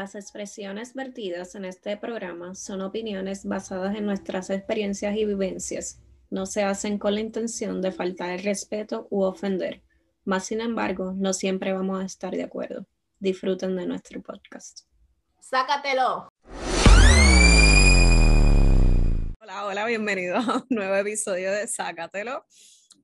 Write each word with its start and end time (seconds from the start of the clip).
Las 0.00 0.14
expresiones 0.14 0.94
vertidas 0.94 1.54
en 1.56 1.66
este 1.66 1.94
programa 1.98 2.54
son 2.54 2.80
opiniones 2.80 3.44
basadas 3.44 3.94
en 3.94 4.06
nuestras 4.06 4.48
experiencias 4.48 5.14
y 5.14 5.26
vivencias. 5.26 6.00
No 6.30 6.46
se 6.46 6.62
hacen 6.62 6.98
con 6.98 7.12
la 7.12 7.20
intención 7.20 7.82
de 7.82 7.92
faltar 7.92 8.30
el 8.30 8.42
respeto 8.42 9.08
u 9.10 9.24
ofender. 9.24 9.82
Más 10.24 10.46
sin 10.46 10.62
embargo, 10.62 11.12
no 11.14 11.34
siempre 11.34 11.74
vamos 11.74 12.02
a 12.02 12.06
estar 12.06 12.34
de 12.34 12.44
acuerdo. 12.44 12.86
Disfruten 13.18 13.76
de 13.76 13.84
nuestro 13.84 14.22
podcast. 14.22 14.86
Sácatelo. 15.38 16.30
Hola, 19.38 19.66
hola, 19.66 19.84
bienvenido 19.84 20.38
a 20.38 20.56
un 20.56 20.66
nuevo 20.70 20.94
episodio 20.94 21.52
de 21.52 21.68
Sácatelo. 21.68 22.46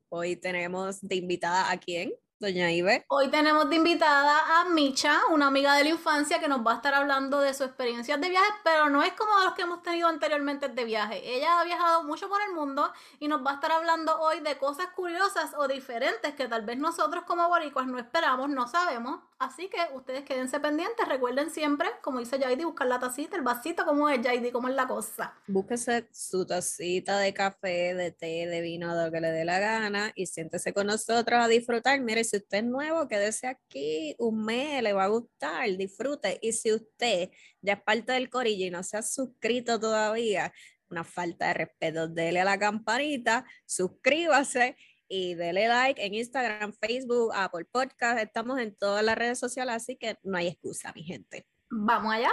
Hoy 0.08 0.36
tenemos 0.36 1.02
de 1.02 1.16
invitada 1.16 1.70
a 1.70 1.76
quién? 1.78 2.14
Doña 2.38 2.70
Ibe. 2.70 3.06
Hoy 3.08 3.28
tenemos 3.30 3.70
de 3.70 3.76
invitada 3.76 4.60
a 4.60 4.66
Micha, 4.66 5.20
una 5.30 5.46
amiga 5.46 5.74
de 5.74 5.84
la 5.84 5.88
infancia 5.88 6.38
que 6.38 6.48
nos 6.48 6.60
va 6.60 6.72
a 6.72 6.74
estar 6.74 6.92
hablando 6.92 7.40
de 7.40 7.54
sus 7.54 7.68
experiencias 7.68 8.20
de 8.20 8.28
viaje, 8.28 8.50
pero 8.62 8.90
no 8.90 9.02
es 9.02 9.14
como 9.14 9.32
los 9.42 9.54
que 9.54 9.62
hemos 9.62 9.82
tenido 9.82 10.06
anteriormente 10.06 10.68
de 10.68 10.84
viaje. 10.84 11.22
Ella 11.24 11.58
ha 11.58 11.64
viajado 11.64 12.04
mucho 12.04 12.28
por 12.28 12.42
el 12.46 12.52
mundo 12.52 12.92
y 13.20 13.28
nos 13.28 13.40
va 13.40 13.52
a 13.52 13.54
estar 13.54 13.72
hablando 13.72 14.20
hoy 14.20 14.40
de 14.40 14.58
cosas 14.58 14.88
curiosas 14.94 15.54
o 15.56 15.66
diferentes 15.66 16.34
que 16.34 16.46
tal 16.46 16.60
vez 16.66 16.76
nosotros 16.76 17.24
como 17.26 17.48
boricuas 17.48 17.86
no 17.86 17.98
esperamos, 17.98 18.50
no 18.50 18.68
sabemos. 18.68 19.20
Así 19.38 19.68
que 19.68 19.78
ustedes 19.94 20.24
quédense 20.24 20.60
pendientes, 20.60 21.08
recuerden 21.08 21.50
siempre, 21.50 21.88
como 22.02 22.20
dice 22.20 22.38
Jaidi, 22.38 22.64
buscar 22.64 22.86
la 22.86 22.98
tacita, 22.98 23.36
el 23.36 23.42
vasito, 23.42 23.84
como 23.84 24.10
es 24.10 24.20
Jaidi, 24.22 24.50
cómo 24.50 24.68
es 24.68 24.74
la 24.74 24.86
cosa. 24.86 25.34
Búsquese 25.46 26.08
su 26.12 26.46
tacita 26.46 27.18
de 27.18 27.32
café, 27.32 27.94
de 27.94 28.12
té, 28.12 28.46
de 28.46 28.60
vino, 28.60 28.94
de 28.94 29.06
lo 29.06 29.12
que 29.12 29.20
le 29.20 29.30
dé 29.32 29.44
la 29.46 29.58
gana 29.58 30.12
y 30.14 30.26
siéntese 30.26 30.74
con 30.74 30.86
nosotros 30.86 31.40
a 31.42 31.48
disfrutar. 31.48 32.00
Mire, 32.00 32.25
si 32.26 32.36
usted 32.36 32.58
es 32.58 32.64
nuevo, 32.64 33.08
quédese 33.08 33.46
aquí 33.46 34.14
un 34.18 34.44
mes, 34.44 34.82
le 34.82 34.92
va 34.92 35.04
a 35.04 35.08
gustar, 35.08 35.68
disfrute. 35.76 36.38
Y 36.42 36.52
si 36.52 36.72
usted 36.72 37.30
ya 37.62 37.74
es 37.74 37.82
parte 37.82 38.12
del 38.12 38.28
corillo 38.28 38.66
y 38.66 38.70
no 38.70 38.82
se 38.82 38.98
ha 38.98 39.02
suscrito 39.02 39.80
todavía, 39.80 40.52
una 40.90 41.04
falta 41.04 41.48
de 41.48 41.54
respeto, 41.54 42.08
dele 42.08 42.40
a 42.40 42.44
la 42.44 42.58
campanita, 42.58 43.44
suscríbase 43.64 44.76
y 45.08 45.34
dele 45.34 45.68
like 45.68 46.04
en 46.04 46.14
Instagram, 46.14 46.72
Facebook, 46.72 47.32
Apple 47.34 47.66
Podcast. 47.70 48.18
Estamos 48.18 48.58
en 48.60 48.76
todas 48.76 49.04
las 49.04 49.16
redes 49.16 49.38
sociales, 49.38 49.74
así 49.76 49.96
que 49.96 50.18
no 50.22 50.36
hay 50.36 50.48
excusa, 50.48 50.92
mi 50.94 51.02
gente. 51.02 51.46
Vamos 51.70 52.12
allá. 52.12 52.32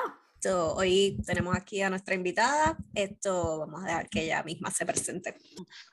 Hoy 0.51 1.17
tenemos 1.25 1.55
aquí 1.55 1.81
a 1.81 1.89
nuestra 1.89 2.15
invitada. 2.15 2.77
Esto 2.93 3.59
vamos 3.59 3.83
a 3.83 3.87
dejar 3.87 4.09
que 4.09 4.23
ella 4.23 4.43
misma 4.43 4.71
se 4.71 4.85
presente. 4.85 5.35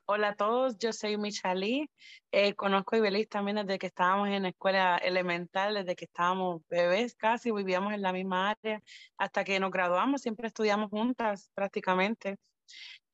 Hola 0.07 0.31
a 0.31 0.35
todos, 0.35 0.79
yo 0.79 0.93
soy 0.93 1.17
Michali. 1.17 1.89
Eh, 2.33 2.55
conozco 2.55 2.95
a 2.95 2.99
Ibelis 2.99 3.29
también 3.29 3.57
desde 3.59 3.79
que 3.79 3.87
estábamos 3.87 4.29
en 4.29 4.43
la 4.43 4.49
escuela 4.49 4.97
elemental, 4.99 5.75
desde 5.75 5.95
que 5.95 6.07
estábamos 6.07 6.63
bebés 6.69 7.15
casi, 7.15 7.53
vivíamos 7.53 7.93
en 7.93 8.03
la 8.03 8.13
misma 8.13 8.51
área. 8.51 8.83
Hasta 9.17 9.45
que 9.45 9.61
nos 9.61 9.71
graduamos, 9.71 10.23
siempre 10.23 10.49
estudiamos 10.49 10.91
juntas 10.91 11.51
prácticamente. 11.55 12.39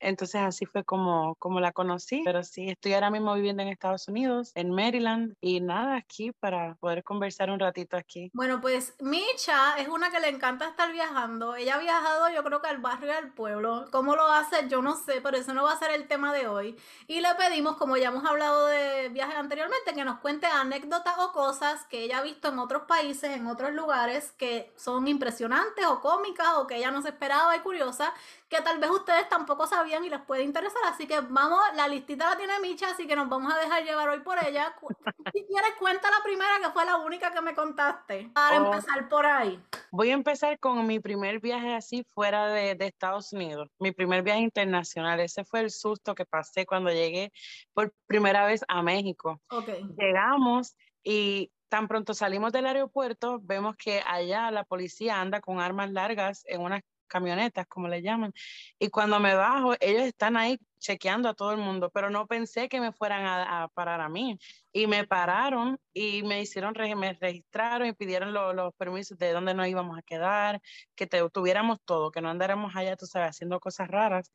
Entonces 0.00 0.40
así 0.42 0.66
fue 0.66 0.84
como, 0.84 1.34
como 1.36 1.60
la 1.60 1.72
conocí, 1.72 2.22
pero 2.24 2.42
sí, 2.42 2.68
estoy 2.68 2.94
ahora 2.94 3.10
mismo 3.10 3.34
viviendo 3.34 3.62
en 3.62 3.68
Estados 3.68 4.08
Unidos, 4.08 4.52
en 4.54 4.70
Maryland, 4.70 5.34
y 5.40 5.60
nada, 5.60 5.96
aquí 5.96 6.32
para 6.32 6.74
poder 6.76 7.02
conversar 7.02 7.50
un 7.50 7.58
ratito 7.58 7.96
aquí. 7.96 8.30
Bueno, 8.34 8.60
pues 8.60 8.94
Micha 9.00 9.78
es 9.78 9.88
una 9.88 10.10
que 10.10 10.20
le 10.20 10.28
encanta 10.28 10.68
estar 10.68 10.92
viajando. 10.92 11.54
Ella 11.54 11.76
ha 11.76 11.78
viajado 11.78 12.30
yo 12.34 12.42
creo 12.44 12.60
que 12.60 12.68
al 12.68 12.78
barrio 12.78 13.08
y 13.08 13.14
al 13.14 13.32
pueblo. 13.32 13.86
¿Cómo 13.90 14.16
lo 14.16 14.26
hace? 14.26 14.68
Yo 14.68 14.82
no 14.82 14.96
sé, 14.96 15.20
pero 15.22 15.36
eso 15.36 15.54
no 15.54 15.64
va 15.64 15.72
a 15.72 15.78
ser 15.78 15.90
el 15.90 16.06
tema 16.06 16.32
de 16.32 16.48
hoy. 16.48 16.76
Y 17.06 17.20
le 17.20 17.34
pedimos, 17.34 17.76
como 17.76 17.96
ya 17.96 18.08
hemos 18.08 18.24
hablado 18.24 18.66
de 18.66 19.08
viajes 19.10 19.36
anteriormente, 19.36 19.94
que 19.94 20.04
nos 20.04 20.20
cuente 20.20 20.46
anécdotas 20.46 21.18
o 21.18 21.32
cosas 21.32 21.84
que 21.86 22.02
ella 22.02 22.18
ha 22.18 22.22
visto 22.22 22.48
en 22.48 22.58
otros 22.58 22.82
países, 22.82 23.30
en 23.30 23.46
otros 23.46 23.72
lugares, 23.72 24.32
que 24.32 24.72
son 24.76 25.06
impresionantes 25.08 25.86
o 25.86 26.00
cómicas 26.00 26.48
o 26.56 26.66
que 26.66 26.76
ella 26.76 26.90
no 26.90 27.02
se 27.02 27.08
esperaba 27.08 27.56
y 27.56 27.60
curiosa, 27.60 28.12
que 28.48 28.60
tal 28.62 28.78
vez 28.78 28.90
ustedes 28.90 29.28
tampoco 29.28 29.66
sabían 29.66 30.04
y 30.04 30.10
les 30.10 30.20
puede 30.20 30.44
interesar. 30.44 30.82
Así 30.86 31.06
que 31.06 31.20
vamos, 31.20 31.58
la 31.74 31.88
listita 31.88 32.30
la 32.30 32.36
tiene 32.36 32.60
Micha, 32.60 32.90
así 32.90 33.06
que 33.06 33.16
nos 33.16 33.28
vamos 33.28 33.52
a 33.52 33.58
dejar 33.58 33.84
llevar 33.84 34.08
hoy 34.08 34.20
por 34.20 34.38
ella. 34.46 34.74
Si 35.34 35.44
quieres, 35.44 35.72
cuenta 35.78 36.08
la 36.10 36.22
primera, 36.22 36.58
que 36.62 36.70
fue 36.70 36.84
la 36.84 36.98
única 36.98 37.32
que 37.32 37.40
me 37.40 37.54
contaste, 37.54 38.30
para 38.32 38.62
oh. 38.62 38.66
empezar 38.66 39.08
por 39.08 39.26
ahí. 39.26 39.60
Voy 39.90 40.10
a 40.10 40.14
empezar 40.14 40.58
con 40.60 40.86
mi 40.86 41.00
primer 41.00 41.40
viaje 41.40 41.74
así 41.74 42.06
fuera 42.14 42.46
de, 42.48 42.76
de 42.76 42.86
Estados 42.86 43.32
Unidos, 43.32 43.68
mi 43.78 43.90
primer 43.90 44.22
viaje 44.22 44.40
internacional. 44.40 45.18
Ese 45.20 45.44
fue 45.44 45.60
el 45.60 45.70
susto 45.70 46.14
que 46.14 46.24
pasé 46.24 46.64
cuando 46.64 46.90
llegué 46.90 47.32
por 47.74 47.92
primera 48.06 48.46
vez 48.46 48.64
a 48.68 48.82
México. 48.82 49.40
Okay. 49.50 49.84
Llegamos 49.98 50.76
y 51.02 51.50
tan 51.68 51.88
pronto 51.88 52.14
salimos 52.14 52.52
del 52.52 52.66
aeropuerto, 52.66 53.40
vemos 53.42 53.76
que 53.76 54.02
allá 54.06 54.50
la 54.50 54.64
policía 54.64 55.20
anda 55.20 55.40
con 55.40 55.60
armas 55.60 55.90
largas 55.90 56.44
en 56.46 56.60
unas 56.60 56.82
camionetas, 57.06 57.66
como 57.66 57.88
le 57.88 58.02
llaman. 58.02 58.32
Y 58.78 58.88
cuando 58.88 59.20
me 59.20 59.34
bajo, 59.34 59.74
ellos 59.80 60.02
están 60.02 60.36
ahí 60.36 60.58
chequeando 60.78 61.28
a 61.28 61.34
todo 61.34 61.52
el 61.52 61.58
mundo, 61.58 61.90
pero 61.90 62.10
no 62.10 62.26
pensé 62.26 62.68
que 62.68 62.80
me 62.80 62.92
fueran 62.92 63.24
a, 63.24 63.68
parar 63.74 64.00
a 64.00 64.08
mí. 64.08 64.38
Y 64.72 64.86
me 64.86 65.06
pararon 65.06 65.78
y 65.92 66.22
me 66.22 66.42
hicieron, 66.42 66.74
me 66.96 67.14
registraron 67.14 67.88
y 67.88 67.92
pidieron 67.92 68.32
los 68.32 68.74
permisos 68.74 69.18
de 69.18 69.32
dónde 69.32 69.54
nos 69.54 69.68
íbamos 69.68 69.98
a 69.98 70.02
quedar, 70.02 70.60
que 70.94 71.06
tuviéramos 71.06 71.80
todo, 71.84 72.10
que 72.10 72.20
no 72.20 72.28
andáramos 72.30 72.76
allá, 72.76 72.96
tú 72.96 73.06
sabes, 73.06 73.30
haciendo 73.30 73.60
cosas 73.60 73.88
raras. 73.88 74.30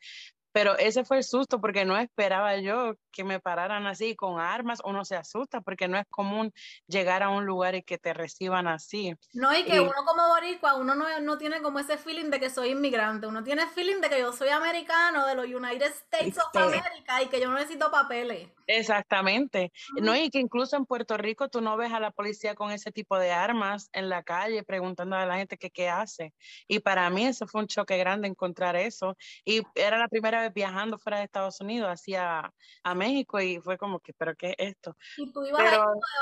Pero 0.51 0.77
ese 0.77 1.03
fue 1.05 1.17
el 1.17 1.23
susto 1.23 1.61
porque 1.61 1.85
no 1.85 1.97
esperaba 1.97 2.57
yo 2.57 2.95
que 3.11 3.23
me 3.23 3.39
pararan 3.39 3.87
así 3.87 4.15
con 4.15 4.39
armas. 4.39 4.79
Uno 4.83 5.05
se 5.05 5.15
asusta 5.15 5.61
porque 5.61 5.87
no 5.87 5.97
es 5.97 6.05
común 6.09 6.53
llegar 6.87 7.23
a 7.23 7.29
un 7.29 7.45
lugar 7.45 7.75
y 7.75 7.83
que 7.83 7.97
te 7.97 8.13
reciban 8.13 8.67
así. 8.67 9.15
No, 9.33 9.55
y 9.55 9.63
que 9.63 9.79
uno 9.79 9.93
como 10.05 10.27
boricua, 10.29 10.75
uno 10.75 10.95
no, 10.95 11.19
no, 11.21 11.37
tiene 11.37 11.61
como 11.61 11.79
ese 11.79 11.97
feeling 11.97 12.29
de 12.29 12.39
que 12.39 12.49
soy 12.49 12.69
inmigrante. 12.69 13.27
Uno 13.27 13.43
tiene 13.43 13.63
el 13.63 13.69
feeling 13.69 14.01
de 14.01 14.09
que 14.09 14.19
yo 14.19 14.33
soy 14.33 14.49
americano, 14.49 15.25
de 15.25 15.35
los 15.35 15.45
United 15.45 15.91
States 16.11 16.37
of 16.37 16.55
America 16.55 17.21
y 17.21 17.27
que 17.27 17.39
yo 17.39 17.49
no 17.49 17.55
necesito 17.55 17.91
papeles. 17.91 18.49
Exactamente. 18.67 19.71
No, 20.01 20.15
y 20.15 20.29
que 20.29 20.39
incluso 20.39 20.77
en 20.77 20.85
Puerto 20.85 21.17
Rico 21.17 21.49
tú 21.49 21.61
no 21.61 21.77
ves 21.77 21.91
a 21.91 21.99
la 21.99 22.11
policía 22.11 22.55
con 22.55 22.71
ese 22.71 22.91
tipo 22.91 23.17
de 23.17 23.31
armas 23.31 23.89
en 23.93 24.09
la 24.09 24.23
calle 24.23 24.63
preguntando 24.63 25.15
a 25.15 25.25
la 25.25 25.37
gente 25.37 25.57
que 25.57 25.71
qué 25.71 25.89
hace. 25.89 26.33
Y 26.67 26.79
para 26.79 27.09
mí 27.09 27.25
eso 27.25 27.47
fue 27.47 27.61
un 27.61 27.67
choque 27.67 27.97
grande 27.97 28.27
encontrar 28.27 28.75
eso. 28.75 29.17
Y 29.45 29.61
era 29.75 29.97
la 29.97 30.07
primera 30.07 30.40
viajando 30.49 30.97
fuera 30.97 31.19
de 31.19 31.25
Estados 31.25 31.61
Unidos, 31.61 31.89
hacia 31.89 32.53
a 32.83 32.95
México 32.95 33.39
y 33.39 33.59
fue 33.59 33.77
como 33.77 33.99
que, 33.99 34.13
¿pero 34.13 34.35
qué 34.35 34.55
es 34.57 34.69
esto? 34.69 34.95
Y 35.17 35.31
tú 35.31 35.45
ibas 35.45 35.71
de 35.71 35.77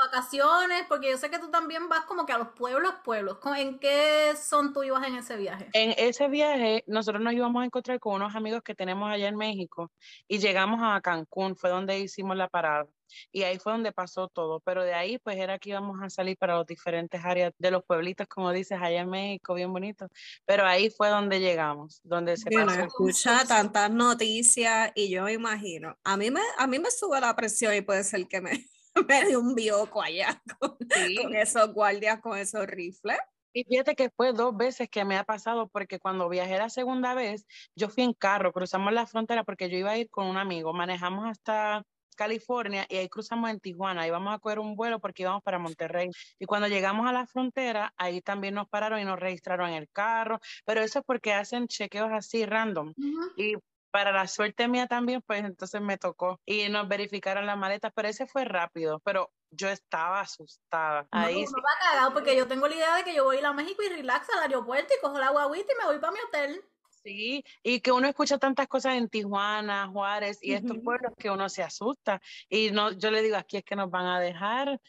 vacaciones, 0.06 0.84
porque 0.88 1.10
yo 1.10 1.18
sé 1.18 1.30
que 1.30 1.38
tú 1.38 1.50
también 1.50 1.88
vas 1.88 2.04
como 2.04 2.26
que 2.26 2.32
a 2.32 2.38
los 2.38 2.48
pueblos, 2.48 2.94
pueblos. 3.04 3.38
¿En 3.56 3.78
qué 3.78 4.34
son 4.36 4.72
tú 4.72 4.82
ibas 4.82 5.06
en 5.06 5.16
ese 5.16 5.36
viaje? 5.36 5.68
En 5.72 5.94
ese 5.96 6.28
viaje 6.28 6.84
nosotros 6.86 7.22
nos 7.22 7.32
íbamos 7.32 7.62
a 7.62 7.66
encontrar 7.66 7.98
con 7.98 8.14
unos 8.14 8.34
amigos 8.34 8.62
que 8.62 8.74
tenemos 8.74 9.10
allá 9.10 9.28
en 9.28 9.36
México 9.36 9.90
y 10.28 10.38
llegamos 10.38 10.80
a 10.82 11.00
Cancún, 11.00 11.56
fue 11.56 11.70
donde 11.70 11.98
hicimos 11.98 12.36
la 12.36 12.48
parada 12.48 12.86
y 13.32 13.42
ahí 13.42 13.58
fue 13.58 13.72
donde 13.72 13.92
pasó 13.92 14.28
todo, 14.28 14.60
pero 14.60 14.84
de 14.84 14.94
ahí 14.94 15.18
pues 15.18 15.36
era 15.36 15.58
que 15.58 15.70
íbamos 15.70 16.02
a 16.02 16.10
salir 16.10 16.36
para 16.36 16.56
las 16.56 16.66
diferentes 16.66 17.24
áreas 17.24 17.52
de 17.58 17.70
los 17.70 17.84
pueblitos, 17.84 18.26
como 18.28 18.52
dices, 18.52 18.78
allá 18.80 19.00
en 19.00 19.10
México, 19.10 19.54
bien 19.54 19.72
bonito, 19.72 20.08
pero 20.46 20.66
ahí 20.66 20.90
fue 20.90 21.08
donde 21.08 21.40
llegamos, 21.40 22.00
donde 22.04 22.36
se 22.36 22.50
bueno, 22.50 22.72
escucha 22.72 23.44
tantas 23.46 23.90
noticias 23.90 24.92
y 24.94 25.10
yo 25.10 25.24
me 25.24 25.32
imagino, 25.32 25.96
a 26.04 26.16
mí 26.16 26.30
me, 26.30 26.40
a 26.58 26.66
mí 26.66 26.78
me 26.78 26.90
sube 26.90 27.20
la 27.20 27.34
presión 27.34 27.74
y 27.74 27.80
puede 27.80 28.04
ser 28.04 28.26
que 28.26 28.40
me, 28.40 28.66
me 29.08 29.24
dé 29.24 29.36
un 29.36 29.54
bioco 29.54 30.02
allá 30.02 30.40
con, 30.58 30.76
con 31.22 31.34
esos 31.34 31.72
guardias, 31.72 32.20
con 32.20 32.38
esos 32.38 32.66
rifles. 32.66 33.18
Y 33.52 33.64
fíjate 33.64 33.96
que 33.96 34.10
fue 34.10 34.32
dos 34.32 34.56
veces 34.56 34.88
que 34.88 35.04
me 35.04 35.16
ha 35.16 35.24
pasado 35.24 35.68
porque 35.68 35.98
cuando 35.98 36.28
viajé 36.28 36.58
la 36.58 36.70
segunda 36.70 37.14
vez, 37.14 37.46
yo 37.74 37.88
fui 37.88 38.04
en 38.04 38.12
carro, 38.12 38.52
cruzamos 38.52 38.92
la 38.92 39.06
frontera 39.06 39.42
porque 39.42 39.68
yo 39.68 39.76
iba 39.76 39.90
a 39.90 39.98
ir 39.98 40.08
con 40.08 40.26
un 40.26 40.36
amigo, 40.36 40.72
manejamos 40.72 41.28
hasta 41.28 41.82
California 42.20 42.84
y 42.90 42.98
ahí 42.98 43.08
cruzamos 43.08 43.48
en 43.48 43.60
Tijuana, 43.60 44.06
y 44.06 44.10
vamos 44.10 44.34
a 44.34 44.38
coger 44.38 44.58
un 44.58 44.76
vuelo 44.76 45.00
porque 45.00 45.22
íbamos 45.22 45.42
para 45.42 45.58
Monterrey. 45.58 46.10
Y 46.38 46.44
cuando 46.44 46.68
llegamos 46.68 47.08
a 47.08 47.12
la 47.12 47.26
frontera, 47.26 47.94
ahí 47.96 48.20
también 48.20 48.54
nos 48.54 48.68
pararon 48.68 49.00
y 49.00 49.04
nos 49.04 49.18
registraron 49.18 49.70
en 49.70 49.76
el 49.76 49.88
carro, 49.88 50.38
pero 50.66 50.82
eso 50.82 50.98
es 50.98 51.04
porque 51.06 51.32
hacen 51.32 51.66
chequeos 51.66 52.10
así 52.12 52.44
random. 52.44 52.92
Y 53.36 53.54
para 53.90 54.12
la 54.12 54.26
suerte 54.26 54.68
mía 54.68 54.86
también, 54.86 55.22
pues 55.22 55.42
entonces 55.46 55.80
me 55.80 55.96
tocó 55.96 56.38
y 56.44 56.68
nos 56.68 56.86
verificaron 56.88 57.46
las 57.46 57.56
maletas, 57.56 57.90
pero 57.94 58.08
ese 58.08 58.26
fue 58.26 58.44
rápido, 58.44 59.00
pero 59.00 59.30
yo 59.50 59.70
estaba 59.70 60.20
asustada. 60.20 61.08
Ahí 61.10 61.42
no, 61.42 61.52
va 61.52 61.90
cagado 61.90 62.12
porque 62.12 62.36
yo 62.36 62.46
tengo 62.46 62.68
la 62.68 62.74
idea 62.74 62.96
de 62.96 63.04
que 63.04 63.14
yo 63.14 63.24
voy 63.24 63.36
a 63.36 63.40
ir 63.40 63.46
a 63.46 63.54
México 63.54 63.82
y 63.82 63.88
relax 63.88 64.28
al 64.28 64.42
aeropuerto 64.42 64.92
y 64.92 65.00
cojo 65.00 65.18
la 65.18 65.30
guaguita 65.30 65.72
y 65.72 65.78
me 65.78 65.86
voy 65.86 65.98
para 65.98 66.12
mi 66.12 66.18
hotel. 66.20 66.62
Sí, 67.02 67.42
y 67.62 67.80
que 67.80 67.92
uno 67.92 68.06
escucha 68.06 68.38
tantas 68.38 68.68
cosas 68.68 68.96
en 68.96 69.08
Tijuana, 69.08 69.88
Juárez 69.88 70.38
y 70.42 70.52
estos 70.52 70.78
pueblos 70.84 71.12
que 71.18 71.30
uno 71.30 71.48
se 71.48 71.62
asusta. 71.62 72.20
Y 72.48 72.70
no, 72.72 72.92
yo 72.92 73.10
le 73.10 73.22
digo, 73.22 73.36
aquí 73.36 73.56
es 73.56 73.64
que 73.64 73.76
nos 73.76 73.90
van 73.90 74.06
a 74.06 74.20
dejar. 74.20 74.80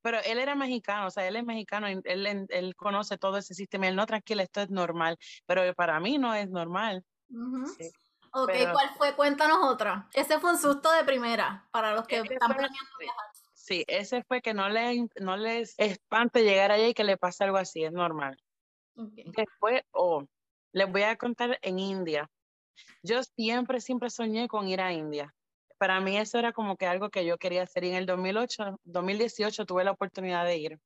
Pero 0.00 0.18
él 0.24 0.38
era 0.38 0.54
mexicano, 0.54 1.08
o 1.08 1.10
sea, 1.10 1.26
él 1.26 1.36
es 1.36 1.44
mexicano, 1.44 1.88
él, 1.88 2.46
él, 2.48 2.76
conoce 2.76 3.18
todo 3.18 3.36
ese 3.36 3.54
sistema. 3.54 3.88
Él 3.88 3.96
no, 3.96 4.06
tranquilo, 4.06 4.42
esto 4.42 4.60
es 4.60 4.70
normal. 4.70 5.18
Pero 5.44 5.74
para 5.74 5.98
mí 6.00 6.18
no 6.18 6.34
es 6.34 6.48
normal. 6.48 7.04
Ok, 8.32 8.52
¿cuál 8.72 8.90
fue? 8.96 9.14
Cuéntanos 9.14 9.58
otra. 9.62 10.08
Ese 10.14 10.38
fue 10.38 10.52
un 10.52 10.58
susto 10.58 10.92
de 10.92 11.04
primera 11.04 11.68
para 11.72 11.94
los 11.94 12.06
que 12.06 12.16
están 12.18 12.54
planeando 12.54 12.98
viajar. 12.98 13.26
Sí, 13.54 13.84
ese 13.86 14.22
fue 14.22 14.40
que 14.40 14.54
no, 14.54 14.68
le, 14.68 15.08
no 15.20 15.36
les 15.36 15.74
espante 15.78 16.42
llegar 16.42 16.70
allá 16.70 16.88
y 16.88 16.94
que 16.94 17.04
le 17.04 17.18
pase 17.18 17.44
algo 17.44 17.58
así, 17.58 17.84
es 17.84 17.92
normal. 17.92 18.42
Después, 18.94 19.82
oh, 19.92 20.24
les 20.72 20.90
voy 20.90 21.02
a 21.02 21.16
contar 21.16 21.58
en 21.62 21.78
India. 21.78 22.30
Yo 23.02 23.22
siempre, 23.22 23.80
siempre 23.80 24.10
soñé 24.10 24.48
con 24.48 24.68
ir 24.68 24.80
a 24.80 24.92
India. 24.92 25.34
Para 25.78 26.00
mí 26.00 26.16
eso 26.16 26.38
era 26.38 26.52
como 26.52 26.76
que 26.76 26.86
algo 26.86 27.10
que 27.10 27.24
yo 27.24 27.38
quería 27.38 27.62
hacer. 27.62 27.84
Y 27.84 27.90
en 27.90 27.96
el 27.96 28.06
2008, 28.06 28.80
2018 28.84 29.66
tuve 29.66 29.84
la 29.84 29.92
oportunidad 29.92 30.44
de 30.44 30.56
ir. 30.56 30.80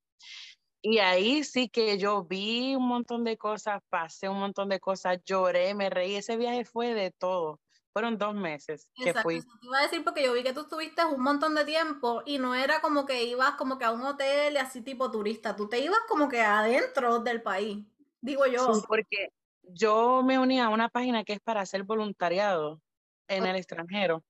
Y 0.83 0.99
ahí 0.99 1.45
sí 1.45 1.69
que 1.69 1.97
yo 1.97 2.25
vi 2.25 2.75
un 2.75 2.89
montón 2.89 3.25
de 3.25 3.39
cosas, 3.39 3.81
pasé 3.89 4.29
un 4.29 4.41
montón 4.41 4.69
de 4.69 4.81
cosas, 4.81 5.19
lloré, 5.25 5.75
me 5.75 5.89
reí. 5.89 6.17
Ese 6.17 6.37
viaje 6.37 6.65
fue 6.65 6.93
de 6.93 7.13
todo. 7.13 7.61
Fueron 7.93 8.17
dos 8.17 8.35
meses 8.35 8.89
que 8.95 9.13
fui. 9.13 9.41
Te 9.41 9.67
iba 9.67 9.79
a 9.79 9.83
decir 9.83 10.03
porque 10.03 10.25
yo 10.25 10.33
vi 10.33 10.43
que 10.43 10.55
tú 10.55 10.63
estuviste 10.63 11.05
un 11.05 11.23
montón 11.23 11.55
de 11.55 11.65
tiempo 11.65 12.23
y 12.25 12.39
no 12.39 12.55
era 12.55 12.81
como 12.81 13.05
que 13.05 13.25
ibas 13.25 13.53
como 13.57 13.79
que 13.79 13.85
a 13.85 13.93
un 13.93 14.03
hotel 14.03 14.57
así 14.57 14.81
tipo 14.81 15.11
turista, 15.11 15.55
tú 15.55 15.69
te 15.69 15.79
ibas 15.79 16.01
como 16.09 16.29
que 16.29 16.41
adentro 16.41 17.19
del 17.19 17.43
país, 17.43 17.85
digo 18.23 18.47
yo. 18.47 18.75
Sí, 18.75 18.81
porque 18.89 19.31
yo 19.75 20.23
me 20.23 20.39
uní 20.39 20.61
a 20.61 20.69
una 20.69 20.89
página 20.89 21.25
que 21.25 21.35
es 21.35 21.41
para 21.41 21.61
hacer 21.61 21.85
voluntariado 21.85 22.81
en 23.29 23.47
el 23.47 23.57
extranjero 23.57 24.25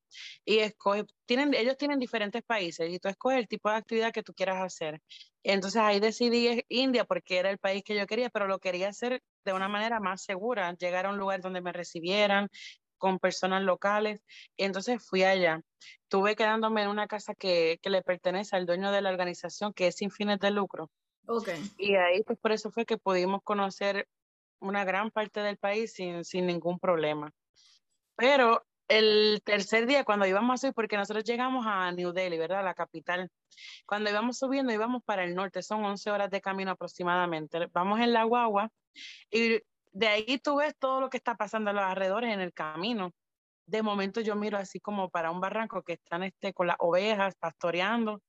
y 0.45 0.59
escoge, 0.59 1.05
tienen, 1.27 1.55
ellos 1.55 1.77
tienen 1.77 1.99
diferentes 1.99 2.43
países 2.43 2.89
y 2.91 2.99
tú 2.99 3.09
escoges 3.09 3.39
el 3.39 3.49
tipo 3.49 3.69
de 3.71 3.77
actividad 3.77 4.13
que 4.13 4.23
tú 4.23 4.33
quieras 4.35 4.63
hacer. 4.63 5.01
Entonces 5.43 5.81
ahí 5.81 5.99
decidí 5.99 6.65
India 6.69 7.05
porque 7.05 7.39
era 7.39 7.51
el 7.51 7.59
país 7.59 7.83
que 7.85 7.97
yo 7.97 8.07
quería, 8.07 8.31
pero 8.31 8.47
lo 8.47 8.59
quería 8.59 8.89
hacer 8.89 9.23
de 9.45 9.53
una 9.53 9.69
manera 9.69 9.99
más 9.99 10.23
segura, 10.23 10.73
llegar 10.75 11.07
a 11.07 11.11
un 11.11 11.19
lugar 11.19 11.41
donde 11.41 11.61
me 11.61 11.73
recibieran, 11.73 12.49
con 13.03 13.19
personas 13.19 13.65
locales. 13.65 14.23
Entonces 14.57 15.05
fui 15.05 15.25
allá. 15.25 15.61
Estuve 16.05 16.37
quedándome 16.37 16.83
en 16.83 16.89
una 16.89 17.09
casa 17.09 17.35
que, 17.35 17.81
que, 17.83 17.91
le 17.91 18.03
pertenece 18.03 18.55
al 18.55 18.65
dueño 18.65 18.93
de 18.93 19.03
la 19.03 19.11
organización, 19.11 19.73
que 19.73 19.89
es 19.89 19.97
sin 19.97 20.13
fines 20.13 20.39
de 20.39 20.53
lucro. 20.53 20.89
Okay. 21.27 21.61
Y 21.79 21.97
ahí, 21.97 22.23
pues 22.23 22.39
por 22.39 22.53
eso 22.53 22.71
fue 22.71 22.85
que 22.85 22.99
pudimos 22.99 23.43
conocer 23.43 24.07
una 24.63 24.85
gran 24.85 25.11
parte 25.11 25.41
del 25.41 25.59
país 25.59 25.93
sin, 25.93 26.25
sin 26.25 26.47
ningún 26.47 26.79
problema. 26.79 27.31
Pero 28.17 28.65
el 28.89 29.43
tercer 29.45 29.87
día, 29.87 30.05
cuando 30.05 30.27
íbamos 30.27 30.55
a 30.55 30.59
subir, 30.59 30.75
porque 30.75 30.97
nosotros 30.97 31.25
llegamos 31.25 31.65
a 31.67 31.91
New 31.93 32.13
Delhi, 32.13 32.39
¿verdad? 32.39 32.65
La 32.65 32.75
capital. 32.75 33.31
Cuando 33.87 34.11
íbamos 34.11 34.39
subiendo, 34.39 34.73
íbamos 34.73 35.03
para 35.05 35.25
el 35.25 35.35
norte, 35.35 35.63
son 35.63 35.85
11 35.85 36.11
horas 36.11 36.31
de 36.31 36.41
camino 36.41 36.73
aproximadamente. 36.73 37.69
Vamos 37.73 38.01
en 38.01 38.13
la 38.13 38.25
guagua 38.25 38.71
y 39.31 39.61
de 39.93 40.09
ahí 40.09 40.39
tú 40.39 40.57
ves 40.57 40.75
todo 40.79 41.01
lo 41.01 41.11
que 41.11 41.17
está 41.19 41.37
pasando 41.37 41.71
a 41.71 41.73
los 41.73 41.83
alrededores 41.83 42.33
en 42.33 42.41
el 42.41 42.53
camino. 42.53 43.13
De 43.67 43.83
momento 43.83 44.21
yo 44.21 44.35
miro 44.37 44.59
así 44.59 44.81
como 44.81 45.09
para 45.09 45.31
un 45.31 45.41
barranco 45.41 45.83
que 45.83 45.95
están 45.95 46.23
este, 46.25 46.53
con 46.53 46.67
las 46.67 46.77
ovejas 46.79 47.35
pastoreando 47.37 48.21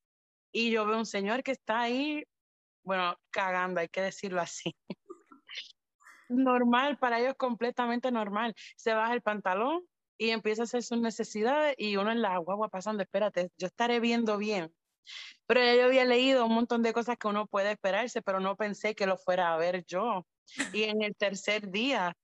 y 0.51 0.71
yo 0.71 0.85
veo 0.85 0.97
un 0.97 1.05
señor 1.05 1.43
que 1.43 1.51
está 1.51 1.81
ahí, 1.81 2.23
bueno, 2.83 3.17
cagando, 3.31 3.81
hay 3.81 3.89
que 3.89 4.01
decirlo 4.01 4.39
así. 4.41 4.75
normal, 6.29 6.97
para 6.97 7.19
ellos 7.19 7.35
completamente 7.37 8.11
normal. 8.11 8.55
Se 8.75 8.93
baja 8.93 9.13
el 9.13 9.21
pantalón 9.21 9.81
y 10.17 10.29
empieza 10.29 10.63
a 10.63 10.65
hacer 10.65 10.83
sus 10.83 10.99
necesidades 10.99 11.75
y 11.77 11.97
uno 11.97 12.11
en 12.11 12.21
la 12.21 12.37
guagua 12.37 12.69
pasando, 12.69 13.03
espérate, 13.03 13.51
yo 13.57 13.67
estaré 13.67 13.99
viendo 13.99 14.37
bien. 14.37 14.73
Pero 15.45 15.61
yo 15.75 15.85
había 15.85 16.05
leído 16.05 16.45
un 16.45 16.53
montón 16.53 16.81
de 16.81 16.93
cosas 16.93 17.17
que 17.17 17.27
uno 17.27 17.47
puede 17.47 17.71
esperarse, 17.71 18.21
pero 18.21 18.39
no 18.39 18.55
pensé 18.55 18.95
que 18.95 19.05
lo 19.05 19.17
fuera 19.17 19.53
a 19.53 19.57
ver 19.57 19.85
yo. 19.85 20.25
Y 20.71 20.83
en 20.83 21.01
el 21.01 21.15
tercer 21.15 21.69
día, 21.69 22.15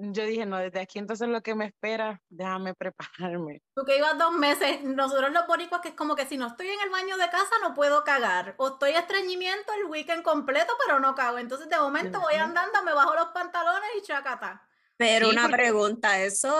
yo 0.00 0.24
dije, 0.24 0.46
no, 0.46 0.58
desde 0.58 0.80
aquí 0.80 0.98
entonces 0.98 1.28
lo 1.28 1.42
que 1.42 1.54
me 1.54 1.66
espera, 1.66 2.20
déjame 2.28 2.74
prepararme. 2.74 3.62
Tú 3.74 3.84
que 3.84 3.98
ibas 3.98 4.16
dos 4.16 4.32
meses, 4.32 4.82
nosotros 4.82 5.30
los 5.30 5.46
boricuas 5.46 5.80
que 5.82 5.88
es 5.88 5.94
como 5.94 6.16
que 6.16 6.26
si 6.26 6.36
no 6.36 6.46
estoy 6.46 6.68
en 6.68 6.80
el 6.80 6.90
baño 6.90 7.16
de 7.16 7.28
casa 7.28 7.52
no 7.62 7.74
puedo 7.74 8.02
cagar, 8.04 8.54
o 8.58 8.68
estoy 8.68 8.92
estreñimiento 8.92 9.72
el 9.74 9.90
weekend 9.90 10.22
completo 10.22 10.72
pero 10.84 11.00
no 11.00 11.14
cago, 11.14 11.38
entonces 11.38 11.68
de 11.68 11.78
momento 11.78 12.20
voy 12.20 12.34
andando, 12.34 12.82
me 12.82 12.94
bajo 12.94 13.14
los 13.14 13.28
pantalones 13.28 13.90
y 13.98 14.02
chacata. 14.02 14.66
Pero 14.96 15.30
una 15.30 15.48
pregunta, 15.48 16.20
¿eso 16.20 16.54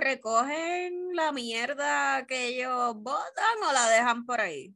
recogen 0.00 1.14
la 1.14 1.32
mierda 1.32 2.24
que 2.26 2.46
ellos 2.46 2.94
botan 2.96 3.62
o 3.68 3.72
la 3.72 3.88
dejan 3.90 4.24
por 4.24 4.40
ahí? 4.40 4.74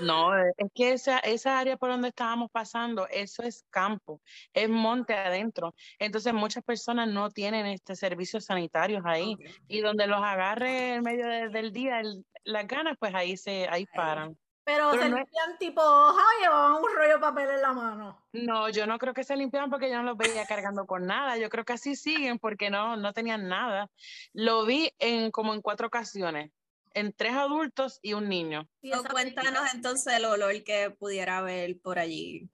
No, 0.00 0.36
eh, 0.36 0.52
es 0.56 0.68
que 0.74 0.92
esa, 0.92 1.18
esa 1.18 1.58
área 1.58 1.76
por 1.76 1.90
donde 1.90 2.08
estábamos 2.08 2.50
pasando, 2.50 3.06
eso 3.08 3.42
es 3.42 3.64
campo, 3.70 4.20
es 4.52 4.68
monte 4.68 5.14
adentro. 5.14 5.74
Entonces 5.98 6.32
muchas 6.32 6.64
personas 6.64 7.08
no 7.08 7.30
tienen 7.30 7.66
este 7.66 7.94
servicios 7.96 8.46
sanitarios 8.46 9.02
ahí. 9.04 9.36
Y 9.68 9.80
donde 9.80 10.06
los 10.06 10.22
agarre 10.22 10.94
en 10.94 11.02
medio 11.02 11.26
del 11.50 11.72
día 11.72 12.02
las 12.44 12.66
ganas, 12.66 12.96
pues 12.98 13.14
ahí 13.14 13.36
se, 13.36 13.68
ahí 13.68 13.86
paran. 13.94 14.36
Pero, 14.64 14.92
se 14.92 15.04
limpian 15.04 15.58
tipo 15.58 15.80
hoja 15.80 16.22
o 16.22 16.40
llevaban 16.40 16.72
un 16.82 16.94
rollo 16.94 17.14
de 17.14 17.18
papel 17.18 17.50
en 17.50 17.62
la 17.62 17.72
mano. 17.72 18.22
No, 18.32 18.68
yo 18.68 18.86
no 18.86 18.98
creo 18.98 19.14
que 19.14 19.24
se 19.24 19.34
limpiaban 19.34 19.68
porque 19.68 19.90
yo 19.90 19.96
no 19.96 20.04
los 20.04 20.16
veía 20.16 20.46
cargando 20.46 20.86
con 20.86 21.06
nada. 21.06 21.36
Yo 21.38 21.48
creo 21.48 21.64
que 21.64 21.72
así 21.72 21.96
siguen 21.96 22.38
porque 22.38 22.70
no, 22.70 22.96
no 22.96 23.12
tenían 23.12 23.48
nada. 23.48 23.90
Lo 24.32 24.64
vi 24.64 24.92
en 24.98 25.32
como 25.32 25.54
en 25.54 25.62
cuatro 25.62 25.88
ocasiones 25.88 26.52
en 26.94 27.12
tres 27.12 27.32
adultos 27.32 27.98
y 28.02 28.14
un 28.14 28.28
niño. 28.28 28.68
cuéntanos 29.10 29.74
entonces 29.74 30.14
el 30.14 30.24
olor 30.24 30.62
que 30.64 30.90
pudiera 30.90 31.38
haber 31.38 31.78
por 31.80 31.98
allí. 31.98 32.48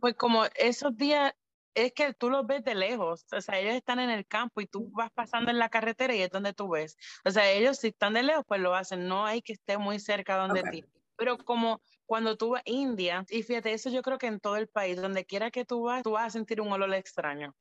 pues 0.00 0.14
como 0.14 0.44
esos 0.56 0.96
días, 0.96 1.32
es 1.74 1.92
que 1.92 2.12
tú 2.14 2.30
los 2.30 2.46
ves 2.46 2.64
de 2.64 2.74
lejos, 2.74 3.24
o 3.32 3.40
sea, 3.40 3.58
ellos 3.58 3.74
están 3.74 4.00
en 4.00 4.10
el 4.10 4.26
campo 4.26 4.60
y 4.60 4.66
tú 4.66 4.90
vas 4.90 5.10
pasando 5.12 5.50
en 5.50 5.58
la 5.58 5.68
carretera 5.68 6.14
y 6.14 6.22
es 6.22 6.30
donde 6.30 6.52
tú 6.52 6.68
ves. 6.70 6.96
O 7.24 7.30
sea, 7.30 7.50
ellos 7.50 7.78
si 7.78 7.88
están 7.88 8.12
de 8.12 8.22
lejos, 8.22 8.44
pues 8.46 8.60
lo 8.60 8.74
hacen, 8.74 9.06
no 9.06 9.24
hay 9.24 9.40
que 9.42 9.52
esté 9.52 9.78
muy 9.78 10.00
cerca 10.00 10.36
donde 10.36 10.62
ti. 10.64 10.84
Pero 11.16 11.38
como 11.38 11.80
cuando 12.10 12.36
tú 12.36 12.50
vas 12.50 12.62
a 12.66 12.68
India, 12.68 13.24
y 13.30 13.44
fíjate, 13.44 13.72
eso 13.72 13.88
yo 13.88 14.02
creo 14.02 14.18
que 14.18 14.26
en 14.26 14.40
todo 14.40 14.56
el 14.56 14.66
país, 14.66 15.00
donde 15.00 15.24
quiera 15.24 15.52
que 15.52 15.64
tú 15.64 15.82
vas, 15.82 16.02
tú 16.02 16.10
vas 16.10 16.26
a 16.26 16.30
sentir 16.30 16.60
un 16.60 16.72
olor 16.72 16.92
extraño. 16.92 17.54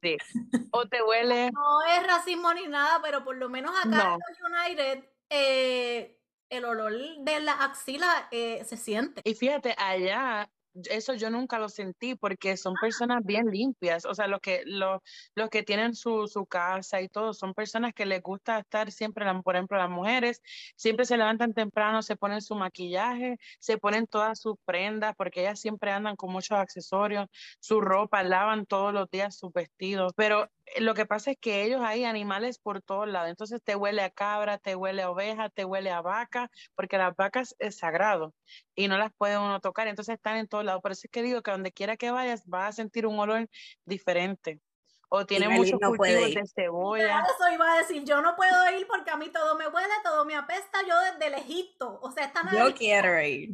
Sí. 0.00 0.16
O 0.72 0.88
te 0.88 1.02
huele. 1.02 1.50
No 1.50 1.82
es 1.82 2.06
racismo 2.06 2.54
ni 2.54 2.66
nada, 2.66 3.00
pero 3.02 3.24
por 3.24 3.36
lo 3.36 3.50
menos 3.50 3.72
acá 3.84 4.16
en 4.16 4.70
United, 4.70 5.04
eh, 5.28 6.18
el 6.48 6.64
olor 6.64 6.94
de 7.20 7.40
la 7.40 7.62
axila 7.62 8.28
eh, 8.30 8.64
se 8.64 8.78
siente. 8.78 9.20
Y 9.22 9.34
fíjate, 9.34 9.74
allá 9.76 10.50
eso 10.90 11.14
yo 11.14 11.30
nunca 11.30 11.58
lo 11.58 11.68
sentí 11.68 12.14
porque 12.14 12.56
son 12.56 12.74
personas 12.80 13.24
bien 13.24 13.46
limpias, 13.46 14.04
o 14.04 14.14
sea, 14.14 14.26
los 14.26 14.40
que, 14.40 14.62
los, 14.66 15.00
los 15.34 15.50
que 15.50 15.62
tienen 15.62 15.94
su, 15.94 16.26
su, 16.26 16.46
casa 16.46 17.00
y 17.00 17.08
todo, 17.08 17.34
son 17.34 17.54
personas 17.54 17.92
que 17.94 18.06
les 18.06 18.22
gusta 18.22 18.58
estar 18.58 18.90
siempre, 18.92 19.26
por 19.42 19.56
ejemplo, 19.56 19.78
las 19.78 19.90
mujeres, 19.90 20.42
siempre 20.76 21.04
se 21.04 21.16
levantan 21.16 21.54
temprano, 21.54 22.02
se 22.02 22.16
ponen 22.16 22.40
su 22.42 22.54
maquillaje, 22.54 23.38
se 23.58 23.78
ponen 23.78 24.06
todas 24.06 24.40
sus 24.40 24.56
prendas, 24.64 25.14
porque 25.16 25.40
ellas 25.40 25.60
siempre 25.60 25.90
andan 25.90 26.16
con 26.16 26.32
muchos 26.32 26.58
accesorios, 26.58 27.28
su 27.60 27.80
ropa, 27.80 28.22
lavan 28.22 28.66
todos 28.66 28.92
los 28.92 29.10
días 29.10 29.36
sus 29.36 29.52
vestidos, 29.52 30.12
pero 30.16 30.48
lo 30.78 30.94
que 30.94 31.06
pasa 31.06 31.32
es 31.32 31.38
que 31.40 31.64
ellos 31.64 31.80
hay 31.82 32.04
animales 32.04 32.58
por 32.58 32.82
todos 32.82 33.08
lados, 33.08 33.30
entonces 33.30 33.62
te 33.62 33.76
huele 33.76 34.02
a 34.02 34.10
cabra, 34.10 34.58
te 34.58 34.76
huele 34.76 35.02
a 35.02 35.10
oveja, 35.10 35.50
te 35.50 35.64
huele 35.64 35.90
a 35.90 36.00
vaca, 36.02 36.50
porque 36.74 36.98
las 36.98 37.14
vacas 37.16 37.54
es 37.58 37.78
sagrado 37.78 38.34
y 38.74 38.88
no 38.88 38.98
las 38.98 39.12
puede 39.16 39.38
uno 39.38 39.60
tocar, 39.60 39.88
entonces 39.88 40.14
están 40.16 40.36
en 40.36 40.48
todos 40.48 40.64
lados. 40.64 40.82
Por 40.82 40.92
eso 40.92 41.02
es 41.04 41.10
que 41.10 41.22
digo 41.22 41.42
que 41.42 41.50
donde 41.50 41.72
quiera 41.72 41.96
que 41.96 42.10
vayas 42.10 42.42
vas 42.46 42.70
a 42.70 42.72
sentir 42.72 43.06
un 43.06 43.18
olor 43.18 43.48
diferente 43.84 44.60
o 45.10 45.24
tiene 45.24 45.48
muchos 45.48 45.80
no 45.80 45.88
cultivos 45.88 46.34
de 46.34 46.44
cebolla. 46.54 47.20
Eso 47.20 47.52
iba 47.52 47.72
a 47.72 47.78
decir, 47.78 48.04
yo 48.04 48.20
no 48.20 48.36
puedo 48.36 48.78
ir 48.78 48.86
porque 48.86 49.10
a 49.10 49.16
mí 49.16 49.30
todo 49.30 49.56
me 49.56 49.66
huele, 49.66 49.94
todo 50.04 50.24
me 50.24 50.36
apesta, 50.36 50.80
yo 50.86 50.94
desde 51.12 51.26
el 51.28 51.34
Egipto, 51.34 51.98
o 52.02 52.10
sea, 52.10 52.26
están 52.26 52.48
Yo 52.54 52.74
quiero 52.74 53.20
ir. 53.22 53.50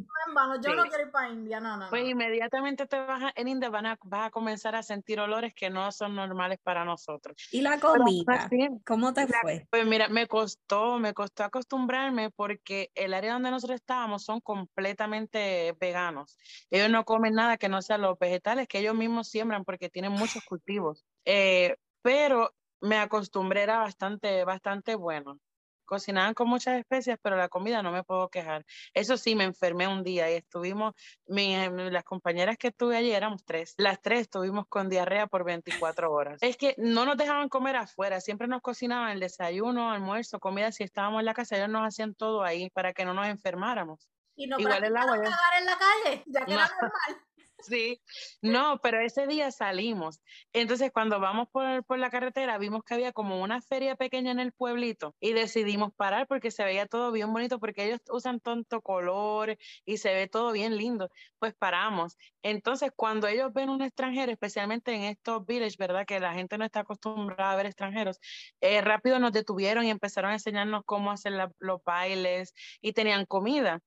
yo 0.61 0.75
no 0.75 0.83
quiero 0.83 1.03
ir 1.03 1.11
para 1.11 1.29
India, 1.29 1.59
no, 1.59 1.77
no. 1.77 1.89
Pues 1.89 2.07
inmediatamente 2.07 2.85
te 2.87 2.99
vas 2.99 3.23
a, 3.23 3.33
en 3.35 3.47
India 3.47 3.69
van 3.69 3.85
a, 3.85 3.97
vas 4.03 4.27
a 4.27 4.31
comenzar 4.31 4.75
a 4.75 4.83
sentir 4.83 5.19
olores 5.19 5.53
que 5.53 5.69
no 5.69 5.91
son 5.91 6.15
normales 6.15 6.59
para 6.61 6.83
nosotros. 6.83 7.35
¿Y 7.51 7.61
la 7.61 7.79
comida? 7.79 8.49
¿Cómo 8.85 9.13
te 9.13 9.27
fue? 9.27 9.67
Pues 9.69 9.85
mira, 9.85 10.09
me 10.09 10.27
costó, 10.27 10.99
me 10.99 11.13
costó 11.13 11.43
acostumbrarme 11.43 12.31
porque 12.31 12.91
el 12.95 13.13
área 13.13 13.33
donde 13.33 13.51
nosotros 13.51 13.79
estábamos 13.79 14.23
son 14.23 14.41
completamente 14.41 15.75
veganos. 15.79 16.37
Ellos 16.69 16.89
no 16.89 17.05
comen 17.05 17.33
nada 17.33 17.57
que 17.57 17.69
no 17.69 17.81
sea 17.81 17.97
los 17.97 18.19
vegetales 18.19 18.67
que 18.67 18.79
ellos 18.79 18.95
mismos 18.95 19.29
siembran 19.29 19.63
porque 19.63 19.89
tienen 19.89 20.11
muchos 20.11 20.43
cultivos. 20.43 21.05
Eh, 21.25 21.75
pero 22.01 22.53
me 22.81 22.97
acostumbré, 22.97 23.63
era 23.63 23.79
bastante, 23.79 24.43
bastante 24.45 24.95
bueno. 24.95 25.39
Cocinaban 25.85 26.33
con 26.33 26.47
muchas 26.47 26.79
especias, 26.79 27.19
pero 27.21 27.35
la 27.35 27.47
comida 27.47 27.83
no 27.83 27.91
me 27.91 28.03
puedo 28.03 28.29
quejar. 28.29 28.65
Eso 28.93 29.17
sí, 29.17 29.35
me 29.35 29.43
enfermé 29.43 29.87
un 29.87 30.03
día 30.03 30.31
y 30.31 30.35
estuvimos, 30.35 30.95
las 31.27 32.03
compañeras 32.03 32.57
que 32.57 32.69
estuve 32.69 32.97
allí 32.97 33.11
éramos 33.11 33.45
tres. 33.45 33.75
Las 33.77 34.01
tres 34.01 34.21
estuvimos 34.21 34.65
con 34.67 34.89
diarrea 34.89 35.27
por 35.27 35.43
24 35.43 36.11
horas. 36.11 36.41
Es 36.41 36.57
que 36.57 36.73
no 36.77 37.05
nos 37.05 37.17
dejaban 37.17 37.49
comer 37.49 37.75
afuera, 37.75 38.19
siempre 38.19 38.47
nos 38.47 38.61
cocinaban 38.61 39.11
el 39.11 39.19
desayuno, 39.19 39.91
almuerzo, 39.91 40.39
comida. 40.39 40.71
Si 40.71 40.83
estábamos 40.83 41.19
en 41.19 41.25
la 41.25 41.35
casa, 41.35 41.55
ellos 41.55 41.69
nos 41.69 41.87
hacían 41.87 42.15
todo 42.15 42.43
ahí 42.43 42.71
para 42.71 42.93
que 42.93 43.05
no 43.05 43.13
nos 43.13 43.27
enfermáramos. 43.27 44.09
Y 44.35 44.47
no 44.47 44.59
Igual 44.59 44.83
el 44.83 44.97
agua. 44.97 45.17
Cagar 45.17 45.59
en 45.59 45.65
la 45.65 45.77
calle, 45.77 46.23
ya 46.25 46.45
que 46.45 46.53
era 46.53 46.67
normal. 46.67 47.24
Sí, 47.67 47.99
no, 48.43 48.79
pero 48.83 48.99
ese 48.99 49.25
día 49.25 49.49
salimos. 49.51 50.21
Entonces, 50.53 50.91
cuando 50.91 51.19
vamos 51.19 51.47
por, 51.51 51.83
por, 51.85 51.97
la 51.97 52.11
carretera, 52.11 52.59
vimos 52.59 52.83
que 52.83 52.93
había 52.93 53.11
como 53.11 53.41
una 53.41 53.59
feria 53.59 53.95
pequeña 53.95 54.31
en 54.31 54.39
el 54.39 54.51
pueblito 54.51 55.15
y 55.19 55.33
decidimos 55.33 55.91
parar 55.95 56.27
porque 56.27 56.51
se 56.51 56.63
veía 56.63 56.85
todo 56.85 57.11
bien 57.11 57.33
bonito, 57.33 57.59
porque 57.59 57.85
ellos 57.85 58.01
usan 58.11 58.39
tanto 58.39 58.81
color 58.81 59.57
y 59.83 59.97
se 59.97 60.13
ve 60.13 60.27
todo 60.27 60.51
bien 60.51 60.77
lindo. 60.77 61.09
Pues 61.39 61.55
paramos. 61.55 62.17
Entonces, 62.43 62.91
cuando 62.95 63.27
ellos 63.27 63.51
ven 63.51 63.69
un 63.69 63.81
extranjero, 63.81 64.31
especialmente 64.31 64.93
en 64.93 65.03
estos 65.03 65.43
villages, 65.45 65.77
¿verdad? 65.77 66.05
Que 66.05 66.19
la 66.19 66.33
gente 66.33 66.59
no 66.59 66.65
está 66.65 66.81
acostumbrada 66.81 67.51
a 67.51 67.55
ver 67.55 67.65
extranjeros, 67.65 68.19
eh, 68.61 68.81
rápido 68.81 69.17
nos 69.17 69.31
detuvieron 69.31 69.85
y 69.85 69.89
empezaron 69.89 70.29
a 70.31 70.35
enseñarnos 70.35 70.83
cómo 70.85 71.09
hacer 71.11 71.33
los 71.59 71.83
bailes 71.83 72.53
y 72.79 72.93
tenían 72.93 73.25
comida. 73.25 73.81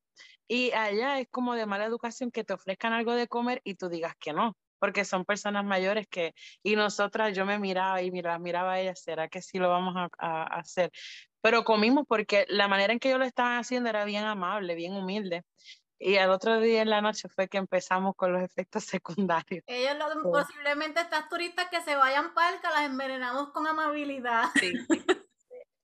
Y 0.46 0.72
allá 0.72 1.20
es 1.20 1.28
como 1.30 1.54
de 1.54 1.66
mala 1.66 1.84
educación 1.84 2.30
que 2.30 2.44
te 2.44 2.54
ofrezcan 2.54 2.92
algo 2.92 3.12
de 3.12 3.28
comer 3.28 3.60
y 3.64 3.74
tú 3.74 3.88
digas 3.88 4.14
que 4.18 4.32
no, 4.32 4.56
porque 4.78 5.04
son 5.04 5.24
personas 5.24 5.64
mayores 5.64 6.06
que, 6.08 6.34
y 6.62 6.76
nosotras, 6.76 7.36
yo 7.36 7.44
me 7.44 7.58
miraba 7.58 8.02
y 8.02 8.10
miraba, 8.10 8.38
miraba 8.38 8.72
a 8.72 8.80
ella, 8.80 8.94
¿será 8.94 9.28
que 9.28 9.42
sí 9.42 9.58
lo 9.58 9.68
vamos 9.68 9.94
a, 10.18 10.42
hacer? 10.44 10.90
Pero 11.40 11.64
comimos 11.64 12.04
porque 12.08 12.46
la 12.48 12.68
manera 12.68 12.92
en 12.92 12.98
que 12.98 13.08
ellos 13.08 13.20
lo 13.20 13.26
estaban 13.26 13.58
haciendo 13.58 13.88
era 13.88 14.04
bien 14.04 14.24
amable, 14.24 14.74
bien 14.74 14.94
humilde. 14.94 15.44
Y 16.00 16.16
al 16.16 16.30
otro 16.30 16.60
día 16.60 16.82
en 16.82 16.90
la 16.90 17.00
noche 17.00 17.28
fue 17.28 17.48
que 17.48 17.58
empezamos 17.58 18.14
con 18.16 18.32
los 18.32 18.42
efectos 18.42 18.84
secundarios. 19.00 19.64
Ellos 19.66 19.96
lo, 19.98 20.30
posiblemente 20.30 21.00
estas 21.00 21.28
turistas 21.28 21.68
que 21.70 21.80
se 21.82 21.96
vayan 21.96 22.32
que 22.62 22.68
las 22.68 22.82
envenenamos 22.82 23.50
con 23.50 23.66
amabilidad. 23.66 24.50
Sí. 24.58 24.72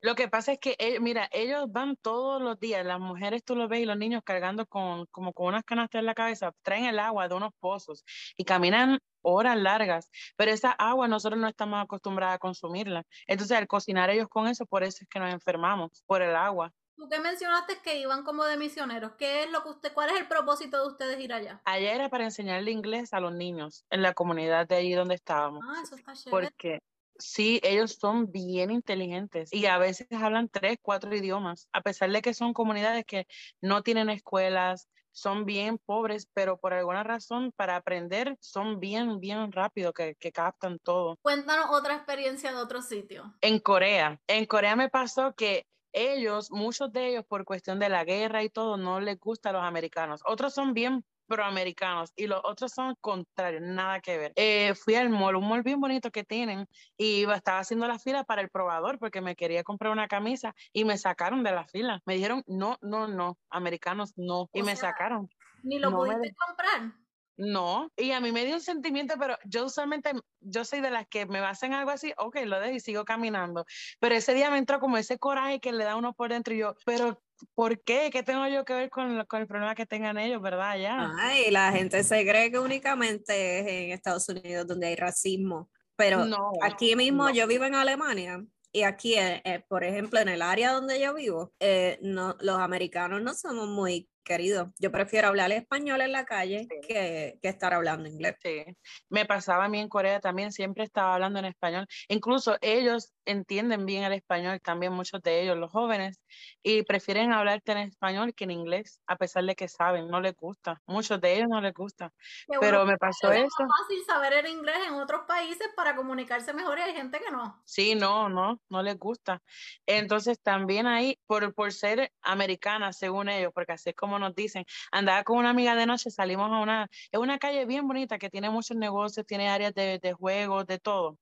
Lo 0.05 0.15
que 0.15 0.29
pasa 0.29 0.53
es 0.53 0.59
que, 0.59 0.77
eh, 0.79 1.01
mira, 1.01 1.31
ellos 1.33 1.65
van 1.73 1.97
todos 1.97 2.39
los 2.43 2.61
días, 2.61 2.85
las 2.85 3.01
mujeres 3.01 3.43
tú 3.43 3.57
lo 3.57 3.69
ves 3.69 3.81
y 3.81 3.85
los 3.87 3.97
niños 3.97 4.21
cargando 4.23 4.67
con, 4.67 5.07
como 5.07 5.33
con 5.33 5.47
unas 5.47 5.65
canastas 5.65 6.01
en 6.01 6.05
la 6.05 6.13
cabeza, 6.13 6.53
traen 6.61 6.85
el 6.85 6.99
agua 6.99 7.27
de 7.27 7.35
unos 7.35 7.55
pozos 7.59 8.05
y 8.37 8.45
caminan 8.45 8.99
horas 9.23 9.57
largas, 9.57 10.11
pero 10.37 10.51
esa 10.51 10.73
agua 10.73 11.09
nosotros 11.09 11.41
no 11.41 11.49
estamos 11.49 11.83
acostumbrados 11.83 12.35
a 12.35 12.39
consumirla. 12.39 13.05
Entonces, 13.27 13.57
al 13.57 13.67
cocinar 13.67 14.11
ellos 14.11 14.29
con 14.29 14.47
eso, 14.47 14.67
por 14.67 14.85
eso 14.85 14.99
es 15.01 15.09
que 15.09 15.19
nos 15.19 15.33
enfermamos, 15.33 16.03
por 16.05 16.21
el 16.21 16.37
agua. 16.37 16.71
Tú 16.97 17.09
que 17.09 17.19
mencionaste 17.19 17.79
que 17.83 17.99
iban 17.99 18.25
como 18.25 18.45
de 18.45 18.59
misioneros, 18.59 19.13
¿qué 19.17 19.45
es 19.45 19.51
lo 19.51 19.63
que 19.63 19.71
usted, 19.71 19.95
cuál 19.95 20.11
es 20.11 20.21
el 20.21 20.29
propósito 20.29 20.83
de 20.83 20.89
ustedes 20.89 21.19
ir 21.19 21.33
allá? 21.33 21.63
Ayer 21.65 21.95
era 21.95 22.11
para 22.11 22.25
enseñarle 22.25 22.73
inglés 22.73 23.15
a 23.15 23.21
los 23.21 23.33
niños 23.33 23.87
en 23.89 24.03
la 24.03 24.13
comunidad 24.13 24.69
de 24.69 24.77
allí 24.77 24.93
donde 24.93 25.15
estábamos. 25.15 25.65
Ah, 25.67 25.81
eso 25.83 25.97
está 25.97 26.13
chévere. 26.13 26.47
Porque 26.47 26.81
Sí, 27.19 27.61
ellos 27.63 27.97
son 28.01 28.33
bien 28.33 28.71
inteligentes 28.71 29.53
y 29.53 29.67
a 29.67 29.79
veces 29.79 30.09
hablan 30.11 30.49
tres, 30.49 30.79
cuatro 30.83 31.15
idiomas, 31.15 31.69
a 31.73 31.81
pesar 31.81 32.11
de 32.11 32.23
que 32.23 32.35
son 32.35 32.53
comunidades 32.53 33.05
que 33.05 33.27
no 33.61 33.83
tienen 33.83 34.11
escuelas, 34.11 34.89
son 35.13 35.45
bien 35.45 35.79
pobres, 35.79 36.29
pero 36.35 36.59
por 36.59 36.75
alguna 36.75 37.05
razón 37.05 37.53
para 37.53 37.77
aprender 37.77 38.37
son 38.41 38.81
bien, 38.81 39.21
bien 39.21 39.53
rápido, 39.53 39.93
que, 39.93 40.17
que 40.17 40.33
captan 40.33 40.79
todo. 40.81 41.17
Cuéntanos 41.23 41.67
otra 41.71 41.95
experiencia 41.95 42.51
de 42.51 42.59
otro 42.59 42.83
sitio. 42.83 43.33
En 43.41 43.61
Corea, 43.61 44.21
en 44.27 44.47
Corea 44.47 44.75
me 44.75 44.89
pasó 44.89 45.35
que 45.35 45.67
ellos, 45.93 46.51
muchos 46.51 46.93
de 46.93 47.11
ellos, 47.11 47.25
por 47.25 47.45
cuestión 47.45 47.79
de 47.79 47.89
la 47.89 48.05
guerra 48.05 48.43
y 48.43 48.51
todo, 48.51 48.77
no 48.77 48.99
les 48.99 49.19
gusta 49.21 49.51
a 49.51 49.53
los 49.53 49.63
americanos. 49.63 50.21
Otros 50.27 50.53
son 50.53 50.75
bien 50.75 51.05
proamericanos 51.27 52.13
y 52.17 52.27
los 52.27 52.41
otros 52.45 52.73
son 52.73 52.95
contrarios, 53.01 53.63
nada 53.63 54.01
que 54.01 54.19
ver. 54.19 54.33
Eh, 54.37 54.75
fui 54.75 54.95
al 54.95 55.11
mall, 55.11 55.37
un 55.37 55.49
mall 55.49 55.63
bien 55.63 55.81
bonito 55.81 56.11
que 56.11 56.25
tienen 56.25 56.67
y 56.97 57.25
estaba 57.31 57.59
haciendo 57.59 57.87
la 57.87 57.99
fila 57.99 58.25
para 58.25 58.43
el 58.43 58.51
probador 58.51 58.99
porque 58.99 59.21
me 59.21 59.37
quería 59.37 59.65
comprar 59.65 59.93
una 59.93 60.09
camisa 60.09 60.55
y 60.73 60.85
me 60.85 60.99
sacaron 60.99 61.43
de 61.43 61.53
la 61.53 61.67
fila. 61.67 62.01
Me 62.07 62.15
dijeron, 62.15 62.43
no, 62.47 62.79
no, 62.83 63.09
no, 63.09 63.39
americanos 63.51 64.13
no, 64.17 64.49
y 64.53 64.63
me 64.63 64.77
sacaron. 64.77 65.29
Ni 65.63 65.79
lo 65.79 65.91
pudiste 65.91 66.35
comprar. 66.47 67.05
No, 67.37 67.91
y 67.97 68.13
a 68.13 68.21
mí 68.21 68.31
me 68.31 68.45
dio 68.45 68.55
un 68.55 68.61
sentimiento, 68.61 69.15
pero 69.19 69.37
yo 69.45 69.65
usualmente, 69.65 70.13
yo 70.41 70.65
soy 70.65 70.81
de 70.81 70.91
las 70.91 71.09
que 71.09 71.27
me 71.27 71.41
hacen 71.41 71.75
algo 71.75 71.91
así, 71.91 72.13
ok, 72.17 72.37
lo 72.45 72.61
dejo 72.61 72.77
y 72.77 72.81
sigo 72.81 73.05
caminando. 73.05 73.65
Pero 73.99 74.15
ese 74.15 74.35
día 74.35 74.51
me 74.51 74.59
entró 74.59 74.79
como 74.79 74.99
ese 74.99 75.19
coraje 75.19 75.59
que 75.59 75.73
le 75.73 75.83
da 75.83 75.97
uno 75.97 76.13
por 76.13 76.31
dentro 76.31 76.55
y 76.55 76.59
yo, 76.59 76.77
pero 76.87 77.21
¿por 77.55 77.83
qué? 77.83 78.11
¿Qué 78.13 78.23
tengo 78.23 78.47
yo 78.49 78.65
que 78.65 78.75
ver 78.75 78.91
con, 78.91 79.11
el 79.11 79.47
problema 79.47 79.75
que 79.75 79.87
tengan 79.87 80.19
ellos, 80.19 80.41
verdad? 80.41 80.79
Ya. 80.79 81.13
Ay, 81.19 81.51
la 81.51 81.73
gente 81.73 82.03
se 82.05 82.23
cree 82.27 82.51
que 82.51 82.59
únicamente 82.59 83.61
es 83.61 83.67
en 83.67 83.91
Estados 83.93 84.29
Unidos 84.29 84.67
donde 84.67 84.89
hay 84.89 84.97
racismo, 84.97 85.71
pero 85.97 86.25
aquí 86.63 86.97
mismo 86.97 87.31
yo 87.31 87.47
vivo 87.47 87.65
en 87.65 87.75
Alemania 87.75 88.45
y 88.75 88.83
aquí, 88.83 89.15
eh, 89.15 89.41
eh, 89.45 89.63
por 89.69 89.85
ejemplo, 89.85 90.19
en 90.19 90.29
el 90.29 90.43
área 90.43 90.73
donde 90.73 91.01
yo 91.01 91.15
vivo, 91.15 91.53
eh, 91.61 91.97
no, 92.03 92.37
los 92.41 92.59
americanos 92.59 93.23
no 93.23 93.33
somos 93.33 93.69
muy 93.69 94.11
querido, 94.25 94.73
yo 94.79 94.91
prefiero 94.91 95.29
hablar 95.29 95.53
español 95.53 96.01
en 96.01 96.13
la 96.13 96.25
calle 96.25 96.67
que, 96.89 97.39
que, 97.41 97.49
estar 97.49 97.75
hablando 97.75 98.09
inglés. 98.09 98.37
Sí, 98.43 98.65
me 99.09 99.27
pasaba 99.27 99.67
a 99.67 99.69
mí 99.69 99.79
en 99.79 99.89
Corea 99.89 100.21
también, 100.21 100.51
siempre 100.51 100.85
estaba 100.85 101.15
hablando 101.15 101.39
en 101.39 101.45
español. 101.45 101.87
Incluso 102.09 102.57
ellos 102.61 103.13
entienden 103.25 103.87
bien 103.87 104.05
el 104.05 104.13
español, 104.13 104.61
también 104.61 104.93
muchos 104.93 105.23
de 105.23 105.43
ellos, 105.43 105.57
los 105.57 105.71
jóvenes, 105.71 106.21
y 106.63 106.83
prefieren 106.83 107.33
hablarte 107.33 107.73
en 107.73 107.79
español 107.79 108.35
que 108.35 108.45
en 108.45 108.51
inglés, 108.51 109.01
a 109.07 109.17
pesar 109.17 109.45
de 109.45 109.55
que 109.55 109.69
saben, 109.69 110.09
no 110.09 110.21
les 110.21 110.35
gusta. 110.35 110.81
Muchos 110.87 111.21
de 111.21 111.37
ellos 111.37 111.49
no 111.49 111.61
les 111.61 111.73
gusta. 111.73 112.13
Pero 112.61 112.85
me 112.85 112.97
pasó 112.97 113.33
eso. 113.33 113.47
Es 113.47 113.55
fácil 113.57 114.05
saber 114.07 114.33
el 114.33 114.47
inglés 114.49 114.79
en 114.89 114.95
otros 114.95 115.23
países 115.27 115.69
para 115.77 115.95
comunicarse 115.95 116.53
mejor 116.53 116.79
y 116.79 116.83
hay 116.83 116.95
gente 116.95 117.21
que 117.21 117.31
no. 117.31 117.63
Sí, 117.65 117.95
no, 117.95 118.29
no, 118.29 118.61
no 118.69 118.83
les 118.83 118.99
gusta. 118.99 119.43
Entonces 119.87 120.41
también 120.41 120.87
ahí, 120.87 121.19
por, 121.27 121.55
por 121.55 121.73
ser 121.73 122.13
americana, 122.23 122.93
según 122.93 123.29
ellos, 123.29 123.53
porque 123.55 123.73
así 123.73 123.91
es 123.91 123.97
como 123.97 124.14
nos 124.19 124.35
dicen. 124.35 124.65
Andaba 124.93 125.25
con 125.25 125.39
una 125.39 125.51
amiga 125.51 125.75
de 125.75 125.87
noche, 125.87 126.11
salimos 126.11 126.51
a 126.51 126.59
una, 126.61 126.89
es 127.11 127.19
una 127.19 127.39
calle 127.39 127.65
bien 127.67 127.87
bonita 127.87 128.19
que 128.19 128.31
tiene 128.31 128.51
muchos 128.51 128.77
negocios, 128.77 129.27
tiene 129.27 129.49
áreas 129.49 129.75
de, 129.75 129.99
de 129.99 130.13
juegos, 130.13 130.67
de 130.67 130.79
todo. 130.79 131.19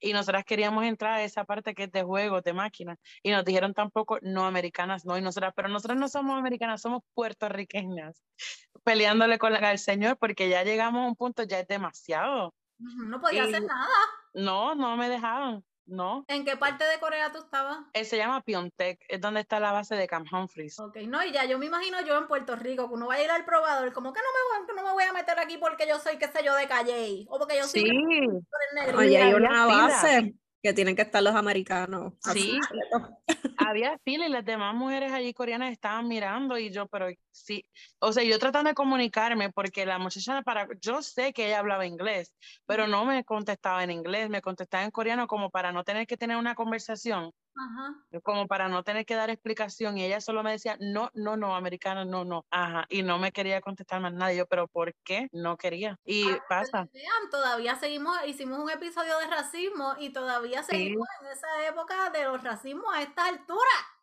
Y 0.00 0.12
nosotras 0.12 0.44
queríamos 0.44 0.84
entrar 0.84 1.14
a 1.14 1.22
esa 1.22 1.44
parte 1.44 1.74
que 1.74 1.84
es 1.84 1.92
de 1.92 2.02
juegos, 2.02 2.42
de 2.42 2.52
máquinas. 2.52 2.98
Y 3.22 3.30
nos 3.30 3.44
dijeron 3.44 3.74
tampoco, 3.74 4.18
no 4.22 4.46
americanas, 4.46 5.04
no. 5.04 5.16
Y 5.18 5.22
nosotras, 5.22 5.52
pero 5.54 5.68
nosotras 5.68 5.98
no 5.98 6.08
somos 6.08 6.38
americanas, 6.38 6.82
somos 6.82 7.02
puertorriqueñas. 7.14 8.22
Peleándole 8.84 9.38
con 9.38 9.54
el 9.54 9.78
señor 9.78 10.16
porque 10.18 10.48
ya 10.48 10.62
llegamos 10.62 11.04
a 11.04 11.08
un 11.08 11.16
punto, 11.16 11.42
ya 11.42 11.60
es 11.60 11.66
demasiado. 11.66 12.54
No 12.78 13.20
podía 13.20 13.44
hacer 13.44 13.62
nada. 13.62 13.88
No, 14.34 14.74
no 14.74 14.96
me 14.96 15.08
dejaban. 15.08 15.64
No. 15.86 16.24
¿En 16.28 16.44
qué 16.44 16.56
parte 16.56 16.84
de 16.84 16.98
Corea 16.98 17.30
tú 17.32 17.38
estabas? 17.38 17.78
Eh, 17.92 18.04
se 18.04 18.16
llama 18.16 18.42
Pyeongtaek, 18.42 19.04
es 19.08 19.20
donde 19.20 19.40
está 19.40 19.60
la 19.60 19.72
base 19.72 19.94
de 19.94 20.06
Camp 20.08 20.26
Humphreys. 20.32 20.78
Ok, 20.80 20.96
no, 21.06 21.24
y 21.24 21.32
ya 21.32 21.44
yo 21.44 21.58
me 21.58 21.66
imagino 21.66 22.00
yo 22.04 22.18
en 22.18 22.26
Puerto 22.26 22.56
Rico, 22.56 22.88
que 22.88 22.94
uno 22.94 23.06
va 23.06 23.14
a 23.14 23.22
ir 23.22 23.30
al 23.30 23.44
probador, 23.44 23.92
como 23.92 24.12
que 24.12 24.20
no 24.20 24.26
me 24.26 24.64
voy, 24.64 24.76
no 24.76 24.82
me 24.82 24.92
voy 24.92 25.04
a 25.04 25.12
meter 25.12 25.38
aquí 25.38 25.58
porque 25.58 25.86
yo 25.88 25.98
soy, 26.00 26.18
qué 26.18 26.28
sé 26.28 26.44
yo, 26.44 26.54
de 26.56 26.66
Calle, 26.66 27.24
o 27.28 27.38
porque 27.38 27.56
yo 27.56 27.64
soy... 27.64 27.82
Sí. 27.82 28.94
Oye, 28.96 29.22
hay 29.22 29.34
una 29.34 29.66
base 29.66 30.34
que 30.66 30.74
tienen 30.74 30.96
que 30.96 31.02
estar 31.02 31.22
los 31.22 31.34
americanos. 31.34 32.14
Sí, 32.32 32.58
había 33.56 33.98
fila 33.98 34.26
y 34.26 34.30
las 34.30 34.44
demás 34.44 34.74
mujeres 34.74 35.12
allí 35.12 35.32
coreanas 35.32 35.70
estaban 35.70 36.08
mirando 36.08 36.58
y 36.58 36.70
yo, 36.70 36.86
pero 36.88 37.06
sí, 37.30 37.64
o 38.00 38.12
sea, 38.12 38.24
yo 38.24 38.38
tratando 38.38 38.68
de 38.68 38.74
comunicarme 38.74 39.52
porque 39.52 39.86
la 39.86 39.98
muchacha 39.98 40.42
para, 40.42 40.68
yo 40.80 41.02
sé 41.02 41.32
que 41.32 41.46
ella 41.46 41.60
hablaba 41.60 41.86
inglés, 41.86 42.34
pero 42.66 42.86
no 42.86 43.04
me 43.04 43.24
contestaba 43.24 43.84
en 43.84 43.92
inglés, 43.92 44.28
me 44.28 44.42
contestaba 44.42 44.84
en 44.84 44.90
coreano 44.90 45.26
como 45.26 45.50
para 45.50 45.70
no 45.70 45.84
tener 45.84 46.06
que 46.06 46.16
tener 46.16 46.36
una 46.36 46.54
conversación. 46.54 47.32
Ajá. 47.56 47.94
Como 48.22 48.46
para 48.46 48.68
no 48.68 48.82
tener 48.82 49.06
que 49.06 49.14
dar 49.14 49.30
explicación 49.30 49.96
y 49.96 50.04
ella 50.04 50.20
solo 50.20 50.42
me 50.42 50.52
decía, 50.52 50.76
no, 50.80 51.10
no, 51.14 51.36
no, 51.36 51.56
americana, 51.56 52.04
no, 52.04 52.24
no, 52.24 52.44
ajá, 52.50 52.86
y 52.88 53.02
no 53.02 53.18
me 53.18 53.32
quería 53.32 53.60
contestar 53.60 54.00
más 54.00 54.12
nada, 54.12 54.32
yo, 54.32 54.46
pero 54.46 54.68
¿por 54.68 54.94
qué? 55.04 55.28
No 55.32 55.56
quería. 55.56 55.98
Y 56.04 56.30
ah, 56.30 56.44
pasa. 56.48 56.88
Vean, 56.92 57.30
todavía 57.30 57.74
seguimos, 57.76 58.16
hicimos 58.26 58.58
un 58.58 58.70
episodio 58.70 59.18
de 59.18 59.26
racismo 59.26 59.94
y 59.98 60.10
todavía 60.10 60.62
seguimos 60.62 61.08
en 61.22 61.28
esa 61.28 61.66
época 61.68 62.10
de 62.10 62.24
los 62.24 62.42
racismos 62.42 62.86
a 62.92 63.02
esta 63.02 63.26
altura. 63.26 63.95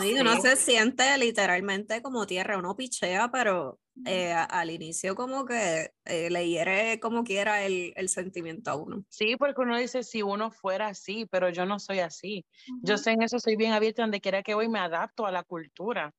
Sí, 0.00 0.14
uno 0.18 0.40
se 0.40 0.56
siente 0.56 1.18
literalmente 1.18 2.00
como 2.00 2.26
tierra, 2.26 2.58
uno 2.58 2.76
pichea, 2.76 3.30
pero 3.30 3.78
eh, 4.06 4.32
al 4.32 4.70
inicio 4.70 5.14
como 5.14 5.44
que 5.44 5.92
eh, 6.06 6.30
le 6.30 6.48
hiere 6.48 6.98
como 7.00 7.24
quiera 7.24 7.64
el, 7.64 7.92
el, 7.96 8.08
sentimiento 8.08 8.70
a 8.70 8.76
uno. 8.76 9.04
Sí, 9.08 9.36
porque 9.36 9.60
uno 9.60 9.76
dice, 9.76 10.02
si 10.02 10.22
uno 10.22 10.50
fuera 10.50 10.88
así, 10.88 11.26
pero 11.26 11.50
yo 11.50 11.66
no 11.66 11.78
soy 11.78 11.98
así. 11.98 12.46
Yo 12.82 12.96
sé 12.96 13.10
en 13.12 13.22
eso, 13.22 13.38
soy 13.38 13.56
bien 13.56 13.72
abierta, 13.72 14.02
donde 14.02 14.20
quiera 14.20 14.42
que 14.42 14.54
voy 14.54 14.68
me 14.68 14.78
adapto 14.78 15.26
a 15.26 15.32
la 15.32 15.42
cultura. 15.42 16.14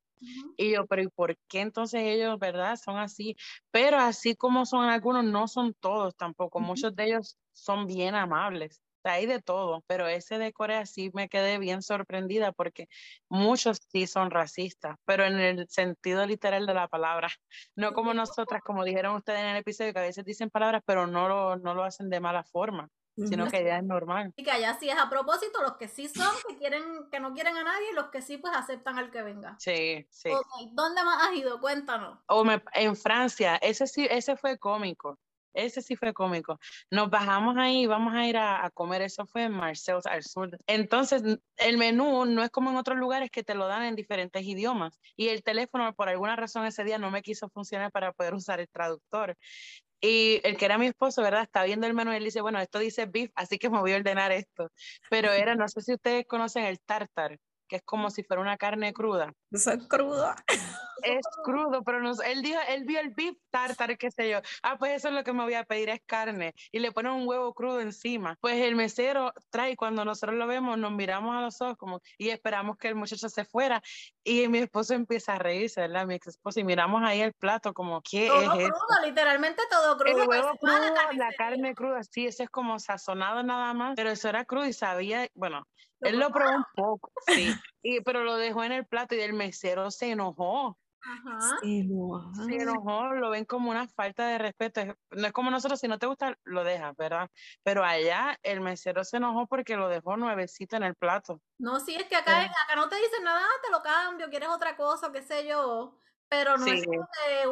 Y 0.56 0.74
yo, 0.74 0.86
pero 0.86 1.02
¿y 1.02 1.08
por 1.08 1.36
qué 1.48 1.62
entonces 1.62 2.02
ellos, 2.04 2.38
verdad, 2.38 2.76
son 2.76 2.98
así? 2.98 3.36
Pero 3.72 3.98
así 3.98 4.36
como 4.36 4.68
son 4.68 4.86
algunos, 4.86 5.26
no 5.26 5.48
son 5.48 5.74
todos 5.74 6.16
tampoco. 6.16 6.60
Muchos 6.60 6.96
de 6.96 7.06
ellos 7.06 7.40
son 7.54 7.88
bien 7.88 8.14
amables 8.14 8.80
hay 9.04 9.26
de 9.26 9.42
todo, 9.42 9.84
pero 9.88 10.08
ese 10.08 10.38
de 10.38 10.54
Corea 10.54 10.86
sí 10.86 11.12
me 11.14 11.30
quedé 11.30 11.58
bien 11.58 11.82
sorprendida 11.82 12.52
porque 12.52 12.88
muchos 13.30 13.80
sí 13.92 14.08
son 14.08 14.32
racistas, 14.32 14.98
pero 15.06 15.26
en 15.26 15.40
el 15.40 15.68
sentido 15.70 16.26
literal 16.26 16.66
de 16.66 16.74
la 16.74 16.88
palabra, 16.88 17.28
no 17.76 17.94
como 17.94 18.14
nosotras, 18.14 18.62
como 18.64 18.84
dijeron 18.84 19.16
ustedes 19.16 19.40
en 19.40 19.48
el 19.48 19.58
episodio, 19.58 19.94
que 19.94 20.00
a 20.00 20.04
veces 20.04 20.26
dicen 20.26 20.50
palabras, 20.50 20.82
pero 20.86 21.08
no 21.08 21.28
lo, 21.28 21.58
no 21.58 21.74
lo 21.74 21.84
hacen 21.84 22.10
de 22.10 22.20
mala 22.20 22.44
forma 22.44 22.90
sino 23.16 23.48
que 23.48 23.64
ya 23.64 23.78
es 23.78 23.84
normal. 23.84 24.34
Y 24.36 24.44
que 24.44 24.52
allá 24.52 24.78
sí 24.80 24.90
es 24.90 24.98
a 24.98 25.10
propósito, 25.10 25.62
los 25.62 25.78
que 25.78 25.88
sí 25.88 26.08
son, 26.08 26.34
que 26.48 26.58
quieren, 26.58 27.10
que 27.12 27.20
no 27.20 27.34
quieren 27.34 27.58
a 27.58 27.64
nadie, 27.64 27.92
y 27.92 27.96
los 27.96 28.08
que 28.08 28.22
sí 28.22 28.38
pues 28.38 28.56
aceptan 28.56 28.98
al 28.98 29.12
que 29.12 29.22
venga. 29.22 29.56
Sí, 29.60 30.08
sí. 30.10 30.30
¿Dónde 30.72 31.04
más 31.04 31.28
has 31.28 31.36
ido? 31.36 31.60
Cuéntanos. 31.60 32.20
O 32.28 32.44
me, 32.44 32.62
en 32.74 32.96
Francia, 32.96 33.58
ese 33.58 33.88
sí, 33.88 34.08
ese 34.10 34.36
fue 34.38 34.58
cómico 34.58 35.20
Ese 35.54 35.82
sí 35.82 35.96
fue 35.96 36.14
cómico. 36.14 36.60
Nos 36.90 37.10
bajamos 37.10 37.56
ahí, 37.58 37.86
vamos 37.86 38.14
a 38.14 38.26
ir 38.26 38.38
a, 38.38 38.70
comer, 38.74 39.02
eso 39.02 39.26
fue 39.26 39.44
en 39.44 39.54
Marcel, 39.54 39.98
al 40.06 40.24
sur. 40.24 40.58
Entonces, 40.68 41.24
el 41.58 41.78
menú 41.78 42.26
no 42.26 42.44
es 42.44 42.50
como 42.50 42.70
en 42.70 42.78
otros 42.78 42.98
lugares 42.98 43.32
que 43.32 43.44
te 43.44 43.56
lo 43.56 43.68
dan 43.68 43.84
en 43.84 43.96
diferentes 43.96 44.44
idiomas. 44.44 45.00
Y 45.16 45.30
el 45.30 45.44
teléfono, 45.44 45.94
por 45.94 46.10
alguna 46.10 46.36
razón, 46.36 46.66
ese 46.66 46.84
día 46.84 46.98
no 46.98 47.12
me 47.12 47.22
quiso 47.22 47.50
funcionar 47.50 47.92
para 47.92 48.14
poder 48.14 48.34
usar 48.36 48.60
el 48.60 48.70
traductor. 48.70 49.38
Y 50.04 50.42
el 50.44 50.58
que 50.58 50.66
era 50.66 50.80
mi 50.80 50.88
esposo, 50.88 51.22
¿verdad? 51.22 51.44
Está 51.44 51.64
viendo 51.64 51.86
el 51.86 51.94
menú 51.94 52.12
y 52.12 52.16
él 52.16 52.24
dice, 52.24 52.42
bueno, 52.42 52.60
esto 52.60 52.80
dice 52.80 53.06
beef, 53.06 53.32
así 53.36 53.60
que 53.60 53.70
me 53.70 53.80
voy 53.80 53.94
a 53.94 53.98
ordenar 53.98 54.32
esto. 54.32 54.72
Pero 55.10 55.32
era, 55.32 55.54
no 55.56 55.68
sé 55.68 55.82
si 55.82 55.94
ustedes 55.94 56.26
conocen 56.26 56.66
el 56.66 56.80
tartar 56.80 57.38
que 57.72 57.78
es 57.78 57.84
como 57.84 58.10
si 58.10 58.22
fuera 58.22 58.42
una 58.42 58.58
carne 58.58 58.92
cruda. 58.92 59.32
Eso 59.50 59.72
es 59.72 59.88
crudo. 59.88 60.36
Es 61.04 61.26
crudo, 61.44 61.84
pero 61.84 62.02
no, 62.02 62.14
él 62.22 62.42
dijo, 62.42 62.60
él 62.68 62.84
vio 62.86 63.00
el 63.00 63.10
beef 63.10 63.36
tartar, 63.50 63.98
qué 63.98 64.12
sé 64.12 64.30
yo. 64.30 64.40
Ah, 64.64 64.78
pues 64.78 64.94
eso 64.94 65.10
es 65.10 65.14
lo 65.14 65.24
que 65.24 65.34
me 65.34 65.44
voy 65.44 65.54
a 65.54 65.64
pedir, 65.64 65.90
es 65.90 66.02
carne. 66.06 66.54
Y 66.72 66.80
le 66.80 66.92
ponen 66.92 67.14
un 67.14 67.28
huevo 67.28 67.54
crudo 67.54 67.80
encima. 67.82 68.38
Pues 68.42 68.56
el 68.56 68.76
mesero 68.76 69.34
trae, 69.50 69.76
cuando 69.76 70.06
nosotros 70.06 70.36
lo 70.36 70.48
vemos, 70.48 70.78
nos 70.78 70.92
miramos 70.92 71.36
a 71.36 71.42
los 71.42 71.62
ojos 71.62 71.78
como, 71.78 72.02
y 72.18 72.30
esperamos 72.30 72.78
que 72.78 72.88
el 72.88 72.96
muchacho 72.96 73.30
se 73.30 73.46
fuera. 73.46 73.82
Y 74.24 74.48
mi 74.48 74.60
esposo 74.60 74.94
empieza 74.94 75.34
a 75.34 75.40
reírse, 75.40 75.82
¿verdad? 75.82 76.06
Mi 76.06 76.16
ex 76.16 76.28
esposo, 76.28 76.60
y 76.60 76.64
miramos 76.64 77.02
ahí 77.04 77.22
el 77.22 77.34
plato 77.34 77.74
como, 77.74 78.02
¿qué 78.02 78.28
todo 78.28 78.42
es 78.54 78.70
crudo, 78.70 79.06
literalmente 79.06 79.62
todo 79.70 79.98
crudo. 79.98 80.22
El 80.24 80.28
huevo 80.28 80.58
crudo, 80.60 80.94
la 81.14 81.32
carne 81.38 81.74
cruda, 81.76 82.04
sí, 82.04 82.28
eso 82.28 82.44
es 82.44 82.50
como 82.50 82.80
sazonado 82.80 83.44
nada 83.44 83.74
más, 83.74 83.94
pero 83.96 84.10
eso 84.10 84.30
era 84.30 84.46
crudo 84.46 84.66
y 84.66 84.74
sabía, 84.74 85.28
bueno, 85.34 85.68
él 86.02 86.20
lo 86.20 86.32
probó 86.32 86.58
un 86.58 86.66
poco, 86.76 87.12
sí, 87.28 87.54
y, 87.82 88.02
pero 88.02 88.24
lo 88.24 88.36
dejó 88.36 88.64
en 88.64 88.72
el 88.72 88.86
plato 88.86 89.16
y 89.16 89.22
el 89.22 89.34
mesero 89.34 89.92
se 89.92 90.12
enojó. 90.12 90.78
Ajá. 91.04 91.58
Se 91.62 92.56
enojó. 92.56 93.14
lo 93.14 93.30
ven 93.30 93.46
como 93.46 93.72
una 93.72 93.88
falta 93.88 94.28
de 94.28 94.38
respeto. 94.38 94.82
No 95.12 95.28
es 95.28 95.34
como 95.34 95.50
nosotros, 95.50 95.80
si 95.80 95.88
no 95.88 95.98
te 95.98 96.06
gusta, 96.06 96.38
lo 96.44 96.64
dejas, 96.64 96.96
¿verdad? 96.96 97.30
Pero 97.64 97.84
allá 97.84 98.38
el 98.44 98.62
mesero 98.62 99.04
se 99.04 99.18
enojó 99.18 99.48
porque 99.48 99.76
lo 99.76 99.90
dejó 99.90 100.18
nuevecito 100.18 100.76
en 100.76 100.84
el 100.84 100.96
plato. 100.96 101.42
No, 101.58 101.80
sí, 101.80 101.96
es 101.96 102.06
que 102.06 102.16
acá, 102.16 102.42
acá 102.42 102.76
no 102.76 102.88
te 102.90 102.96
dicen 102.98 103.24
nada, 103.24 103.46
te 103.64 103.72
lo 103.72 103.82
cambio, 103.82 104.30
quieres 104.30 104.50
otra 104.50 104.76
cosa, 104.76 105.12
qué 105.12 105.22
sé 105.22 105.48
yo, 105.48 105.98
pero 106.30 106.58
no 106.58 106.66
es 106.66 106.86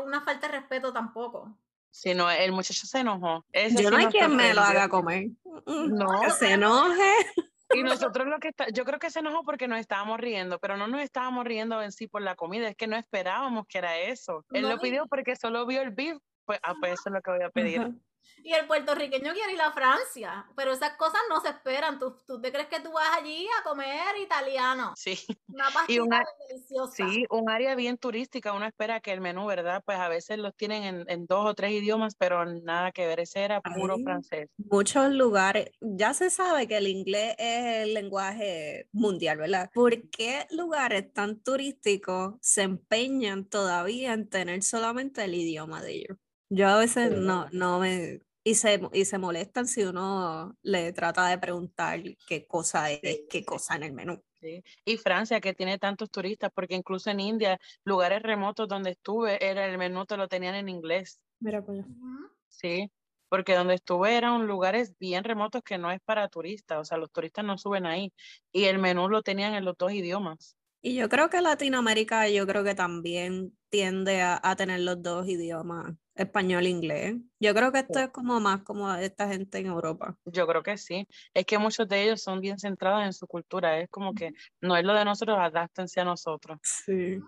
una 0.03 0.21
falta 0.21 0.47
de 0.47 0.59
respeto 0.59 0.93
tampoco. 0.93 1.57
Sí, 1.91 2.13
no, 2.13 2.29
el 2.29 2.51
muchacho 2.51 2.85
se 2.85 2.99
enojó. 2.99 3.45
yo 3.53 3.89
no 3.89 3.97
hay 3.97 4.07
quien 4.07 4.35
me 4.35 4.53
lo 4.53 4.61
haga 4.61 4.89
comer. 4.89 5.29
No, 5.65 6.29
se 6.37 6.53
enoje. 6.53 7.13
Y 7.73 7.83
nosotros 7.83 8.27
lo 8.27 8.39
que 8.39 8.49
está, 8.49 8.67
yo 8.69 8.83
creo 8.85 8.99
que 8.99 9.11
se 9.11 9.19
enojó 9.19 9.43
porque 9.43 9.67
nos 9.67 9.79
estábamos 9.79 10.19
riendo, 10.19 10.59
pero 10.59 10.77
no 10.77 10.87
nos 10.87 11.01
estábamos 11.01 11.45
riendo 11.45 11.81
en 11.81 11.91
sí 11.91 12.07
por 12.07 12.21
la 12.21 12.35
comida, 12.35 12.67
es 12.67 12.75
que 12.75 12.87
no 12.87 12.95
esperábamos 12.95 13.65
que 13.67 13.77
era 13.77 13.97
eso. 13.97 14.45
Él 14.51 14.67
lo 14.67 14.79
pidió 14.79 15.05
porque 15.07 15.35
solo 15.35 15.65
vio 15.65 15.81
el 15.81 15.91
beef, 15.91 16.17
pues, 16.45 16.59
ah, 16.63 16.73
pues 16.79 16.93
eso 16.93 17.09
es 17.09 17.13
lo 17.13 17.21
que 17.21 17.31
voy 17.31 17.43
a 17.43 17.49
pedir. 17.49 17.93
Y 18.43 18.53
el 18.53 18.67
puertorriqueño 18.67 19.33
quiere 19.33 19.53
ir 19.53 19.61
a 19.61 19.71
Francia, 19.71 20.45
pero 20.55 20.71
esas 20.71 20.95
cosas 20.97 21.19
no 21.29 21.41
se 21.41 21.49
esperan. 21.49 21.99
¿Tú, 21.99 22.17
tú 22.25 22.39
te 22.39 22.51
crees 22.51 22.67
que 22.67 22.79
tú 22.79 22.91
vas 22.91 23.09
allí 23.17 23.47
a 23.59 23.63
comer 23.63 24.17
italiano? 24.21 24.93
Sí. 24.95 25.19
Una 25.47 25.69
pastilla 25.71 26.23
deliciosa. 26.47 27.09
Sí, 27.09 27.25
un 27.29 27.49
área 27.49 27.75
bien 27.75 27.97
turística. 27.97 28.53
Uno 28.53 28.65
espera 28.65 29.01
que 29.01 29.11
el 29.11 29.21
menú, 29.21 29.45
¿verdad? 29.45 29.83
Pues 29.85 29.97
a 29.97 30.07
veces 30.07 30.37
los 30.37 30.55
tienen 30.55 30.83
en, 30.83 31.05
en 31.09 31.25
dos 31.25 31.45
o 31.45 31.53
tres 31.53 31.71
idiomas, 31.71 32.15
pero 32.15 32.45
nada 32.45 32.91
que 32.91 33.05
ver. 33.07 33.19
Ese 33.19 33.41
era 33.41 33.61
puro 33.61 33.97
francés. 33.99 34.49
Muchos 34.57 35.11
lugares, 35.11 35.71
ya 35.81 36.13
se 36.13 36.29
sabe 36.29 36.67
que 36.67 36.77
el 36.77 36.87
inglés 36.87 37.35
es 37.37 37.83
el 37.83 37.93
lenguaje 37.93 38.87
mundial, 38.91 39.37
¿verdad? 39.37 39.69
¿Por 39.73 40.09
qué 40.09 40.47
lugares 40.51 41.11
tan 41.13 41.41
turísticos 41.41 42.35
se 42.41 42.63
empeñan 42.63 43.45
todavía 43.45 44.13
en 44.13 44.29
tener 44.29 44.63
solamente 44.63 45.23
el 45.23 45.35
idioma 45.35 45.81
de 45.81 45.91
ellos? 45.93 46.17
Yo 46.49 46.67
a 46.67 46.77
veces 46.77 47.11
no, 47.11 47.47
no 47.51 47.79
me... 47.79 48.21
Y 48.43 48.55
se, 48.55 48.81
y 48.93 49.05
se 49.05 49.17
molestan 49.17 49.67
si 49.67 49.83
uno 49.83 50.57
le 50.63 50.91
trata 50.93 51.27
de 51.27 51.37
preguntar 51.37 52.01
qué 52.27 52.47
cosa 52.47 52.89
es, 52.91 53.21
qué 53.29 53.43
cosa 53.45 53.75
en 53.75 53.83
el 53.83 53.93
menú. 53.93 54.23
Sí. 54.41 54.63
Y 54.85 54.97
Francia, 54.97 55.41
que 55.41 55.53
tiene 55.53 55.77
tantos 55.77 56.09
turistas, 56.09 56.49
porque 56.55 56.73
incluso 56.73 57.11
en 57.11 57.19
India, 57.19 57.59
lugares 57.83 58.23
remotos 58.23 58.67
donde 58.67 58.91
estuve, 58.91 59.45
era 59.45 59.65
el 59.65 59.77
menú 59.77 60.05
te 60.05 60.17
lo 60.17 60.27
tenían 60.27 60.55
en 60.55 60.69
inglés. 60.69 61.19
Mira, 61.39 61.61
pues. 61.61 61.85
Sí, 62.47 62.89
porque 63.27 63.53
donde 63.53 63.75
estuve 63.75 64.15
eran 64.15 64.47
lugares 64.47 64.97
bien 64.97 65.23
remotos 65.25 65.61
que 65.61 65.77
no 65.77 65.91
es 65.91 65.99
para 66.01 66.29
turistas, 66.29 66.79
o 66.79 66.85
sea, 66.85 66.97
los 66.97 67.11
turistas 67.11 67.45
no 67.45 67.57
suben 67.57 67.85
ahí. 67.85 68.13
Y 68.51 68.63
el 68.63 68.79
menú 68.79 69.09
lo 69.09 69.21
tenían 69.21 69.53
en 69.53 69.65
los 69.65 69.77
dos 69.77 69.91
idiomas. 69.91 70.55
Y 70.81 70.95
yo 70.95 71.09
creo 71.09 71.29
que 71.29 71.41
Latinoamérica, 71.41 72.29
yo 72.29 72.47
creo 72.47 72.63
que 72.63 72.73
también 72.73 73.55
tiende 73.69 74.21
a, 74.21 74.39
a 74.41 74.55
tener 74.55 74.79
los 74.79 75.03
dos 75.03 75.27
idiomas 75.27 75.93
español 76.19 76.65
e 76.65 76.69
inglés. 76.69 77.15
Yo 77.39 77.53
creo 77.53 77.71
que 77.71 77.79
esto 77.79 77.99
es 77.99 78.09
como 78.09 78.39
más 78.39 78.63
como 78.63 78.93
esta 78.93 79.27
gente 79.27 79.57
en 79.59 79.67
Europa. 79.67 80.15
Yo 80.25 80.45
creo 80.45 80.61
que 80.61 80.77
sí. 80.77 81.07
Es 81.33 81.45
que 81.45 81.57
muchos 81.57 81.87
de 81.87 82.03
ellos 82.03 82.21
son 82.21 82.41
bien 82.41 82.59
centrados 82.59 83.03
en 83.03 83.13
su 83.13 83.25
cultura. 83.25 83.79
Es 83.79 83.89
como 83.89 84.13
que 84.13 84.33
no 84.61 84.75
es 84.75 84.83
lo 84.83 84.93
de 84.93 85.05
nosotros, 85.05 85.37
adáptense 85.39 86.01
a 86.01 86.05
nosotros. 86.05 86.59
Sí. 86.61 87.19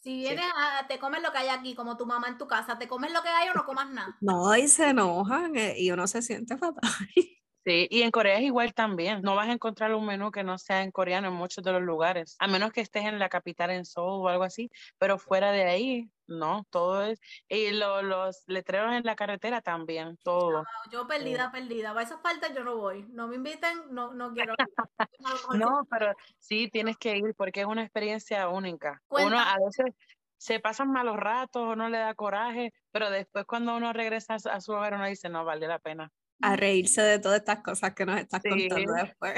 Si 0.00 0.18
vienes 0.18 0.44
a, 0.54 0.86
te 0.86 0.98
comes 0.98 1.22
lo 1.22 1.32
que 1.32 1.38
hay 1.38 1.48
aquí, 1.48 1.74
como 1.74 1.96
tu 1.96 2.04
mamá 2.04 2.28
en 2.28 2.36
tu 2.36 2.46
casa, 2.46 2.78
te 2.78 2.86
comes 2.86 3.10
lo 3.10 3.22
que 3.22 3.30
hay 3.30 3.48
o 3.48 3.54
no 3.54 3.64
comas 3.64 3.88
nada. 3.90 4.14
No, 4.20 4.54
y 4.54 4.68
se 4.68 4.90
enojan 4.90 5.56
eh, 5.56 5.74
y 5.78 5.90
uno 5.90 6.06
se 6.06 6.20
siente 6.22 6.56
fatal. 6.58 6.82
Sí, 7.66 7.86
y 7.90 8.02
en 8.02 8.10
Corea 8.10 8.36
es 8.36 8.42
igual 8.42 8.74
también. 8.74 9.22
No 9.22 9.34
vas 9.36 9.48
a 9.48 9.52
encontrar 9.52 9.94
un 9.94 10.04
menú 10.04 10.30
que 10.30 10.44
no 10.44 10.58
sea 10.58 10.82
en 10.82 10.90
coreano 10.90 11.28
en 11.28 11.34
muchos 11.34 11.64
de 11.64 11.72
los 11.72 11.80
lugares, 11.80 12.36
a 12.38 12.46
menos 12.46 12.72
que 12.72 12.82
estés 12.82 13.06
en 13.06 13.18
la 13.18 13.30
capital, 13.30 13.70
en 13.70 13.86
Seoul 13.86 14.26
o 14.26 14.28
algo 14.28 14.44
así, 14.44 14.70
pero 14.98 15.18
fuera 15.18 15.50
de 15.50 15.64
ahí, 15.64 16.10
no, 16.26 16.66
todo 16.70 17.04
es. 17.04 17.20
Y 17.48 17.70
los 17.72 18.44
letreros 18.46 18.92
en 18.94 19.04
la 19.04 19.16
carretera 19.16 19.60
también, 19.60 20.16
todo. 20.22 20.64
yo 20.90 21.06
perdida, 21.06 21.50
perdida. 21.50 21.92
A 21.92 22.02
esas 22.02 22.20
partes 22.20 22.54
yo 22.54 22.64
no 22.64 22.76
voy. 22.76 23.04
No 23.10 23.28
me 23.28 23.36
inviten, 23.36 23.82
no, 23.90 24.14
no 24.14 24.32
quiero. 24.32 24.54
no, 25.54 25.86
pero 25.90 26.12
sí 26.38 26.68
tienes 26.68 26.96
que 26.96 27.16
ir 27.16 27.34
porque 27.36 27.60
es 27.60 27.66
una 27.66 27.82
experiencia 27.82 28.48
única. 28.48 29.02
Uno 29.08 29.38
a 29.38 29.56
veces 29.64 29.94
se 30.36 30.60
pasan 30.60 30.90
malos 30.90 31.16
ratos, 31.16 31.62
uno 31.72 31.88
le 31.88 31.98
da 31.98 32.14
coraje, 32.14 32.72
pero 32.90 33.10
después 33.10 33.46
cuando 33.46 33.76
uno 33.76 33.92
regresa 33.92 34.34
a 34.34 34.60
su 34.60 34.72
hogar 34.72 34.94
uno 34.94 35.06
dice, 35.06 35.28
no, 35.28 35.44
vale 35.44 35.66
la 35.66 35.78
pena 35.78 36.12
a 36.40 36.56
reírse 36.56 37.02
de 37.02 37.18
todas 37.18 37.38
estas 37.38 37.62
cosas 37.62 37.94
que 37.94 38.04
nos 38.04 38.20
estás 38.20 38.42
contando 38.42 38.92
después. 38.92 39.34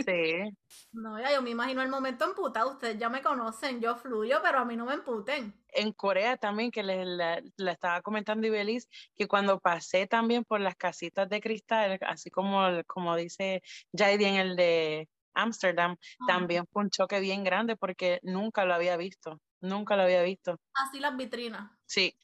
Sí. 0.00 0.50
No, 0.92 1.20
ya 1.20 1.32
yo 1.32 1.42
me 1.42 1.50
imagino 1.50 1.82
el 1.82 1.88
momento 1.88 2.24
emputado. 2.24 2.70
Ustedes 2.70 2.98
ya 2.98 3.08
me 3.08 3.20
conocen, 3.20 3.80
yo 3.80 3.96
fluyo, 3.96 4.38
pero 4.42 4.60
a 4.60 4.64
mí 4.64 4.76
no 4.76 4.86
me 4.86 4.94
emputen. 4.94 5.54
En 5.68 5.92
Corea 5.92 6.36
también, 6.36 6.70
que 6.70 6.82
le, 6.82 7.04
le, 7.04 7.70
estaba 7.70 8.00
comentando 8.00 8.46
Ibelis, 8.46 8.88
que 9.14 9.28
cuando 9.28 9.60
pasé 9.60 10.06
también 10.06 10.44
por 10.44 10.60
las 10.60 10.76
casitas 10.76 11.28
de 11.28 11.40
cristal, 11.40 11.98
así 12.02 12.30
como, 12.30 12.66
como 12.86 13.14
dice 13.14 13.62
Jaidi 13.92 14.24
en 14.24 14.36
el 14.36 14.56
de 14.56 15.08
Ámsterdam, 15.34 15.96
también 16.26 16.66
fue 16.72 16.84
un 16.84 16.90
choque 16.90 17.20
bien 17.20 17.44
grande 17.44 17.76
porque 17.76 18.18
nunca 18.22 18.64
lo 18.64 18.74
había 18.74 18.96
visto. 18.96 19.40
Nunca 19.60 19.96
lo 19.96 20.02
había 20.02 20.22
visto. 20.22 20.58
Así 20.74 21.00
las 21.00 21.16
vitrinas. 21.16 21.70
Sí, 21.86 22.14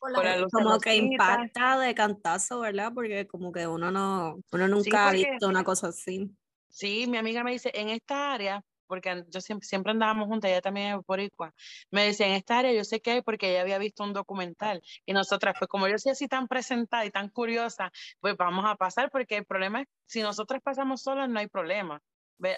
como 0.53 0.79
que 0.79 0.95
impacta 0.95 1.79
de 1.79 1.95
cantazo, 1.95 2.61
¿verdad? 2.61 2.93
Porque 2.95 3.27
como 3.27 3.53
que 3.53 3.67
uno 3.67 3.91
no, 3.91 4.37
uno 4.53 4.69
nunca 4.69 5.09
ha 5.09 5.13
visto 5.13 5.49
una 5.49 5.65
cosa 5.65 5.89
así. 5.89 6.31
Sí, 6.69 7.07
mi 7.09 7.17
amiga 7.17 7.43
me 7.43 7.53
dice, 7.53 7.71
en 7.75 7.89
esta 7.89 8.33
área, 8.33 8.63
porque 8.87 9.25
yo 9.29 9.41
siempre, 9.41 9.67
siempre 9.67 9.93
andábamos 9.93 10.29
juntas, 10.29 10.51
ella 10.51 10.61
también 10.61 10.97
es 10.97 11.07
boricua, 11.07 11.53
me 11.91 12.05
decía, 12.05 12.27
en 12.27 12.35
esta 12.35 12.59
área 12.59 12.73
yo 12.73 12.85
sé 12.85 13.01
que 13.01 13.13
hay 13.13 13.23
porque 13.23 13.51
ella 13.51 13.63
había 13.63 13.79
visto 13.79 14.05
un 14.05 14.13
documental 14.13 14.83
y 15.05 15.13
nosotras, 15.13 15.57
pues 15.59 15.69
como 15.69 15.89
yo 15.89 15.99
soy 15.99 16.13
así 16.13 16.29
tan 16.29 16.47
presentada 16.47 17.05
y 17.05 17.11
tan 17.11 17.29
curiosa, 17.31 17.91
pues 18.21 18.37
vamos 18.37 18.65
a 18.67 18.77
pasar 18.77 19.11
porque 19.11 19.39
el 19.39 19.45
problema 19.45 19.83
es, 19.83 19.89
si 20.07 20.23
nosotras 20.23 20.63
pasamos 20.63 21.03
solas 21.03 21.29
no 21.29 21.41
hay 21.41 21.49
problema, 21.49 22.01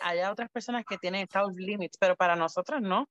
hay 0.03 0.21
otras 0.21 0.51
personas 0.51 0.85
que 0.85 0.99
tienen 0.99 1.23
estados 1.23 1.53
limits, 1.55 1.97
pero 1.99 2.17
para 2.17 2.37
nosotros 2.37 2.81
no. 2.81 3.09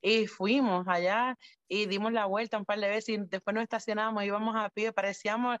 Y 0.00 0.26
fuimos 0.26 0.86
allá 0.88 1.36
y 1.68 1.86
dimos 1.86 2.12
la 2.12 2.26
vuelta 2.26 2.58
un 2.58 2.64
par 2.64 2.80
de 2.80 2.88
veces 2.88 3.08
y 3.10 3.18
después 3.18 3.54
nos 3.54 3.62
estacionamos, 3.62 4.24
íbamos 4.24 4.54
a 4.56 4.70
pie, 4.70 4.92
parecíamos 4.92 5.58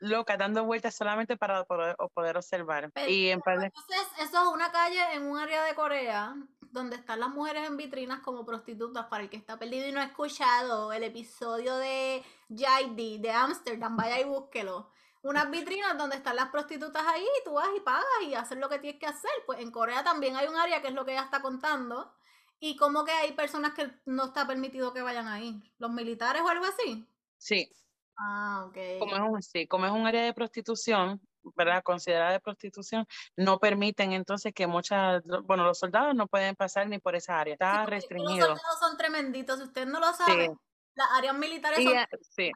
locas 0.00 0.38
dando 0.38 0.64
vueltas 0.64 0.94
solamente 0.94 1.36
para 1.36 1.64
poder, 1.64 1.96
poder 2.14 2.36
observar. 2.36 2.90
y 3.08 3.28
en 3.28 3.40
Entonces, 3.46 4.06
eso 4.20 4.42
es 4.42 4.48
una 4.54 4.70
calle 4.70 5.00
en 5.14 5.24
un 5.26 5.38
área 5.38 5.64
de 5.64 5.74
Corea 5.74 6.34
donde 6.60 6.96
están 6.96 7.20
las 7.20 7.30
mujeres 7.30 7.66
en 7.66 7.76
vitrinas 7.76 8.20
como 8.20 8.44
prostitutas 8.44 9.06
para 9.06 9.24
el 9.24 9.30
que 9.30 9.36
está 9.36 9.58
perdido 9.58 9.88
y 9.88 9.92
no 9.92 10.00
ha 10.00 10.04
escuchado 10.04 10.92
el 10.92 11.02
episodio 11.02 11.76
de 11.76 12.22
JD 12.48 13.20
de 13.20 13.30
Amsterdam, 13.32 13.96
vaya 13.96 14.20
y 14.20 14.24
búsquelo 14.24 14.90
unas 15.22 15.50
vitrinas 15.50 15.96
donde 15.98 16.16
están 16.16 16.36
las 16.36 16.48
prostitutas 16.48 17.04
ahí 17.06 17.22
y 17.22 17.44
tú 17.44 17.54
vas 17.54 17.68
y 17.76 17.80
pagas 17.80 18.04
y 18.22 18.34
haces 18.34 18.58
lo 18.58 18.68
que 18.68 18.78
tienes 18.78 19.00
que 19.00 19.06
hacer. 19.06 19.30
Pues 19.46 19.60
en 19.60 19.70
Corea 19.70 20.04
también 20.04 20.36
hay 20.36 20.46
un 20.46 20.56
área 20.56 20.80
que 20.80 20.88
es 20.88 20.94
lo 20.94 21.04
que 21.04 21.12
ella 21.12 21.24
está 21.24 21.42
contando. 21.42 22.12
Y 22.60 22.76
como 22.76 23.04
que 23.04 23.12
hay 23.12 23.32
personas 23.32 23.72
que 23.74 23.88
no 24.04 24.26
está 24.26 24.46
permitido 24.46 24.92
que 24.92 25.02
vayan 25.02 25.28
ahí. 25.28 25.62
¿Los 25.78 25.90
militares 25.90 26.42
o 26.42 26.48
algo 26.48 26.64
así? 26.64 27.08
Sí. 27.36 27.70
Ah, 28.16 28.64
ok. 28.66 28.76
Como 28.98 29.14
es 29.14 29.20
un, 29.20 29.42
sí, 29.42 29.66
como 29.68 29.86
es 29.86 29.92
un 29.92 30.06
área 30.06 30.24
de 30.24 30.34
prostitución, 30.34 31.20
¿verdad? 31.54 31.84
Considerada 31.84 32.32
de 32.32 32.40
prostitución, 32.40 33.06
no 33.36 33.60
permiten 33.60 34.12
entonces 34.12 34.52
que 34.52 34.66
muchas, 34.66 35.22
bueno, 35.44 35.64
los 35.64 35.78
soldados 35.78 36.16
no 36.16 36.26
pueden 36.26 36.56
pasar 36.56 36.88
ni 36.88 36.98
por 36.98 37.14
esa 37.14 37.38
área. 37.38 37.54
Está 37.54 37.86
restringido. 37.86 38.48
Los 38.48 38.58
soldados 38.58 38.80
son 38.80 38.96
tremenditos, 38.96 39.58
si 39.58 39.64
usted 39.64 39.86
no 39.86 40.00
lo 40.00 40.12
sabe. 40.12 40.50
Las 40.94 41.08
áreas 41.12 41.38
militares 41.38 41.84
son... 41.84 41.94
Sí 42.22 42.50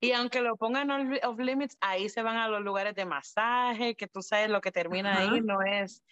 Y 0.00 0.12
aunque 0.12 0.40
lo 0.40 0.56
pongan 0.56 0.90
off 0.90 1.38
limits, 1.38 1.76
ahí 1.80 2.08
se 2.08 2.22
van 2.22 2.36
a 2.36 2.48
los 2.48 2.62
lugares 2.62 2.94
de 2.94 3.06
masaje, 3.06 3.94
que 3.94 4.06
tú 4.06 4.22
sabes 4.22 4.50
lo 4.50 4.60
que 4.60 4.72
termina 4.72 5.18
ahí 5.18 5.40
no 5.40 5.62
es... 5.62 6.02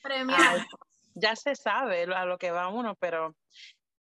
ya 1.14 1.37
se 1.37 1.55
sabe 1.55 2.05
a 2.05 2.25
lo 2.25 2.38
que 2.38 2.51
va 2.51 2.68
uno, 2.68 2.95
pero 2.97 3.37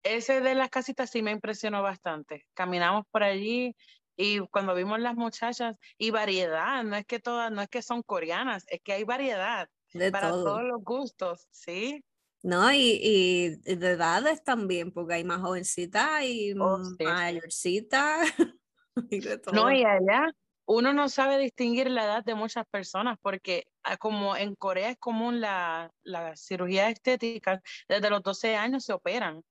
ese 0.03 0.41
de 0.41 0.55
las 0.55 0.71
casitas 0.71 1.11
sí 1.11 1.23
me 1.23 1.33
impresionó 1.33 1.83
bastante. 1.83 2.47
Caminamos 2.55 3.05
por 3.11 3.23
allí 3.23 3.77
y 4.17 4.39
cuando 4.49 4.75
vimos 4.75 5.01
las 5.01 5.17
muchachas 5.17 5.77
y 5.99 6.11
variedad, 6.11 6.85
no 6.85 6.97
es 6.97 7.05
que 7.05 7.19
todas, 7.19 7.51
no 7.51 7.63
es 7.63 7.69
que 7.69 7.83
son 7.83 8.03
coreanas, 8.03 8.65
es 8.69 8.81
que 8.81 8.93
hay 8.93 9.05
variedad 9.05 9.69
para 10.13 10.31
todos 10.31 10.63
los 10.63 10.83
gustos, 10.83 11.47
¿sí? 11.51 12.05
No, 12.43 12.71
y, 12.73 13.57
de 13.65 13.91
edades 13.93 14.45
también, 14.45 14.93
porque 14.93 15.15
hay 15.15 15.25
más 15.25 15.41
jovencitas 15.41 16.23
y 16.25 16.53
oh, 16.53 16.79
mayorcitas. 17.01 18.29
No, 19.53 19.71
y 19.71 19.85
allá 19.85 20.33
uno 20.67 20.93
no 20.93 21.09
sabe 21.09 21.39
distinguir 21.39 21.91
la 21.91 22.05
edad 22.05 22.25
de 22.25 22.35
muchas 22.35 22.67
personas, 22.67 23.19
porque 23.21 23.67
ah, 23.83 23.97
como 23.97 24.37
en 24.37 24.55
Corea 24.55 24.91
es 24.91 24.99
común 24.99 25.41
la, 25.41 25.91
la 26.03 26.37
cirugía 26.37 26.89
estética, 26.89 27.61
desde 27.89 28.11
los 28.11 28.23
12 28.23 28.57
años 28.57 28.85
se 28.85 28.93
operan. 28.93 29.43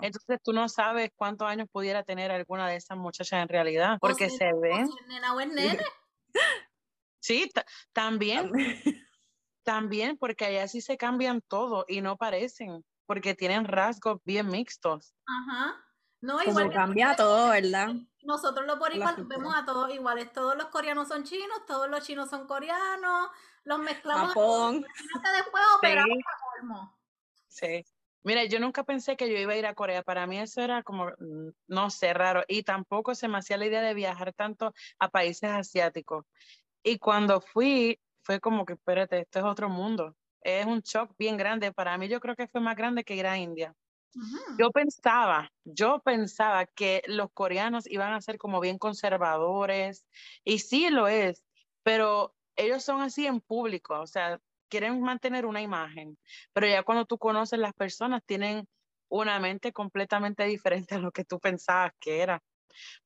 Entonces 0.00 0.40
tú 0.42 0.54
no 0.54 0.70
sabes 0.70 1.10
cuántos 1.14 1.46
años 1.46 1.68
pudiera 1.70 2.02
tener 2.02 2.30
alguna 2.30 2.66
de 2.66 2.76
esas 2.76 2.96
muchachas 2.96 3.42
en 3.42 3.48
realidad, 3.48 3.98
porque 4.00 4.30
se 4.30 4.52
ven. 4.54 4.88
Sí, 7.20 7.50
también. 7.92 8.52
También, 9.64 10.16
porque 10.16 10.44
allá 10.44 10.68
sí 10.68 10.80
se 10.80 10.96
cambian 10.96 11.42
todo 11.42 11.84
y 11.88 12.00
no 12.00 12.16
parecen, 12.16 12.84
porque 13.04 13.34
tienen 13.34 13.64
rasgos 13.64 14.20
bien 14.24 14.46
mixtos. 14.46 15.12
Ajá. 15.26 15.84
No, 16.20 16.42
igual 16.42 16.72
cambia 16.72 17.16
todo, 17.16 17.50
¿verdad? 17.50 17.94
Nosotros 18.26 18.66
los 18.66 18.78
boricuas 18.78 19.14
vemos 19.28 19.54
a 19.54 19.64
todos 19.64 19.94
iguales. 19.94 20.32
Todos 20.32 20.56
los 20.56 20.66
coreanos 20.66 21.08
son 21.08 21.22
chinos, 21.22 21.64
todos 21.66 21.88
los 21.88 22.04
chinos 22.04 22.28
son 22.28 22.46
coreanos, 22.46 23.30
los 23.64 23.78
mezclamos. 23.78 24.28
Japón. 24.28 24.84
Después 25.36 25.62
operamos 25.76 26.18
sí. 27.48 27.84
sí. 27.84 27.86
Mira, 28.24 28.44
yo 28.44 28.58
nunca 28.58 28.82
pensé 28.82 29.16
que 29.16 29.30
yo 29.30 29.38
iba 29.38 29.52
a 29.52 29.56
ir 29.56 29.66
a 29.66 29.74
Corea. 29.74 30.02
Para 30.02 30.26
mí 30.26 30.40
eso 30.40 30.60
era 30.60 30.82
como, 30.82 31.06
mm, 31.06 31.50
no 31.68 31.90
sé, 31.90 32.12
raro. 32.12 32.42
Y 32.48 32.64
tampoco 32.64 33.14
se 33.14 33.28
me 33.28 33.38
hacía 33.38 33.56
la 33.56 33.66
idea 33.66 33.80
de 33.80 33.94
viajar 33.94 34.32
tanto 34.32 34.74
a 34.98 35.08
países 35.08 35.48
asiáticos. 35.48 36.24
Y 36.82 36.98
cuando 36.98 37.40
fui, 37.40 38.00
fue 38.22 38.40
como 38.40 38.66
que, 38.66 38.72
espérate, 38.72 39.20
esto 39.20 39.38
es 39.38 39.44
otro 39.44 39.68
mundo. 39.68 40.16
Es 40.40 40.66
un 40.66 40.80
shock 40.80 41.12
bien 41.16 41.36
grande. 41.36 41.72
Para 41.72 41.96
mí 41.96 42.08
yo 42.08 42.18
creo 42.18 42.34
que 42.34 42.48
fue 42.48 42.60
más 42.60 42.76
grande 42.76 43.04
que 43.04 43.14
ir 43.14 43.28
a 43.28 43.38
India. 43.38 43.72
Yo 44.58 44.70
pensaba, 44.70 45.50
yo 45.64 46.00
pensaba 46.02 46.66
que 46.66 47.02
los 47.06 47.30
coreanos 47.32 47.86
iban 47.90 48.12
a 48.14 48.20
ser 48.22 48.38
como 48.38 48.60
bien 48.60 48.78
conservadores, 48.78 50.06
y 50.44 50.60
sí 50.60 50.88
lo 50.90 51.08
es, 51.08 51.44
pero 51.82 52.34
ellos 52.56 52.82
son 52.82 53.02
así 53.02 53.26
en 53.26 53.40
público, 53.40 54.00
o 54.00 54.06
sea, 54.06 54.40
quieren 54.68 55.00
mantener 55.02 55.44
una 55.46 55.60
imagen, 55.62 56.18
pero 56.54 56.66
ya 56.66 56.82
cuando 56.84 57.04
tú 57.04 57.18
conoces 57.18 57.58
las 57.58 57.74
personas 57.74 58.22
tienen 58.24 58.66
una 59.08 59.38
mente 59.40 59.72
completamente 59.72 60.44
diferente 60.46 60.94
a 60.94 60.98
lo 60.98 61.12
que 61.12 61.24
tú 61.24 61.38
pensabas 61.38 61.92
que 62.00 62.20
era. 62.22 62.42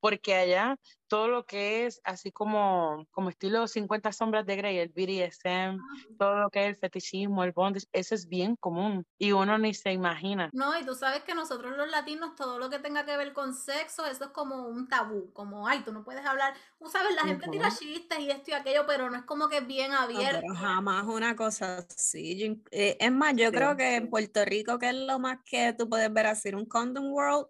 Porque 0.01 0.35
allá 0.35 0.77
todo 1.11 1.27
lo 1.27 1.45
que 1.45 1.87
es 1.87 2.01
así 2.05 2.31
como, 2.31 3.05
como 3.11 3.31
estilo 3.31 3.67
50 3.67 4.13
sombras 4.13 4.47
de 4.47 4.55
Grey, 4.55 4.79
el 4.79 4.91
BDSM, 4.91 5.79
todo 6.17 6.37
lo 6.37 6.51
que 6.51 6.63
es 6.63 6.69
el 6.69 6.77
fetichismo, 6.77 7.43
el 7.43 7.51
bondage, 7.51 7.87
eso 7.93 8.15
es 8.15 8.29
bien 8.29 8.55
común 8.55 9.05
y 9.19 9.33
uno 9.33 9.59
ni 9.59 9.75
se 9.75 9.93
imagina. 9.93 10.51
No, 10.53 10.79
y 10.79 10.87
tú 10.87 10.95
sabes 10.95 11.25
que 11.25 11.35
nosotros 11.35 11.77
los 11.77 11.91
latinos, 11.91 12.37
todo 12.37 12.61
lo 12.61 12.71
que 12.71 12.79
tenga 12.79 13.05
que 13.05 13.17
ver 13.17 13.33
con 13.33 13.55
sexo, 13.55 14.07
eso 14.07 14.25
es 14.27 14.31
como 14.31 14.69
un 14.69 14.89
tabú, 14.89 15.33
como, 15.33 15.67
ay, 15.67 15.83
tú 15.85 15.93
no 15.93 16.05
puedes 16.05 16.25
hablar, 16.25 16.55
tú 16.79 16.89
sabes, 16.89 17.13
la 17.17 17.23
gente 17.23 17.49
tira 17.49 17.71
chistes 17.77 18.21
y 18.21 18.31
esto 18.31 18.53
y 18.53 18.55
aquello, 18.55 18.85
pero 18.87 19.11
no 19.11 19.17
es 19.17 19.25
como 19.25 19.49
que 19.49 19.59
es 19.59 19.67
bien 19.67 19.93
abierto. 19.93 20.55
jamás 20.55 21.07
una 21.07 21.35
cosa 21.35 21.79
así. 21.79 22.63
Eh, 22.71 22.97
es 23.01 23.13
más, 23.13 23.35
yo 23.35 23.51
creo 23.51 23.77
que 23.77 23.97
en 23.97 24.09
Puerto 24.09 24.45
Rico, 24.45 24.79
que 24.79 24.91
es 24.91 24.95
lo 24.95 25.19
más 25.19 25.39
que 25.45 25.75
tú 25.77 25.89
puedes 25.89 26.13
ver 26.13 26.27
así, 26.27 26.51
un 26.55 26.67
condom 26.67 27.13
world, 27.13 27.49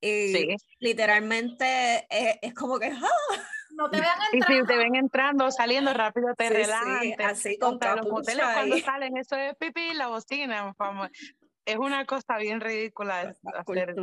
y 0.00 0.56
literalmente 0.78 2.06
es, 2.10 2.54
como 2.54 2.78
que 2.78 2.86
¡ah! 2.86 3.42
no 3.72 3.90
te 3.90 4.00
vean 4.00 4.18
entrando. 4.32 4.54
Y 4.54 4.60
si 4.60 4.66
te 4.66 4.76
ven 4.76 4.94
entrando, 4.96 5.50
saliendo 5.50 5.92
rápido, 5.94 6.34
te 6.36 6.64
sí, 6.64 7.14
así 7.18 7.58
con 7.58 7.78
los 7.78 8.06
hoteles 8.10 8.44
cuando 8.54 8.78
salen, 8.78 9.16
eso 9.16 9.36
es 9.36 9.54
pipí, 9.56 9.94
la 9.94 10.08
bocina, 10.08 10.74
es 11.66 11.76
una 11.76 12.04
cosa 12.04 12.36
bien 12.38 12.60
ridícula 12.60 13.34
hacer 13.54 13.94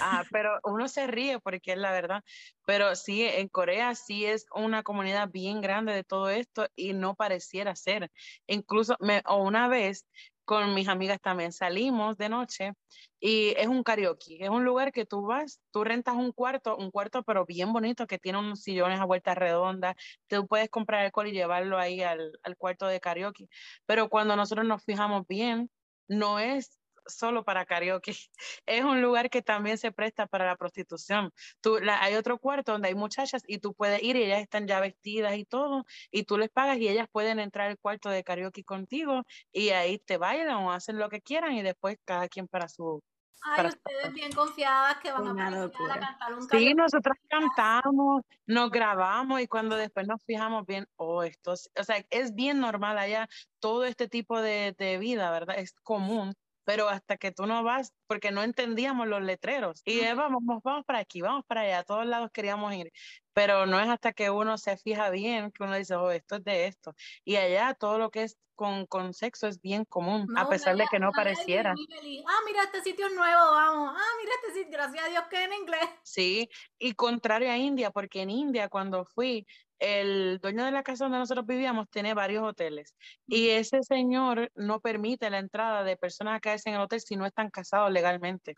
ah, 0.00 0.24
pero 0.30 0.58
uno 0.64 0.88
se 0.88 1.06
ríe 1.06 1.38
porque 1.38 1.72
es 1.72 1.78
la 1.78 1.92
verdad. 1.92 2.24
Pero 2.66 2.96
sí, 2.96 3.24
en 3.24 3.48
Corea 3.48 3.94
sí 3.94 4.24
es 4.24 4.46
una 4.54 4.82
comunidad 4.82 5.28
bien 5.30 5.60
grande 5.60 5.92
de 5.92 6.04
todo 6.04 6.28
esto 6.30 6.66
y 6.74 6.94
no 6.94 7.14
pareciera 7.14 7.76
ser. 7.76 8.10
Incluso 8.46 8.96
me, 9.00 9.22
o 9.26 9.42
una 9.42 9.68
vez 9.68 10.06
con 10.48 10.72
mis 10.72 10.88
amigas 10.88 11.20
también 11.20 11.52
salimos 11.52 12.16
de 12.16 12.30
noche 12.30 12.72
y 13.20 13.50
es 13.58 13.66
un 13.66 13.82
karaoke, 13.82 14.38
es 14.42 14.48
un 14.48 14.64
lugar 14.64 14.92
que 14.92 15.04
tú 15.04 15.20
vas, 15.26 15.60
tú 15.70 15.84
rentas 15.84 16.14
un 16.14 16.32
cuarto, 16.32 16.74
un 16.78 16.90
cuarto 16.90 17.22
pero 17.22 17.44
bien 17.44 17.70
bonito 17.70 18.06
que 18.06 18.18
tiene 18.18 18.38
unos 18.38 18.62
sillones 18.62 18.98
a 18.98 19.04
vuelta 19.04 19.34
redonda, 19.34 19.94
tú 20.26 20.46
puedes 20.46 20.70
comprar 20.70 21.04
alcohol 21.04 21.28
y 21.28 21.32
llevarlo 21.32 21.76
ahí 21.76 22.00
al, 22.00 22.32
al 22.42 22.56
cuarto 22.56 22.86
de 22.86 22.98
karaoke, 22.98 23.46
pero 23.84 24.08
cuando 24.08 24.36
nosotros 24.36 24.66
nos 24.66 24.82
fijamos 24.82 25.26
bien, 25.28 25.70
no 26.08 26.38
es 26.38 26.77
solo 27.08 27.44
para 27.44 27.64
karaoke. 27.64 28.12
Es 28.66 28.84
un 28.84 29.02
lugar 29.02 29.30
que 29.30 29.42
también 29.42 29.78
se 29.78 29.92
presta 29.92 30.26
para 30.26 30.46
la 30.46 30.56
prostitución. 30.56 31.32
Tú, 31.60 31.78
hay 32.00 32.14
otro 32.14 32.38
cuarto 32.38 32.72
donde 32.72 32.88
hay 32.88 32.94
muchachas 32.94 33.42
y 33.46 33.58
tú 33.58 33.74
puedes 33.74 34.02
ir 34.02 34.16
y 34.16 34.24
ellas 34.24 34.40
están 34.40 34.66
ya 34.66 34.80
vestidas 34.80 35.36
y 35.36 35.44
todo, 35.44 35.84
y 36.10 36.24
tú 36.24 36.38
les 36.38 36.50
pagas 36.50 36.78
y 36.78 36.88
ellas 36.88 37.08
pueden 37.10 37.38
entrar 37.38 37.68
al 37.68 37.78
cuarto 37.78 38.10
de 38.10 38.24
karaoke 38.24 38.64
contigo 38.64 39.22
y 39.52 39.70
ahí 39.70 39.98
te 39.98 40.18
bailan 40.18 40.56
o 40.56 40.72
hacen 40.72 40.98
lo 40.98 41.08
que 41.08 41.20
quieran 41.20 41.52
y 41.52 41.62
después 41.62 41.96
cada 42.04 42.28
quien 42.28 42.48
para 42.48 42.68
su... 42.68 43.02
Ay, 43.40 43.66
ustedes 43.66 44.12
bien 44.12 44.32
confiadas 44.32 44.96
que 44.98 45.12
van 45.12 45.38
a, 45.38 45.48
a 45.64 45.70
cantar 45.70 46.34
un 46.34 46.48
Sí, 46.50 46.74
nosotros 46.74 47.16
cantamos, 47.28 48.22
nos 48.46 48.68
grabamos 48.68 49.40
y 49.40 49.46
cuando 49.46 49.76
después 49.76 50.08
nos 50.08 50.24
fijamos 50.24 50.66
bien, 50.66 50.86
oh, 50.96 51.22
esto, 51.22 51.52
o 51.52 51.84
sea, 51.84 52.04
es 52.10 52.34
bien 52.34 52.58
normal 52.58 52.98
allá 52.98 53.28
todo 53.60 53.84
este 53.84 54.08
tipo 54.08 54.40
de, 54.40 54.74
de 54.76 54.98
vida, 54.98 55.30
¿verdad? 55.30 55.56
Es 55.56 55.72
común 55.82 56.34
pero 56.68 56.90
hasta 56.90 57.16
que 57.16 57.32
tú 57.32 57.46
no 57.46 57.64
vas, 57.64 57.94
porque 58.06 58.30
no 58.30 58.42
entendíamos 58.42 59.08
los 59.08 59.22
letreros. 59.22 59.80
Y 59.86 60.04
vamos, 60.12 60.42
vamos 60.62 60.84
para 60.84 60.98
aquí, 60.98 61.22
vamos 61.22 61.46
para 61.46 61.62
allá, 61.62 61.78
a 61.78 61.82
todos 61.82 62.04
lados 62.04 62.30
queríamos 62.30 62.74
ir. 62.74 62.92
Pero 63.32 63.64
no 63.64 63.80
es 63.80 63.88
hasta 63.88 64.12
que 64.12 64.28
uno 64.28 64.58
se 64.58 64.76
fija 64.76 65.08
bien 65.08 65.50
que 65.50 65.62
uno 65.62 65.76
dice, 65.76 65.94
oh, 65.94 66.10
esto 66.10 66.36
es 66.36 66.44
de 66.44 66.66
esto. 66.66 66.94
Y 67.24 67.36
allá 67.36 67.72
todo 67.72 67.96
lo 67.96 68.10
que 68.10 68.24
es 68.24 68.36
con, 68.54 68.84
con 68.84 69.14
sexo 69.14 69.46
es 69.46 69.62
bien 69.62 69.86
común, 69.86 70.26
a 70.36 70.46
pesar 70.46 70.76
de 70.76 70.84
que 70.90 70.98
no 70.98 71.10
pareciera. 71.10 71.70
Ah, 71.70 72.40
mira, 72.44 72.64
este 72.64 72.82
sitio 72.82 73.06
es 73.06 73.14
nuevo, 73.14 73.50
vamos. 73.52 73.94
Ah, 73.96 74.12
mira 74.20 74.32
este 74.42 74.58
sitio, 74.58 74.72
gracias 74.72 75.06
a 75.06 75.08
Dios 75.08 75.24
que 75.30 75.44
en 75.44 75.52
inglés. 75.54 75.88
Sí, 76.02 76.50
y 76.78 76.92
contrario 76.92 77.50
a 77.50 77.56
India, 77.56 77.90
porque 77.92 78.20
en 78.20 78.28
India 78.28 78.68
cuando 78.68 79.06
fui, 79.06 79.46
el 79.78 80.38
dueño 80.40 80.64
de 80.64 80.70
la 80.70 80.82
casa 80.82 81.04
donde 81.04 81.18
nosotros 81.18 81.46
vivíamos 81.46 81.88
tiene 81.90 82.14
varios 82.14 82.44
hoteles 82.44 82.94
y 83.26 83.50
ese 83.50 83.82
señor 83.82 84.50
no 84.54 84.80
permite 84.80 85.30
la 85.30 85.38
entrada 85.38 85.84
de 85.84 85.96
personas 85.96 86.36
a 86.36 86.40
caerse 86.40 86.68
en 86.68 86.76
el 86.76 86.82
hotel 86.82 87.00
si 87.00 87.16
no 87.16 87.26
están 87.26 87.50
casados 87.50 87.90
legalmente. 87.92 88.54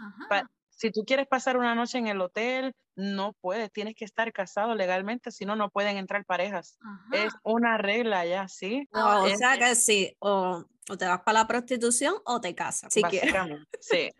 si 0.70 0.90
tú 0.90 1.04
quieres 1.04 1.26
pasar 1.26 1.56
una 1.56 1.74
noche 1.74 1.98
en 1.98 2.06
el 2.06 2.20
hotel, 2.20 2.74
no 2.96 3.34
puedes, 3.40 3.70
tienes 3.70 3.94
que 3.94 4.04
estar 4.04 4.32
casado 4.32 4.74
legalmente, 4.74 5.30
si 5.30 5.44
no, 5.44 5.56
no 5.56 5.70
pueden 5.70 5.96
entrar 5.98 6.24
parejas. 6.24 6.78
Es 7.12 7.34
una 7.42 7.76
regla 7.76 8.24
ya, 8.24 8.48
¿sí? 8.48 8.88
o 8.92 9.28
sea 9.36 9.58
que 9.58 9.74
sí, 9.74 10.16
o, 10.20 10.64
te 10.98 11.06
vas 11.06 11.20
para 11.20 11.40
la 11.40 11.46
prostitución 11.46 12.14
o 12.24 12.40
te 12.40 12.54
casas, 12.54 12.92
si 12.92 13.02
quieres. 13.02 13.34
Sí. 13.80 14.10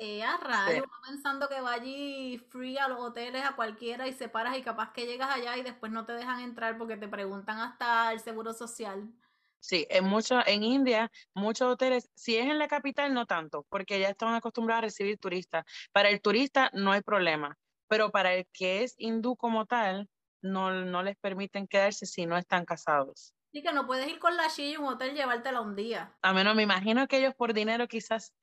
Eh, 0.00 0.22
a 0.22 0.36
rayo, 0.36 0.84
pensando 1.04 1.48
que 1.48 1.60
va 1.60 1.72
allí 1.72 2.38
free 2.50 2.78
a 2.78 2.86
los 2.86 3.00
hoteles, 3.00 3.44
a 3.44 3.56
cualquiera 3.56 4.06
y 4.06 4.12
se 4.12 4.28
paras 4.28 4.56
y 4.56 4.62
capaz 4.62 4.92
que 4.92 5.06
llegas 5.06 5.28
allá 5.28 5.56
y 5.56 5.62
después 5.62 5.90
no 5.90 6.06
te 6.06 6.12
dejan 6.12 6.40
entrar 6.40 6.78
porque 6.78 6.96
te 6.96 7.08
preguntan 7.08 7.58
hasta 7.58 8.12
el 8.12 8.20
seguro 8.20 8.52
social. 8.52 9.12
Sí, 9.60 9.86
en 9.90 10.04
mucho, 10.04 10.40
en 10.46 10.62
India, 10.62 11.10
muchos 11.34 11.72
hoteles, 11.72 12.08
si 12.14 12.36
es 12.36 12.46
en 12.46 12.58
la 12.58 12.68
capital, 12.68 13.12
no 13.12 13.26
tanto, 13.26 13.66
porque 13.68 13.98
ya 13.98 14.08
están 14.08 14.34
acostumbrados 14.34 14.78
a 14.78 14.86
recibir 14.86 15.18
turistas. 15.18 15.64
Para 15.90 16.10
el 16.10 16.20
turista 16.20 16.70
no 16.72 16.92
hay 16.92 17.00
problema, 17.02 17.58
pero 17.88 18.10
para 18.10 18.34
el 18.34 18.46
que 18.52 18.84
es 18.84 18.94
hindú 18.98 19.36
como 19.36 19.66
tal, 19.66 20.08
no, 20.40 20.70
no 20.70 21.02
les 21.02 21.16
permiten 21.16 21.66
quedarse 21.66 22.06
si 22.06 22.24
no 22.24 22.36
están 22.36 22.64
casados. 22.64 23.34
Sí, 23.52 23.62
que 23.62 23.72
no 23.72 23.86
puedes 23.86 24.06
ir 24.06 24.18
con 24.18 24.36
la 24.36 24.46
Shi 24.48 24.74
a 24.74 24.80
un 24.80 24.86
hotel 24.86 25.14
llevártela 25.14 25.60
un 25.60 25.74
día. 25.74 26.14
A 26.22 26.32
menos 26.32 26.54
me 26.54 26.62
imagino 26.62 27.08
que 27.08 27.18
ellos 27.18 27.34
por 27.34 27.54
dinero 27.54 27.88
quizás 27.88 28.34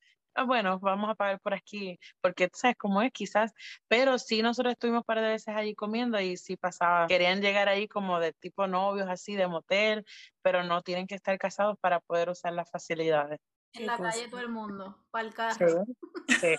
bueno, 0.44 0.80
vamos 0.80 1.10
a 1.10 1.16
pagar 1.16 1.40
por 1.40 1.54
aquí, 1.54 2.00
porque 2.22 2.48
tú 2.48 2.58
sabes 2.60 2.78
cómo 2.78 3.02
es 3.02 3.12
quizás, 3.12 3.54
pero 3.88 4.18
sí 4.20 4.42
nosotros 4.42 4.74
estuvimos 4.74 5.00
un 5.00 5.06
par 5.06 5.22
de 5.22 5.30
veces 5.30 5.56
allí 5.56 5.76
comiendo 5.76 6.20
y 6.20 6.38
sí 6.38 6.58
pasaba, 6.58 7.08
querían 7.08 7.42
llegar 7.42 7.70
ahí 7.70 7.88
como 7.88 8.20
de 8.20 8.34
tipo 8.34 8.68
novios 8.68 9.08
así, 9.10 9.36
de 9.36 9.48
motel, 9.48 10.06
pero 10.42 10.64
no 10.64 10.82
tienen 10.82 11.08
que 11.08 11.16
estar 11.16 11.38
casados 11.38 11.78
para 11.80 12.00
poder 12.00 12.30
usar 12.30 12.54
las 12.54 12.70
facilidades. 12.70 13.40
En 13.74 13.88
la 13.88 13.98
calle 13.98 14.28
todo 14.30 14.42
el 14.42 14.50
mundo, 14.50 15.06
para 15.12 15.28
el 15.28 15.34
carro. 15.34 15.86
Sí, 16.28 16.56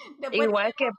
Igual 0.32 0.74
que... 0.74 0.90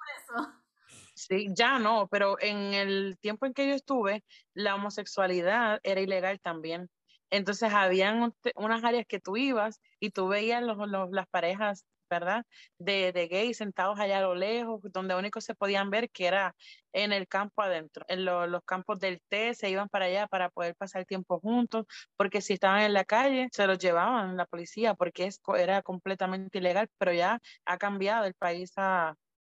Sí, 1.13 1.47
ya 1.53 1.79
no, 1.79 2.07
pero 2.07 2.37
en 2.39 2.73
el 2.73 3.17
tiempo 3.19 3.45
en 3.45 3.53
que 3.53 3.67
yo 3.67 3.73
estuve, 3.73 4.23
la 4.53 4.75
homosexualidad 4.75 5.81
era 5.83 5.99
ilegal 5.99 6.39
también. 6.39 6.89
Entonces, 7.29 7.73
habían 7.73 8.33
unas 8.55 8.83
áreas 8.83 9.05
que 9.07 9.19
tú 9.19 9.37
ibas 9.37 9.79
y 9.99 10.11
tú 10.11 10.27
veías 10.27 10.63
los, 10.63 10.77
las 11.11 11.27
parejas 11.27 11.85
¿verdad? 12.09 12.43
De, 12.79 13.11
de 13.13 13.27
gays 13.27 13.57
sentados 13.57 13.99
allá 13.99 14.17
a 14.19 14.21
lo 14.21 14.35
lejos, 14.35 14.81
donde 14.91 15.15
único 15.15 15.41
se 15.41 15.55
podían 15.55 15.89
ver 15.89 16.09
que 16.09 16.25
era 16.27 16.55
en 16.91 17.13
el 17.13 17.27
campo 17.27 17.61
adentro. 17.61 18.03
En 18.07 18.25
los 18.25 18.61
campos 18.65 18.99
del 18.99 19.21
té 19.29 19.53
se 19.53 19.69
iban 19.69 19.89
para 19.89 20.05
allá 20.05 20.27
para 20.27 20.49
poder 20.49 20.75
pasar 20.75 21.05
tiempo 21.05 21.39
juntos, 21.39 21.85
porque 22.17 22.41
si 22.41 22.53
estaban 22.53 22.81
en 22.81 22.93
la 22.93 23.05
calle 23.05 23.47
se 23.51 23.67
los 23.67 23.77
llevaban 23.79 24.37
la 24.37 24.45
policía, 24.45 24.95
porque 24.95 25.25
es, 25.27 25.39
era 25.57 25.81
completamente 25.83 26.57
ilegal, 26.57 26.87
pero 26.97 27.13
ya 27.13 27.39
ha 27.65 27.77
cambiado 27.77 28.25
el 28.25 28.33
país 28.33 28.73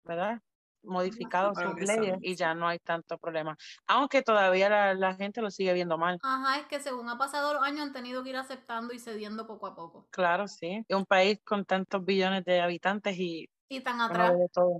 ¿verdad? 0.04 0.40
Modificado 0.82 1.54
sus 1.54 1.80
leyes 1.80 2.18
y 2.20 2.34
ya 2.34 2.54
no 2.54 2.68
hay 2.68 2.78
tanto 2.78 3.18
problema. 3.18 3.56
Aunque 3.86 4.22
todavía 4.22 4.94
la, 4.94 5.14
gente 5.14 5.40
lo 5.40 5.50
sigue 5.50 5.72
viendo 5.72 5.98
mal. 5.98 6.18
Ajá, 6.22 6.58
es 6.58 6.66
que 6.66 6.80
según 6.80 7.08
ha 7.08 7.18
pasado 7.18 7.54
los 7.54 7.62
años 7.62 7.82
han 7.82 7.92
tenido 7.92 8.22
que 8.22 8.30
ir 8.30 8.36
aceptando 8.36 8.94
y 8.94 8.98
cediendo 8.98 9.46
poco 9.46 9.66
a 9.66 9.74
poco. 9.74 10.06
Claro, 10.10 10.48
sí. 10.48 10.84
Es 10.86 10.96
un 10.96 11.06
país 11.06 11.40
con 11.44 11.64
tantos 11.64 12.04
billones 12.04 12.44
de 12.44 12.60
habitantes 12.60 13.16
y 13.18 13.48
y 13.70 13.80
tan 13.80 14.00
atrás. 14.00 14.32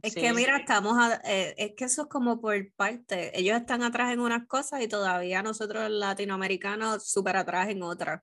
Es 0.03 0.15
que 0.15 0.33
mira, 0.33 0.57
estamos, 0.57 0.97
eh, 1.25 1.55
es 1.59 1.73
que 1.77 1.85
eso 1.85 2.03
es 2.03 2.09
como 2.09 2.41
por 2.41 2.73
parte, 2.73 3.39
ellos 3.39 3.59
están 3.59 3.83
atrás 3.83 4.13
en 4.13 4.21
unas 4.21 4.47
cosas 4.47 4.81
y 4.81 4.89
todavía 4.89 5.43
nosotros 5.43 5.91
latinoamericanos 5.91 7.07
súper 7.07 7.37
atrás 7.37 7.69
en 7.69 7.83
otras. 7.83 8.23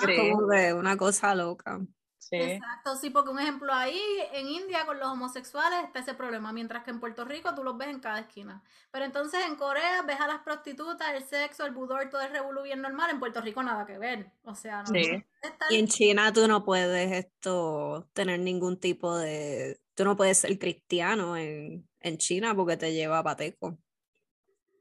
Es 0.00 0.16
como 0.16 0.46
una 0.78 0.96
cosa 0.96 1.34
loca. 1.34 1.80
Exacto, 2.30 2.96
sí, 2.96 3.10
porque 3.10 3.30
un 3.30 3.38
ejemplo 3.38 3.72
ahí 3.72 4.00
en 4.32 4.48
India 4.48 4.84
con 4.86 4.98
los 4.98 5.08
homosexuales 5.08 5.84
está 5.84 6.00
ese 6.00 6.14
problema, 6.14 6.52
mientras 6.52 6.84
que 6.84 6.90
en 6.90 7.00
Puerto 7.00 7.24
Rico 7.24 7.54
tú 7.54 7.62
los 7.62 7.76
ves 7.76 7.88
en 7.88 8.00
cada 8.00 8.20
esquina. 8.20 8.62
Pero 8.90 9.04
entonces 9.04 9.40
en 9.46 9.56
Corea 9.56 10.02
ves 10.02 10.20
a 10.20 10.26
las 10.26 10.40
prostitutas, 10.40 11.12
el 11.14 11.24
sexo, 11.24 11.64
el 11.64 11.72
budor, 11.72 12.08
todo 12.10 12.20
es 12.20 12.30
revolú 12.30 12.62
bien 12.62 12.80
normal, 12.80 13.10
en 13.10 13.20
Puerto 13.20 13.40
Rico 13.40 13.62
nada 13.62 13.86
que 13.86 13.98
ver. 13.98 14.30
O 14.44 14.54
sea, 14.54 14.82
no 14.82 14.86
sí. 14.86 15.24
Y 15.70 15.78
en 15.78 15.86
China 15.86 16.32
tú 16.32 16.48
no 16.48 16.64
puedes 16.64 17.12
esto 17.12 18.08
tener 18.12 18.40
ningún 18.40 18.78
tipo 18.78 19.16
de 19.16 19.80
tú 19.94 20.04
no 20.04 20.16
puedes 20.16 20.38
ser 20.38 20.58
cristiano 20.58 21.36
en, 21.36 21.88
en 22.00 22.18
China 22.18 22.54
porque 22.54 22.76
te 22.76 22.92
lleva 22.92 23.18
a 23.18 23.24
pateco. 23.24 23.78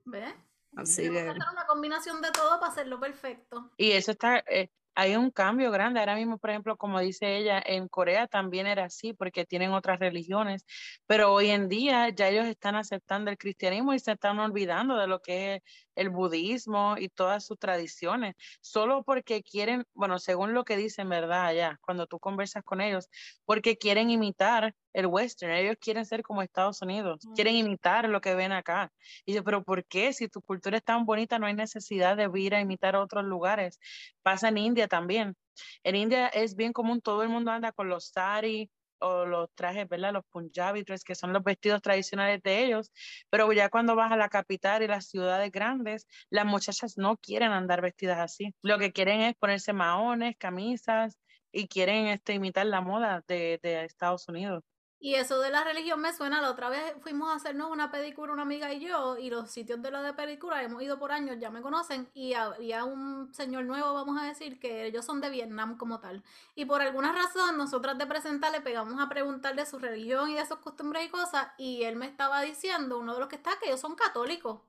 ¿Ves? 0.03 0.34
Así 0.75 1.03
que... 1.03 1.29
una 1.29 1.65
combinación 1.67 2.21
de 2.21 2.31
todo 2.31 2.60
para 2.60 2.71
hacerlo 2.71 2.99
perfecto. 2.99 3.71
Y 3.77 3.91
eso 3.91 4.12
está, 4.12 4.39
eh, 4.39 4.69
hay 4.95 5.15
un 5.15 5.29
cambio 5.31 5.71
grande. 5.71 5.99
Ahora 5.99 6.15
mismo, 6.15 6.38
por 6.38 6.49
ejemplo, 6.49 6.77
como 6.77 6.99
dice 6.99 7.38
ella, 7.38 7.62
en 7.65 7.88
Corea 7.88 8.27
también 8.27 8.67
era 8.67 8.86
así 8.86 9.13
porque 9.13 9.45
tienen 9.45 9.71
otras 9.73 9.99
religiones, 9.99 10.65
pero 11.05 11.34
hoy 11.34 11.49
en 11.51 11.69
día 11.69 12.10
ya 12.10 12.29
ellos 12.29 12.45
están 12.47 12.75
aceptando 12.75 13.29
el 13.31 13.38
cristianismo 13.38 13.93
y 13.93 13.99
se 13.99 14.13
están 14.13 14.39
olvidando 14.39 14.97
de 14.97 15.08
lo 15.08 15.19
que 15.21 15.55
es 15.55 15.62
el 15.95 16.10
budismo 16.10 16.95
y 16.97 17.10
todas 17.10 17.45
sus 17.45 17.58
tradiciones, 17.58 18.36
solo 18.62 19.03
porque 19.03 19.43
quieren, 19.43 19.86
bueno, 19.93 20.19
según 20.19 20.53
lo 20.53 20.65
que 20.65 20.77
dicen, 20.77 21.10
¿verdad? 21.10 21.45
Allá, 21.47 21.79
cuando 21.81 22.08
tú 22.08 22.19
conversas 22.19 22.63
con 22.63 22.81
ellos, 22.81 23.10
porque 23.45 23.77
quieren 23.77 24.10
imitar 24.10 24.75
el 24.93 25.08
western, 25.08 25.53
ellos 25.53 25.75
quieren 25.79 26.05
ser 26.05 26.23
como 26.23 26.41
Estados 26.41 26.81
Unidos, 26.81 27.27
quieren 27.36 27.55
imitar 27.55 28.08
lo 28.10 28.21
que 28.21 28.36
ven 28.36 28.51
acá. 28.51 28.91
Y 29.25 29.34
yo, 29.34 29.43
pero 29.43 29.63
¿por 29.63 29.86
qué? 29.86 30.13
Si 30.13 30.27
tu 30.29 30.41
cultura 30.41 30.77
es 30.77 30.84
tan 30.84 31.05
bonita, 31.05 31.39
no 31.39 31.47
hay 31.47 31.53
necesidad 31.53 32.15
de 32.17 32.29
ir 32.39 32.55
a 32.55 32.62
imitar 32.62 32.95
a 32.95 33.01
otros 33.01 33.25
lugares. 33.25 33.79
Pasa 34.21 34.49
en 34.49 34.58
India 34.58 34.88
también. 34.88 35.36
En 35.84 35.95
India 35.95 36.27
es 36.27 36.55
bien 36.55 36.73
común, 36.73 37.01
todo 37.01 37.23
el 37.23 37.29
mundo 37.29 37.51
anda 37.51 37.71
con 37.71 37.89
los 37.89 38.08
sari, 38.10 38.69
o 38.99 39.25
los 39.25 39.49
trajes, 39.55 39.88
¿verdad? 39.88 40.13
Los 40.13 40.25
punjabi 40.25 40.84
que 40.84 41.15
son 41.15 41.34
los 41.34 41.43
vestidos 41.43 41.81
tradicionales 41.81 42.41
de 42.43 42.65
ellos, 42.65 42.91
pero 43.29 43.51
ya 43.53 43.69
cuando 43.69 43.95
vas 43.95 44.12
a 44.12 44.17
la 44.17 44.29
capital 44.29 44.84
y 44.84 44.88
las 44.88 45.08
ciudades 45.08 45.51
grandes, 45.51 46.08
las 46.29 46.45
muchachas 46.45 46.97
no 46.97 47.17
quieren 47.17 47.51
andar 47.51 47.81
vestidas 47.81 48.19
así. 48.19 48.53
Lo 48.62 48.77
que 48.79 48.91
quieren 48.91 49.21
es 49.21 49.36
ponerse 49.36 49.73
maones, 49.73 50.36
camisas 50.38 51.17
y 51.51 51.67
quieren 51.67 52.08
este, 52.08 52.34
imitar 52.34 52.65
la 52.65 52.81
moda 52.81 53.23
de, 53.27 53.60
de 53.63 53.86
Estados 53.86 54.27
Unidos. 54.27 54.63
Y 54.99 55.15
eso 55.15 55.39
de 55.39 55.51
la 55.51 55.63
religión 55.63 55.99
me 55.99 56.13
suena, 56.13 56.41
la 56.41 56.49
otra 56.49 56.69
vez 56.69 56.95
fuimos 57.01 57.29
a 57.29 57.36
hacernos 57.36 57.69
una 57.69 57.91
pedicura 57.91 58.34
una 58.34 58.41
amiga 58.41 58.73
y 58.73 58.79
yo, 58.79 59.17
y 59.17 59.29
los 59.29 59.51
sitios 59.51 59.81
de 59.81 59.91
la 59.91 60.01
de 60.01 60.13
pedicura 60.13 60.63
hemos 60.63 60.81
ido 60.81 60.97
por 60.97 61.12
años, 61.12 61.38
ya 61.39 61.51
me 61.51 61.62
conocen, 61.62 62.10
y 62.13 62.34
había 62.34 62.86
un 62.86 63.34
señor 63.34 63.65
nuevo, 63.65 63.93
vamos 63.93 64.19
a 64.19 64.25
decir, 64.25 64.60
que 64.60 64.86
ellos 64.86 65.05
son 65.05 65.21
de 65.21 65.29
Vietnam 65.29 65.77
como 65.77 65.99
tal. 65.99 66.23
Y 66.55 66.65
por 66.65 66.81
alguna 66.81 67.12
razón, 67.12 67.58
nosotras 67.58 67.97
de 67.97 68.08
presentar 68.08 68.51
le 68.51 68.62
pegamos 68.62 68.99
a 68.99 69.10
preguntarle 69.10 69.65
su 69.65 69.79
religión 69.79 70.29
y 70.29 70.36
de 70.36 70.45
sus 70.45 70.58
costumbres 70.58 71.05
y 71.05 71.10
cosas, 71.10 71.49
y 71.58 71.84
él 71.84 71.97
me 71.97 72.08
estaba 72.08 72.41
diciendo, 72.41 72.97
uno 72.97 73.13
de 73.13 73.19
los 73.19 73.29
que 73.29 73.36
está, 73.36 73.51
que 73.60 73.67
ellos 73.67 73.81
son 73.81 73.95
católicos 73.95 74.62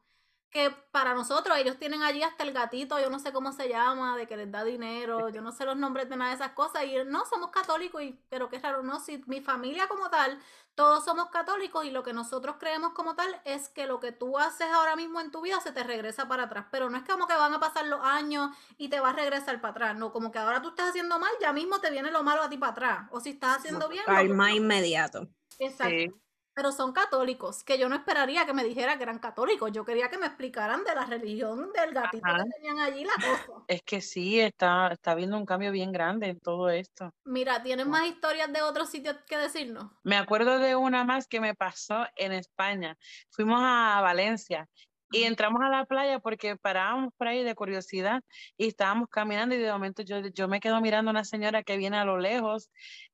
que 0.57 0.71
para 0.91 1.13
nosotros 1.13 1.55
ellos 1.59 1.77
tienen 1.79 2.03
allí 2.03 2.23
hasta 2.23 2.43
el 2.43 2.55
gatito, 2.55 2.99
yo 2.99 3.11
no 3.11 3.19
sé 3.19 3.31
cómo 3.31 3.53
se 3.53 3.69
llama, 3.69 4.17
de 4.17 4.27
que 4.27 4.39
les 4.39 4.51
da 4.51 4.65
dinero, 4.65 5.29
yo 5.29 5.43
no 5.43 5.53
sé 5.53 5.67
los 5.67 5.77
nombres 5.77 6.09
de 6.09 6.17
nada 6.17 6.31
de 6.31 6.37
esas 6.37 6.53
cosas, 6.53 6.85
y 6.85 6.97
no, 7.05 7.27
somos 7.27 7.51
católicos, 7.51 8.03
y, 8.03 8.19
pero 8.31 8.49
qué 8.49 8.59
raro, 8.59 8.83
no, 8.83 8.99
si 8.99 9.23
mi 9.27 9.43
familia 9.43 9.87
como 9.87 10.09
tal, 10.09 10.41
todos 10.75 11.05
somos 11.05 11.29
católicos 11.29 11.85
y 11.85 11.91
lo 11.91 12.03
que 12.03 12.15
nosotros 12.15 12.57
creemos 12.59 12.95
como 12.95 13.15
tal 13.15 13.39
es 13.45 13.69
que 13.69 13.87
lo 13.87 14.01
que 14.01 14.13
tú 14.13 14.39
haces 14.39 14.69
ahora 14.73 14.97
mismo 14.97 15.21
en 15.21 15.31
tu 15.31 15.43
vida 15.43 15.61
se 15.61 15.73
te 15.73 15.83
regresa 15.83 16.27
para 16.27 16.45
atrás, 16.45 16.65
pero 16.71 16.89
no 16.89 16.97
es 16.97 17.05
como 17.05 17.27
que 17.27 17.35
van 17.35 17.53
a 17.53 17.61
pasar 17.61 17.85
los 17.85 18.01
años 18.03 18.57
y 18.79 18.89
te 18.89 18.99
va 18.99 19.11
a 19.11 19.13
regresar 19.13 19.61
para 19.61 19.73
atrás, 19.73 19.99
no, 19.99 20.11
como 20.11 20.33
que 20.33 20.39
ahora 20.39 20.63
tú 20.63 20.71
estás 20.71 20.89
haciendo 20.89 21.19
mal, 21.19 21.33
ya 21.39 21.53
mismo 21.53 21.81
te 21.81 21.91
viene 21.91 22.11
lo 22.11 22.23
malo 22.23 22.41
a 22.41 22.49
ti 22.49 22.57
para 22.57 22.73
atrás, 22.73 23.09
o 23.11 23.21
si 23.21 23.31
estás 23.31 23.59
haciendo 23.59 23.91
bien. 23.91 24.05
Al 24.07 24.31
más 24.31 24.53
inmediato. 24.53 25.29
Exacto 25.59 26.17
pero 26.57 26.73
son 26.73 26.95
católicos, 26.95 27.63
que 27.63 27.79
yo 27.79 27.87
no 27.87 27.97
esperaría 27.97 28.47
que 28.47 28.55
me 28.55 28.65
dijera 28.65 28.97
que 28.97 29.03
eran 29.03 29.19
católicos, 29.19 29.71
yo 29.73 29.85
quería 29.85 30.09
que 30.09 30.17
me 30.17 30.25
explicaran 30.25 30.85
de 30.85 30.95
la 30.95 31.05
religión 31.05 31.71
del 31.71 31.93
gatito 31.93 32.27
que 32.27 32.51
tenían 32.57 32.79
allí 32.79 33.05
la 33.05 33.13
cosa. 33.13 33.63
Es 33.69 33.83
que 33.83 34.01
sí, 34.01 34.41
está, 34.41 34.89
está 34.89 35.11
habiendo 35.11 35.37
un 35.37 35.45
cambio 35.45 35.71
bien 35.71 35.93
grande 35.93 36.29
en 36.29 36.41
todo 36.41 36.71
esto. 36.71 37.13
Mira, 37.25 37.63
¿tienes 37.63 37.87
más 37.87 38.07
historias 38.07 38.51
de 38.51 38.63
otros 38.63 38.89
sitios 38.89 39.17
que 39.29 39.37
decirnos? 39.37 39.91
Me 40.03 40.17
acuerdo 40.17 40.59
de 40.59 40.75
una 40.75 41.05
más 41.05 41.29
que 41.29 41.41
me 41.41 41.55
pasó 41.55 42.07
en 42.17 42.33
España. 42.33 42.97
Fuimos 43.29 43.61
a 43.63 44.01
Valencia 44.01 44.67
y 45.11 45.25
entramos 45.25 45.61
a 45.61 45.69
la 45.69 45.85
playa 45.85 46.21
porque 46.21 46.57
parábamos 46.57 47.13
por 47.19 47.29
ahí 47.29 47.45
de 47.45 47.55
curiosidad 47.55 48.23
y 48.57 48.69
estábamos 48.69 49.11
caminando 49.11 49.55
y 49.55 49.59
de 49.59 49.71
momento 49.71 50.03
yo, 50.03 50.21
yo 50.29 50.49
me 50.49 50.61
quedo 50.61 50.81
mirando 50.81 51.11
a 51.11 51.13
una 51.13 51.25
señora 51.25 51.63
que 51.63 51.77
viene 51.77 51.99
a 51.99 52.07
lo 52.07 52.17
lejos 52.17 52.71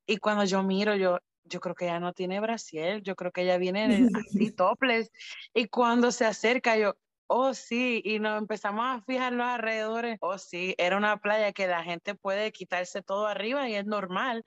y 0.07 0.19
cuando 0.19 0.45
yo 0.45 0.63
miro, 0.63 0.95
yo, 0.95 1.19
yo 1.45 1.61
creo 1.61 1.75
que 1.75 1.87
ella 1.87 2.01
no 2.01 2.13
tiene 2.13 2.41
brasiel, 2.41 3.03
yo 3.03 3.17
creo 3.17 3.33
que 3.33 3.43
ella 3.43 3.59
viene 3.59 4.09
así 4.15 4.51
topless. 4.57 5.11
Y 5.55 5.69
cuando 5.69 6.13
se 6.13 6.25
acerca, 6.25 6.77
yo, 6.77 6.95
oh 7.27 7.55
sí, 7.55 8.03
y 8.05 8.19
nos 8.19 8.39
empezamos 8.39 8.85
a 8.85 9.03
fijar 9.03 9.33
los 9.33 9.47
alrededores, 9.47 10.19
oh 10.21 10.39
sí, 10.39 10.75
era 10.79 10.97
una 10.97 11.17
playa 11.19 11.53
que 11.53 11.67
la 11.67 11.83
gente 11.83 12.15
puede 12.15 12.53
quitarse 12.53 13.03
todo 13.03 13.27
arriba 13.27 13.69
y 13.69 13.75
es 13.75 13.87
normal. 13.87 14.45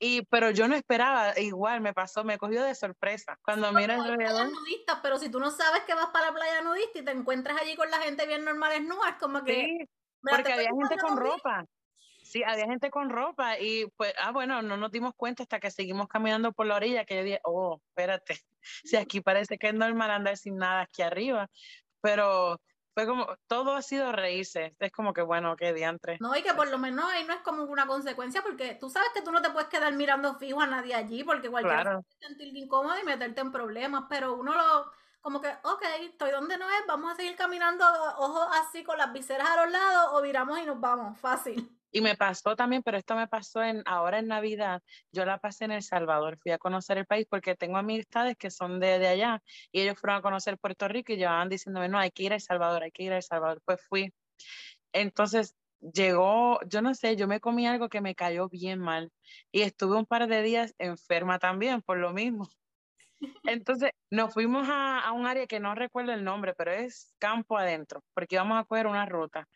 Y, 0.00 0.22
pero 0.26 0.50
yo 0.50 0.68
no 0.68 0.76
esperaba, 0.76 1.38
igual 1.40 1.80
me 1.80 1.92
pasó, 1.92 2.22
me 2.22 2.38
cogió 2.38 2.62
de 2.62 2.74
sorpresa. 2.76 3.36
Cuando 3.42 3.72
miras 3.72 4.00
alrededor. 4.00 4.52
nudistas, 4.52 5.00
pero 5.02 5.18
si 5.18 5.28
tú 5.28 5.40
no 5.40 5.50
sabes 5.50 5.82
que 5.82 5.94
vas 5.94 6.10
para 6.12 6.26
la 6.26 6.32
playa 6.32 6.62
nudista 6.62 7.00
y 7.00 7.04
te 7.04 7.10
encuentras 7.10 7.60
allí 7.60 7.74
con 7.74 7.90
la 7.90 7.98
gente 7.98 8.24
bien 8.26 8.44
normal, 8.44 8.72
es 8.72 9.14
como 9.18 9.42
que. 9.42 9.54
Sí, 9.54 9.88
porque 10.22 10.52
había 10.52 10.70
gente 10.70 10.96
con 10.98 11.16
ropa. 11.16 11.64
Sí, 12.28 12.42
había 12.42 12.66
gente 12.66 12.90
con 12.90 13.08
ropa 13.08 13.58
y 13.58 13.86
pues, 13.96 14.12
ah, 14.20 14.32
bueno, 14.32 14.60
no 14.60 14.76
nos 14.76 14.92
dimos 14.92 15.14
cuenta 15.16 15.44
hasta 15.44 15.60
que 15.60 15.70
seguimos 15.70 16.08
caminando 16.08 16.52
por 16.52 16.66
la 16.66 16.76
orilla 16.76 17.06
que 17.06 17.16
yo 17.16 17.24
dije, 17.24 17.40
oh, 17.44 17.80
espérate, 17.88 18.38
si 18.84 18.96
aquí 18.96 19.22
parece 19.22 19.56
que 19.56 19.68
es 19.68 19.74
normal 19.74 20.10
andar 20.10 20.36
sin 20.36 20.58
nada 20.58 20.82
aquí 20.82 21.00
arriba, 21.00 21.48
pero 22.02 22.60
fue 22.92 23.06
como, 23.06 23.26
todo 23.46 23.76
ha 23.76 23.80
sido 23.80 24.12
reírse, 24.12 24.76
es 24.78 24.92
como 24.92 25.14
que 25.14 25.22
bueno, 25.22 25.56
qué 25.56 25.72
diantre. 25.72 26.18
No, 26.20 26.36
y 26.36 26.42
que 26.42 26.52
por 26.52 26.68
lo 26.68 26.76
menos 26.76 27.06
ahí 27.06 27.24
no 27.24 27.32
es 27.32 27.40
como 27.40 27.62
una 27.62 27.86
consecuencia, 27.86 28.42
porque 28.42 28.74
tú 28.74 28.90
sabes 28.90 29.08
que 29.14 29.22
tú 29.22 29.32
no 29.32 29.40
te 29.40 29.48
puedes 29.48 29.70
quedar 29.70 29.94
mirando 29.94 30.34
fijo 30.34 30.60
a 30.60 30.66
nadie 30.66 30.94
allí, 30.94 31.24
porque 31.24 31.48
cualquiera 31.48 31.80
claro. 31.80 32.02
puede 32.02 32.28
sentirte 32.28 32.58
incómodo 32.58 33.00
y 33.00 33.06
meterte 33.06 33.40
en 33.40 33.52
problemas, 33.52 34.04
pero 34.10 34.34
uno 34.34 34.52
lo 34.54 34.92
como 35.22 35.40
que, 35.40 35.48
ok, 35.62 35.82
estoy 36.02 36.30
donde 36.30 36.58
no 36.58 36.68
es, 36.68 36.86
vamos 36.86 37.12
a 37.12 37.16
seguir 37.16 37.36
caminando, 37.36 37.84
ojos 38.18 38.48
así 38.52 38.84
con 38.84 38.98
las 38.98 39.12
viseras 39.14 39.48
a 39.48 39.64
los 39.64 39.72
lados, 39.72 40.10
o 40.12 40.20
viramos 40.20 40.58
y 40.58 40.66
nos 40.66 40.78
vamos, 40.78 41.18
fácil. 41.18 41.77
Y 41.90 42.00
me 42.02 42.16
pasó 42.16 42.54
también, 42.54 42.82
pero 42.82 42.98
esto 42.98 43.16
me 43.16 43.28
pasó 43.28 43.62
en 43.62 43.82
ahora 43.86 44.18
en 44.18 44.28
Navidad. 44.28 44.82
Yo 45.10 45.24
la 45.24 45.38
pasé 45.38 45.64
en 45.64 45.72
El 45.72 45.82
Salvador. 45.82 46.38
Fui 46.38 46.52
a 46.52 46.58
conocer 46.58 46.98
el 46.98 47.06
país 47.06 47.26
porque 47.28 47.54
tengo 47.54 47.78
amistades 47.78 48.36
que 48.36 48.50
son 48.50 48.78
de, 48.78 48.98
de 48.98 49.08
allá 49.08 49.42
y 49.72 49.80
ellos 49.80 49.98
fueron 49.98 50.18
a 50.18 50.22
conocer 50.22 50.58
Puerto 50.58 50.86
Rico 50.88 51.12
y 51.12 51.16
llevaban 51.16 51.48
diciéndome, 51.48 51.88
no, 51.88 51.98
hay 51.98 52.10
que 52.10 52.24
ir 52.24 52.32
a 52.32 52.36
El 52.36 52.42
Salvador, 52.42 52.82
hay 52.82 52.90
que 52.90 53.04
ir 53.04 53.12
a 53.12 53.16
El 53.16 53.22
Salvador. 53.22 53.62
Pues 53.64 53.80
fui. 53.88 54.12
Entonces 54.92 55.56
llegó, 55.80 56.60
yo 56.66 56.82
no 56.82 56.94
sé, 56.94 57.16
yo 57.16 57.26
me 57.26 57.40
comí 57.40 57.66
algo 57.66 57.88
que 57.88 58.00
me 58.00 58.14
cayó 58.14 58.48
bien 58.48 58.80
mal 58.80 59.10
y 59.52 59.62
estuve 59.62 59.96
un 59.96 60.06
par 60.06 60.26
de 60.26 60.42
días 60.42 60.74
enferma 60.78 61.38
también 61.38 61.82
por 61.82 61.98
lo 61.98 62.12
mismo. 62.12 62.48
Entonces 63.44 63.92
nos 64.10 64.32
fuimos 64.34 64.68
a, 64.68 65.00
a, 65.00 65.12
un 65.12 65.26
área 65.26 65.46
que 65.46 65.60
no 65.60 65.74
recuerdo 65.74 66.12
el 66.12 66.24
nombre, 66.24 66.54
pero 66.54 66.72
es 66.72 67.14
campo 67.18 67.56
adentro, 67.56 68.04
porque 68.14 68.36
íbamos 68.36 68.60
a 68.60 68.64
coger 68.64 68.86
una 68.86 69.06
ruta 69.06 69.48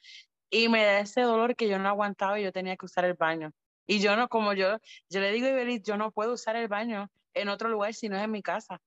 y 0.52 0.68
me 0.68 0.84
da 0.84 1.00
ese 1.00 1.22
dolor 1.22 1.56
que 1.56 1.66
yo 1.66 1.78
no 1.78 1.88
aguantaba 1.88 2.38
y 2.38 2.44
yo 2.44 2.52
tenía 2.52 2.76
que 2.76 2.84
usar 2.84 3.06
el 3.06 3.14
baño. 3.14 3.52
Y 3.86 4.00
yo 4.00 4.14
no, 4.16 4.28
como 4.28 4.52
yo, 4.52 4.78
yo 5.08 5.20
le 5.20 5.32
digo 5.32 5.46
a 5.46 5.50
Ibelis, 5.50 5.82
yo 5.82 5.96
no 5.96 6.12
puedo 6.12 6.34
usar 6.34 6.56
el 6.56 6.68
baño 6.68 7.10
en 7.34 7.48
otro 7.48 7.70
lugar 7.70 7.94
si 7.94 8.08
no 8.08 8.16
es 8.16 8.22
en 8.22 8.30
mi 8.30 8.42
casa. 8.42 8.78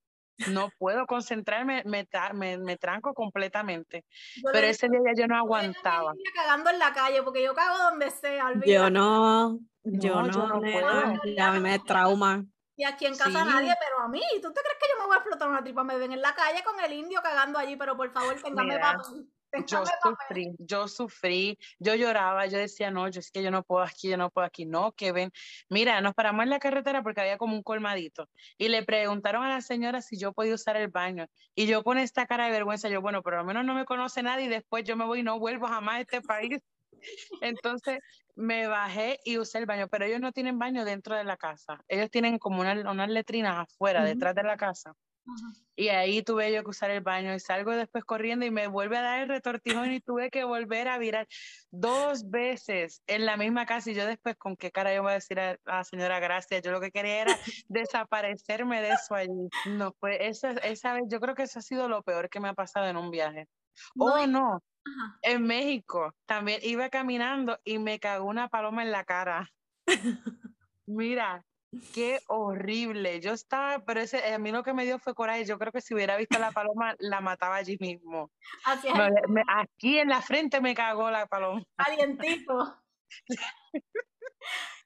no 0.50 0.70
puedo 0.78 1.08
concentrarme, 1.08 1.82
me, 1.86 2.08
me, 2.34 2.58
me 2.58 2.78
tranco 2.78 3.14
completamente. 3.14 4.06
Pero 4.54 4.68
ese 4.68 4.88
día 4.90 5.14
yo 5.18 5.28
no 5.28 5.38
aguantaba. 5.38 6.14
Yo 6.14 6.32
cagando 6.36 6.70
en 6.70 6.78
la 6.78 6.94
calle, 6.94 7.24
porque 7.24 7.44
yo 7.44 7.56
cago 7.56 7.78
donde 7.90 8.12
sea. 8.12 8.54
Yo 8.66 8.90
no, 8.92 9.60
yo 9.84 10.22
no, 10.22 10.32
yo 10.32 10.48
no 10.48 10.62
puedo. 10.62 11.14
Ya 11.36 11.52
me 11.54 11.80
trauma. 11.80 12.46
Y 12.78 12.84
aquí 12.84 13.06
en 13.06 13.16
casa 13.16 13.44
nadie, 13.44 13.74
pero 13.80 14.04
a 14.04 14.10
mí, 14.10 14.22
¿tú 14.42 14.52
te 14.54 14.62
crees 14.62 14.78
que 14.80 14.88
yo 14.92 15.00
me 15.00 15.06
voy 15.08 15.16
a 15.16 15.20
explotar 15.20 15.48
una 15.48 15.64
tripa? 15.64 15.84
Me 15.84 15.98
ven 15.98 16.12
en 16.12 16.22
la 16.22 16.36
calle 16.36 16.62
con 16.64 16.78
el 16.80 16.92
indio 16.92 17.22
cagando 17.24 17.58
allí, 17.58 17.76
pero 17.78 17.96
por 17.96 18.12
favor, 18.12 18.36
téngame 18.44 18.78
papel. 18.78 19.30
Yo 19.68 19.84
sufrí, 20.04 20.56
yo 20.60 20.88
sufrí, 20.88 21.58
yo 21.80 21.96
lloraba, 21.96 22.46
yo 22.48 22.58
decía, 22.58 22.92
no, 22.92 23.08
yo 23.08 23.20
es 23.20 23.32
que 23.32 23.42
yo 23.44 23.52
no 23.52 23.64
puedo 23.64 23.84
aquí, 23.84 24.10
yo 24.10 24.18
no 24.18 24.30
puedo 24.30 24.46
aquí, 24.46 24.66
no, 24.66 24.92
que 24.92 25.12
ven, 25.12 25.32
mira, 25.70 26.02
nos 26.02 26.14
paramos 26.14 26.44
en 26.44 26.50
la 26.50 26.60
carretera 26.60 27.04
porque 27.04 27.22
había 27.22 27.38
como 27.38 27.56
un 27.56 27.64
colmadito 27.64 28.30
y 28.58 28.68
le 28.70 28.84
preguntaron 28.84 29.44
a 29.44 29.50
la 29.50 29.62
señora 29.62 30.02
si 30.02 30.18
yo 30.18 30.34
podía 30.34 30.56
usar 30.56 30.76
el 30.78 30.90
baño 30.90 31.28
y 31.56 31.68
yo 31.68 31.84
con 31.84 31.98
esta 31.98 32.26
cara 32.26 32.46
de 32.46 32.52
vergüenza, 32.52 32.90
yo, 32.90 33.02
bueno, 33.02 33.22
pero 33.24 33.40
al 33.40 33.46
menos 33.46 33.66
no 33.66 33.74
me 33.74 33.86
conoce 33.86 34.24
nadie 34.24 34.46
y 34.46 34.50
después 34.50 34.84
yo 34.84 34.96
me 34.96 35.06
voy 35.06 35.20
y 35.20 35.24
no 35.24 35.40
vuelvo 35.40 35.68
jamás 35.68 35.96
a 35.96 36.02
este 36.02 36.22
país. 36.22 36.60
Entonces 37.42 38.00
me 38.36 38.68
bajé 38.68 39.20
y 39.24 39.38
usé 39.38 39.60
el 39.60 39.66
baño, 39.66 39.88
pero 39.88 40.06
ellos 40.06 40.20
no 40.20 40.32
tienen 40.32 40.60
baño 40.60 40.86
dentro 40.86 41.16
de 41.16 41.24
la 41.24 41.38
casa. 41.38 41.84
Ellos 41.88 42.10
tienen 42.10 42.38
como 42.38 42.62
unas 42.62 42.84
una 42.86 43.08
letrinas 43.08 43.68
afuera, 43.68 44.04
detrás 44.04 44.36
de 44.36 44.44
la 44.44 44.58
casa. 44.58 44.94
Y 45.76 45.90
ahí 45.90 46.24
tuve 46.24 46.54
yo 46.54 46.64
que 46.64 46.70
usar 46.70 46.90
el 46.92 47.02
baño 47.02 47.34
y 47.34 47.40
salgo 47.40 47.72
después 47.72 48.06
corriendo 48.06 48.46
y 48.46 48.52
me 48.52 48.68
vuelve 48.68 48.98
a 48.98 49.02
dar 49.02 49.22
el 49.22 49.28
retortijón 49.28 49.92
y 49.92 50.00
tuve 50.00 50.30
que 50.30 50.44
volver 50.44 50.88
a 50.88 50.98
virar 50.98 51.28
dos 51.70 52.30
veces 52.30 53.02
en 53.08 53.26
la 53.26 53.36
misma 53.36 53.66
casa 53.66 53.92
y 53.92 53.94
yo 53.94 54.06
después 54.06 54.38
con 54.38 54.56
qué 54.56 54.72
cara 54.72 54.94
yo 54.94 55.02
voy 55.02 55.12
a 55.12 55.16
decir 55.16 55.40
a 55.40 55.58
la 55.66 55.84
señora 55.84 56.20
gracias, 56.20 56.62
yo 56.62 56.72
lo 56.72 56.80
que 56.80 56.92
quería 56.92 57.22
era 57.24 57.36
desaparecerme 57.68 58.82
de 58.82 58.92
eso 58.92 59.16
allí. 59.16 59.50
No, 59.66 59.94
fue 60.00 60.28
esa, 60.28 60.52
esa 60.52 60.94
vez, 60.94 61.04
yo 61.08 61.20
creo 61.20 61.36
que 61.36 61.44
eso 61.44 61.60
ha 61.60 61.62
sido 61.62 61.90
lo 61.90 62.04
peor 62.04 62.30
que 62.30 62.40
me 62.40 62.50
ha 62.50 62.54
pasado 62.54 62.88
en 62.88 62.98
un 62.98 63.12
viaje. 63.12 63.48
No, 63.96 64.06
oh, 64.06 64.28
no, 64.28 64.64
en 65.22 65.44
México 65.44 66.14
también 66.26 66.60
iba 66.64 66.90
caminando 66.90 67.60
y 67.64 67.80
me 67.80 68.00
cagó 68.00 68.26
una 68.26 68.48
paloma 68.48 68.84
en 68.84 68.92
la 68.92 69.04
cara. 69.04 69.52
Mira, 70.86 71.44
qué 71.94 72.20
horrible. 72.28 73.20
Yo 73.20 73.34
estaba, 73.34 73.84
pero 73.86 74.02
ese, 74.02 74.34
a 74.34 74.40
mí 74.40 74.52
lo 74.52 74.64
que 74.64 74.74
me 74.74 74.86
dio 74.86 75.00
fue 75.00 75.16
coraje. 75.16 75.46
Yo 75.46 75.58
creo 75.58 75.72
que 75.72 75.82
si 75.82 75.94
hubiera 75.94 76.18
visto 76.18 76.40
la 76.40 76.52
paloma, 76.52 76.96
la 77.00 77.22
mataba 77.22 77.56
allí 77.56 77.78
mismo. 77.80 78.32
aquí 79.48 80.00
en 80.00 80.10
la 80.10 80.22
frente 80.22 80.62
me 80.62 80.76
cagó 80.76 81.10
la 81.12 81.28
paloma. 81.28 81.64
Calientito. 81.78 82.82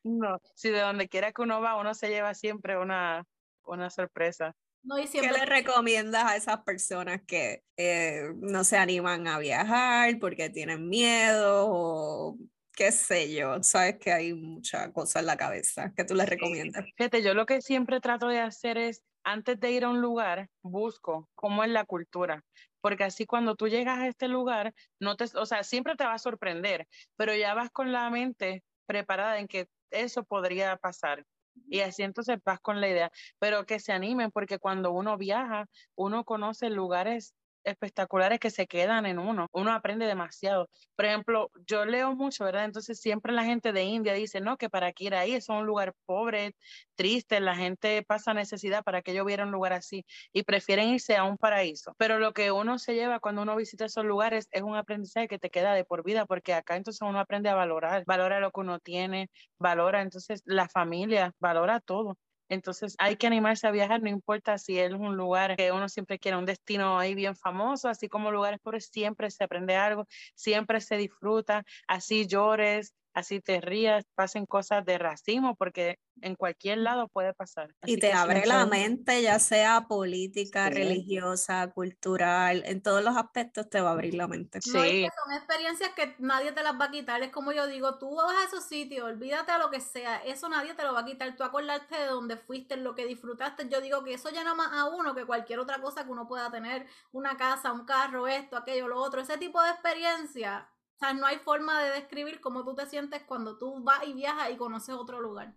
no, 0.04 0.40
si 0.56 0.70
de 0.70 0.80
donde 0.80 1.10
quiera 1.10 1.32
que 1.32 1.42
uno 1.42 1.62
va, 1.62 1.78
uno 1.78 1.94
se 1.94 2.10
lleva 2.10 2.34
siempre 2.34 2.78
una, 2.78 3.26
una 3.64 3.90
sorpresa. 3.90 4.56
No, 4.82 4.96
¿Qué 4.96 5.22
le 5.22 5.46
recomiendas 5.46 6.24
a 6.24 6.36
esas 6.38 6.64
personas 6.64 7.22
que 7.28 7.64
eh, 7.76 8.32
no 8.38 8.64
se 8.64 8.78
animan 8.78 9.28
a 9.28 9.38
viajar 9.38 10.18
porque 10.20 10.50
tienen 10.50 10.88
miedo 10.88 11.66
o 11.68 12.38
qué 12.80 12.94
sé 12.94 13.30
yo? 13.36 13.62
Sabes 13.62 14.00
que 14.00 14.14
hay 14.14 14.34
mucha 14.34 14.90
cosa 14.94 15.20
en 15.20 15.26
la 15.26 15.36
cabeza. 15.36 15.92
¿Qué 15.98 16.06
tú 16.06 16.16
les 16.16 16.30
recomiendas? 16.30 16.86
Fíjate, 16.96 17.22
yo 17.22 17.34
lo 17.34 17.46
que 17.46 17.62
siempre 17.62 18.00
trato 18.00 18.30
de 18.30 18.40
hacer 18.40 18.78
es, 18.78 19.04
antes 19.26 19.60
de 19.60 19.72
ir 19.72 19.84
a 19.84 19.90
un 19.90 20.00
lugar, 20.00 20.48
busco 20.64 21.30
cómo 21.36 21.66
es 21.66 21.70
la 21.70 21.84
cultura. 21.84 22.42
Porque 22.80 23.04
así 23.04 23.26
cuando 23.26 23.56
tú 23.56 23.68
llegas 23.68 24.00
a 24.00 24.08
este 24.08 24.30
lugar, 24.30 24.74
no 24.98 25.18
te, 25.18 25.26
o 25.36 25.46
sea, 25.46 25.64
siempre 25.64 25.98
te 25.98 26.06
va 26.06 26.14
a 26.14 26.20
sorprender, 26.20 26.88
pero 27.18 27.36
ya 27.36 27.54
vas 27.54 27.70
con 27.70 27.92
la 27.92 28.10
mente 28.10 28.64
preparada 28.86 29.40
en 29.40 29.50
que 29.50 29.68
eso 29.92 30.24
podría 30.24 30.78
pasar. 30.78 31.26
Y 31.68 31.82
así 31.82 32.04
entonces 32.04 32.38
vas 32.46 32.62
con 32.62 32.80
la 32.80 32.88
idea, 32.88 33.12
pero 33.40 33.66
que 33.66 33.82
se 33.82 33.92
animen 33.92 34.32
porque 34.32 34.58
cuando 34.58 34.92
uno 34.92 35.18
viaja, 35.18 35.66
uno 35.96 36.24
conoce 36.24 36.70
lugares 36.70 37.36
espectaculares 37.64 38.40
que 38.40 38.50
se 38.50 38.68
quedan 38.68 39.06
en 39.06 39.20
uno. 39.20 39.48
Uno 39.52 39.72
aprende 39.74 40.06
demasiado. 40.06 40.70
Por 40.96 41.06
ejemplo, 41.06 41.52
yo 41.66 41.86
leo 41.86 42.16
mucho, 42.16 42.46
¿verdad? 42.46 42.66
Entonces 42.66 43.00
siempre 43.00 43.34
la 43.34 43.46
gente 43.46 43.74
de 43.74 43.84
India 43.84 44.14
dice, 44.14 44.42
no, 44.42 44.58
que 44.58 44.70
para 44.70 44.92
qué 44.94 45.06
ir 45.06 45.16
ahí, 45.16 45.34
es 45.34 45.50
un 45.50 45.66
lugar 45.66 45.94
pobre, 46.06 46.56
triste, 46.96 47.40
la 47.40 47.56
gente 47.56 48.04
pasa 48.04 48.34
necesidad 48.34 48.84
para 48.84 49.02
que 49.02 49.14
yo 49.14 49.26
viera 49.26 49.46
un 49.46 49.52
lugar 49.52 49.74
así 49.74 50.06
y 50.34 50.44
prefieren 50.44 50.90
irse 50.90 51.16
a 51.16 51.24
un 51.24 51.38
paraíso. 51.38 51.94
Pero 51.98 52.20
lo 52.20 52.34
que 52.34 52.52
uno 52.52 52.80
se 52.80 52.94
lleva 52.96 53.20
cuando 53.20 53.42
uno 53.44 53.56
visita 53.56 53.86
esos 53.86 54.06
lugares 54.06 54.48
es 54.52 54.62
un 54.62 54.76
aprendizaje 54.76 55.28
que 55.28 55.40
te 55.40 55.50
queda 55.50 55.74
de 55.74 55.86
por 55.86 56.04
vida, 56.04 56.26
porque 56.26 56.54
acá 56.54 56.76
entonces 56.76 57.02
uno 57.02 57.20
aprende 57.20 57.50
a 57.50 57.56
valorar, 57.56 58.04
valora 58.06 58.40
lo 58.40 58.52
que 58.52 58.60
uno 58.62 58.80
tiene, 58.80 59.30
valora 59.60 60.02
entonces 60.02 60.42
la 60.46 60.68
familia, 60.70 61.34
valora 61.40 61.80
todo. 61.80 62.18
Entonces 62.50 62.96
hay 63.00 63.16
que 63.16 63.28
animarse 63.28 63.68
a 63.68 63.72
viajar, 63.72 64.02
no 64.02 64.10
importa 64.10 64.58
si 64.58 64.80
es 64.80 64.92
un 64.92 65.16
lugar 65.16 65.56
que 65.56 65.72
uno 65.72 65.88
siempre 65.90 66.20
quiere, 66.20 66.38
un 66.38 66.46
destino 66.46 67.00
ahí 67.00 67.16
bien 67.16 67.36
famoso, 67.36 67.90
así 67.90 68.10
como 68.10 68.32
lugares 68.32 68.60
pobres, 68.62 68.90
siempre 68.92 69.30
se 69.32 69.44
aprende 69.44 69.76
algo, 69.76 70.06
siempre 70.36 70.82
se 70.82 70.98
disfruta, 70.98 71.64
así 71.88 72.28
llores, 72.28 72.94
así 73.20 73.40
te 73.40 73.62
rías, 73.62 74.06
pasen 74.16 74.46
cosas 74.46 74.86
de 74.86 74.98
racismo, 74.98 75.56
porque 75.56 76.00
en 76.22 76.36
cualquier 76.36 76.80
lado 76.80 77.08
puede 77.08 77.34
pasar. 77.34 77.74
y 77.86 77.98
te 77.98 78.14
abre 78.14 78.46
la 78.46 78.66
mente, 78.66 79.22
ya 79.22 79.40
sea 79.40 79.86
política, 79.88 80.70
religiosa, 80.70 81.72
cultural, 81.72 82.64
en 82.66 82.82
todos 82.82 83.04
los 83.04 83.16
aspectos 83.16 83.70
te 83.70 83.82
va 83.82 83.90
a 83.90 83.94
abrir 83.94 84.16
la 84.16 84.28
mente. 84.28 84.60
Sí. 84.62 84.72
son 84.72 85.34
experiencias 85.34 85.92
que 85.96 86.16
nadie 86.20 86.52
te 86.52 86.64
las 86.64 86.80
va 86.80 86.86
a 86.86 86.92
quitar, 86.92 87.22
es 87.22 87.32
como 87.32 87.52
yo 87.52 87.68
digo, 87.68 87.98
tú 87.98 88.16
vas 88.16 88.36
a 88.36 88.48
esos 88.48 88.66
sitios, 88.66 89.06
olvídate 89.06 89.52
a 89.52 89.58
lo 89.58 89.70
que 89.70 89.80
sea, 89.80 90.18
eso 90.24 90.50
nadie 90.50 90.74
te 90.74 90.84
lo 90.84 90.94
va 90.94 91.02
a 91.02 91.06
quitar, 91.06 91.36
tú 91.36 91.44
acordarte 91.44 91.96
de 91.96 92.08
dónde 92.08 92.38
fuiste, 92.38 92.78
lo 92.78 92.96
que 92.96 93.06
disfrutaste, 93.06 93.70
yo 93.70 93.82
digo 93.82 94.04
que 94.04 94.14
eso 94.14 94.30
llena 94.30 94.56
más 94.56 94.72
a 94.74 94.86
uno 94.86 95.16
que 95.16 95.26
cualquier 95.26 95.60
otra 95.60 95.82
cosa 95.82 96.06
que 96.06 96.12
uno 96.12 96.28
pueda 96.28 96.52
tener, 96.52 96.88
una 97.12 97.38
casa, 97.38 97.72
un 97.72 97.86
carro, 97.86 98.28
esto, 98.28 98.58
aquello, 98.58 98.88
lo 98.88 98.98
otro, 98.98 99.22
ese 99.22 99.38
tipo 99.38 99.62
de 99.62 99.70
experiencia 99.70 100.68
o 101.00 101.06
sea, 101.06 101.14
no 101.14 101.26
hay 101.26 101.38
forma 101.38 101.82
de 101.82 101.92
describir 101.92 102.42
cómo 102.42 102.66
tú 102.66 102.76
te 102.76 102.86
sientes 102.86 103.24
cuando 103.24 103.58
tú 103.58 103.82
vas 103.82 104.06
y 104.06 104.12
viajas 104.12 104.52
y 104.52 104.58
conoces 104.58 104.96
otro 104.96 105.22
lugar. 105.22 105.54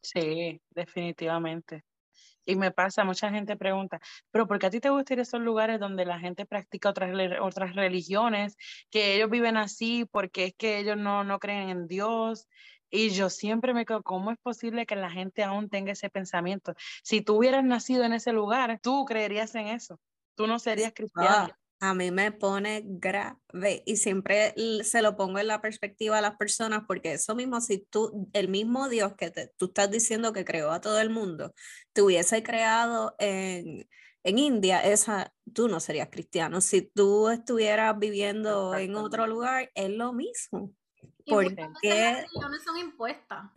Sí, 0.00 0.62
definitivamente. 0.70 1.84
Y 2.44 2.54
me 2.54 2.70
pasa, 2.70 3.02
mucha 3.02 3.28
gente 3.30 3.56
pregunta, 3.56 4.00
pero 4.30 4.46
¿por 4.46 4.60
qué 4.60 4.66
a 4.66 4.70
ti 4.70 4.78
te 4.78 4.90
gusta 4.90 5.14
ir 5.14 5.18
a 5.18 5.22
esos 5.22 5.40
lugares 5.40 5.80
donde 5.80 6.04
la 6.04 6.20
gente 6.20 6.46
practica 6.46 6.90
otras, 6.90 7.10
otras 7.40 7.74
religiones, 7.74 8.56
que 8.88 9.16
ellos 9.16 9.28
viven 9.28 9.56
así 9.56 10.04
porque 10.04 10.44
es 10.44 10.54
que 10.54 10.78
ellos 10.78 10.96
no, 10.96 11.24
no 11.24 11.40
creen 11.40 11.68
en 11.68 11.88
Dios? 11.88 12.46
Y 12.88 13.10
yo 13.10 13.28
siempre 13.28 13.74
me 13.74 13.84
quedo, 13.84 14.04
¿cómo 14.04 14.30
es 14.30 14.38
posible 14.38 14.86
que 14.86 14.94
la 14.94 15.10
gente 15.10 15.42
aún 15.42 15.68
tenga 15.68 15.90
ese 15.90 16.10
pensamiento? 16.10 16.74
Si 17.02 17.22
tú 17.22 17.38
hubieras 17.38 17.64
nacido 17.64 18.04
en 18.04 18.12
ese 18.12 18.32
lugar, 18.32 18.78
tú 18.80 19.04
creerías 19.04 19.52
en 19.56 19.66
eso. 19.66 19.98
Tú 20.36 20.46
no 20.46 20.60
serías 20.60 20.92
cristiano 20.94 21.52
a 21.80 21.94
mí 21.94 22.10
me 22.10 22.32
pone 22.32 22.82
grave 22.84 23.82
y 23.84 23.96
siempre 23.96 24.54
se 24.82 25.02
lo 25.02 25.16
pongo 25.16 25.38
en 25.38 25.46
la 25.46 25.60
perspectiva 25.60 26.18
a 26.18 26.22
las 26.22 26.36
personas 26.36 26.84
porque 26.86 27.12
eso 27.12 27.34
mismo, 27.34 27.60
si 27.60 27.78
tú, 27.78 28.28
el 28.32 28.48
mismo 28.48 28.88
Dios 28.88 29.14
que 29.16 29.30
tú 29.56 29.66
estás 29.66 29.90
diciendo 29.90 30.32
que 30.32 30.44
creó 30.44 30.70
a 30.70 30.80
todo 30.80 31.00
el 31.00 31.10
mundo, 31.10 31.54
te 31.92 32.02
hubiese 32.02 32.42
creado 32.42 33.14
en, 33.18 33.86
en 34.24 34.38
India, 34.38 34.80
esa, 34.80 35.32
tú 35.52 35.68
no 35.68 35.80
serías 35.80 36.08
cristiano. 36.10 36.60
Si 36.60 36.82
tú 36.82 37.28
estuvieras 37.28 37.98
viviendo 37.98 38.74
en 38.74 38.96
otro 38.96 39.26
lugar, 39.26 39.70
es 39.74 39.90
lo 39.90 40.12
mismo. 40.12 40.72
Porque 41.26 41.68
son 42.64 42.78
impuestas. 42.78 43.50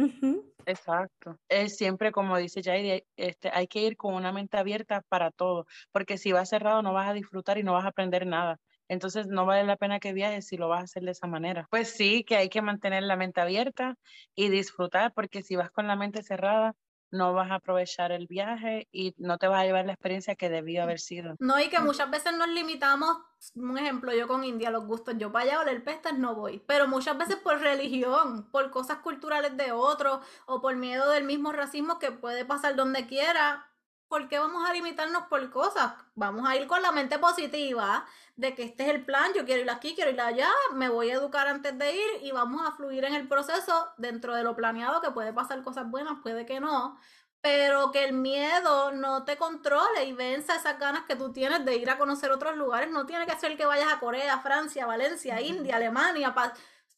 Exacto. 0.66 1.38
Es 1.48 1.78
siempre 1.78 2.12
como 2.12 2.38
dice 2.38 2.62
Jair, 2.64 3.06
este, 3.16 3.50
hay 3.54 3.68
que 3.68 3.82
ir 3.82 3.98
con 3.98 4.14
una 4.14 4.32
mente 4.32 4.58
abierta 4.58 5.02
para 5.10 5.32
todo, 5.32 5.66
porque 5.92 6.18
si 6.18 6.32
vas 6.32 6.50
cerrado 6.50 6.82
no 6.82 6.94
vas 6.94 7.10
a 7.10 7.14
disfrutar 7.14 7.58
y 7.58 7.64
no 7.64 7.74
vas 7.74 7.86
a 7.86 7.90
aprender 7.90 8.26
nada. 8.26 8.60
Entonces 8.88 9.28
no 9.28 9.46
vale 9.46 9.64
la 9.64 9.78
pena 9.78 10.00
que 10.00 10.14
viajes 10.14 10.48
si 10.48 10.58
lo 10.58 10.68
vas 10.68 10.82
a 10.82 10.84
hacer 10.84 11.04
de 11.04 11.12
esa 11.12 11.28
manera. 11.28 11.68
Pues 11.70 11.92
sí, 11.92 12.24
que 12.24 12.38
hay 12.38 12.50
que 12.50 12.62
mantener 12.62 13.04
la 13.04 13.16
mente 13.16 13.40
abierta 13.40 13.96
y 14.36 14.50
disfrutar, 14.50 15.14
porque 15.14 15.44
si 15.44 15.56
vas 15.56 15.70
con 15.70 15.88
la 15.88 15.96
mente 15.96 16.24
cerrada, 16.24 16.76
no 17.12 17.34
vas 17.34 17.52
a 17.52 17.56
aprovechar 17.56 18.12
el 18.12 18.28
viaje 18.28 18.88
y 18.92 19.14
no 19.18 19.38
te 19.38 19.48
vas 19.48 19.62
a 19.62 19.66
llevar 19.66 19.86
la 19.86 19.94
experiencia 19.94 20.36
que 20.36 20.50
debió 20.50 20.84
haber 20.84 21.00
sido. 21.00 21.36
No, 21.40 21.60
y 21.60 21.70
que 21.70 21.80
muchas 21.80 22.10
veces 22.10 22.34
nos 22.34 22.50
limitamos, 22.50 23.18
un 23.56 23.78
ejemplo, 23.78 24.14
yo 24.14 24.28
con 24.28 24.44
India, 24.44 24.70
los 24.70 24.86
gustos, 24.86 25.16
yo 25.18 25.32
para 25.32 25.46
allá 25.46 25.62
oler 25.62 25.84
pestas 25.84 26.18
no 26.18 26.36
voy, 26.36 26.62
pero 26.68 26.88
muchas 26.88 27.18
veces 27.18 27.38
por 27.38 27.60
religión, 27.60 28.50
por 28.52 28.70
cosas 28.72 29.00
culturales 29.00 29.56
de 29.58 29.72
otros 29.72 30.20
o 30.46 30.62
por 30.62 30.76
miedo 30.76 31.10
del 31.12 31.24
mismo 31.24 31.52
racismo 31.52 32.00
que 32.00 32.12
puede 32.12 32.46
pasar 32.46 32.76
donde 32.76 33.08
quiera, 33.08 33.69
¿por 34.10 34.28
qué 34.28 34.40
vamos 34.40 34.68
a 34.68 34.74
limitarnos 34.74 35.28
por 35.28 35.50
cosas? 35.52 35.94
Vamos 36.16 36.50
a 36.50 36.56
ir 36.58 36.68
con 36.68 36.82
la 36.82 36.92
mente 36.92 37.20
positiva 37.20 38.06
de 38.36 38.56
que 38.56 38.64
este 38.64 38.84
es 38.84 38.90
el 38.90 39.06
plan, 39.06 39.32
yo 39.36 39.46
quiero 39.46 39.62
ir 39.62 39.70
aquí, 39.70 39.96
quiero 39.96 40.12
ir 40.12 40.20
allá, 40.20 40.50
me 40.74 40.90
voy 40.90 41.12
a 41.12 41.14
educar 41.14 41.48
antes 41.48 41.78
de 41.78 41.96
ir 41.96 42.10
y 42.24 42.32
vamos 42.32 42.68
a 42.68 42.72
fluir 42.72 43.06
en 43.06 43.14
el 43.14 43.28
proceso 43.28 43.94
dentro 43.98 44.36
de 44.36 44.44
lo 44.44 44.56
planeado, 44.56 45.00
que 45.00 45.12
puede 45.12 45.32
pasar 45.32 45.62
cosas 45.62 45.90
buenas, 45.90 46.20
puede 46.24 46.46
que 46.46 46.60
no, 46.60 46.98
pero 47.42 47.92
que 47.92 48.04
el 48.04 48.14
miedo 48.14 48.92
no 48.92 49.24
te 49.24 49.38
controle 49.38 50.06
y 50.06 50.14
venza 50.14 50.56
esas 50.56 50.80
ganas 50.80 51.04
que 51.06 51.16
tú 51.16 51.32
tienes 51.32 51.64
de 51.64 51.76
ir 51.76 51.90
a 51.90 51.98
conocer 51.98 52.32
otros 52.32 52.58
lugares. 52.58 52.92
No 52.92 53.06
tiene 53.06 53.26
que 53.26 53.38
ser 53.38 53.56
que 53.56 53.66
vayas 53.66 53.94
a 53.94 54.00
Corea, 54.00 54.40
Francia, 54.40 54.86
Valencia, 54.86 55.40
India, 55.40 55.78
Alemania, 55.78 56.34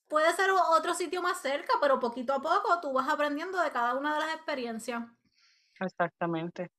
puede 0.07 0.32
ser 0.34 0.49
otro 0.51 0.93
sitio 0.93 1.22
más 1.22 1.41
cerca, 1.41 1.74
pero 1.82 1.99
poquito 1.99 2.34
a 2.34 2.41
poco 2.41 2.80
tú 2.82 2.93
vas 2.93 3.09
aprendiendo 3.09 3.59
de 3.62 3.72
cada 3.72 3.95
una 3.95 4.14
de 4.14 4.20
las 4.22 4.36
experiencias. 4.36 5.03
Exactamente. 5.80 6.72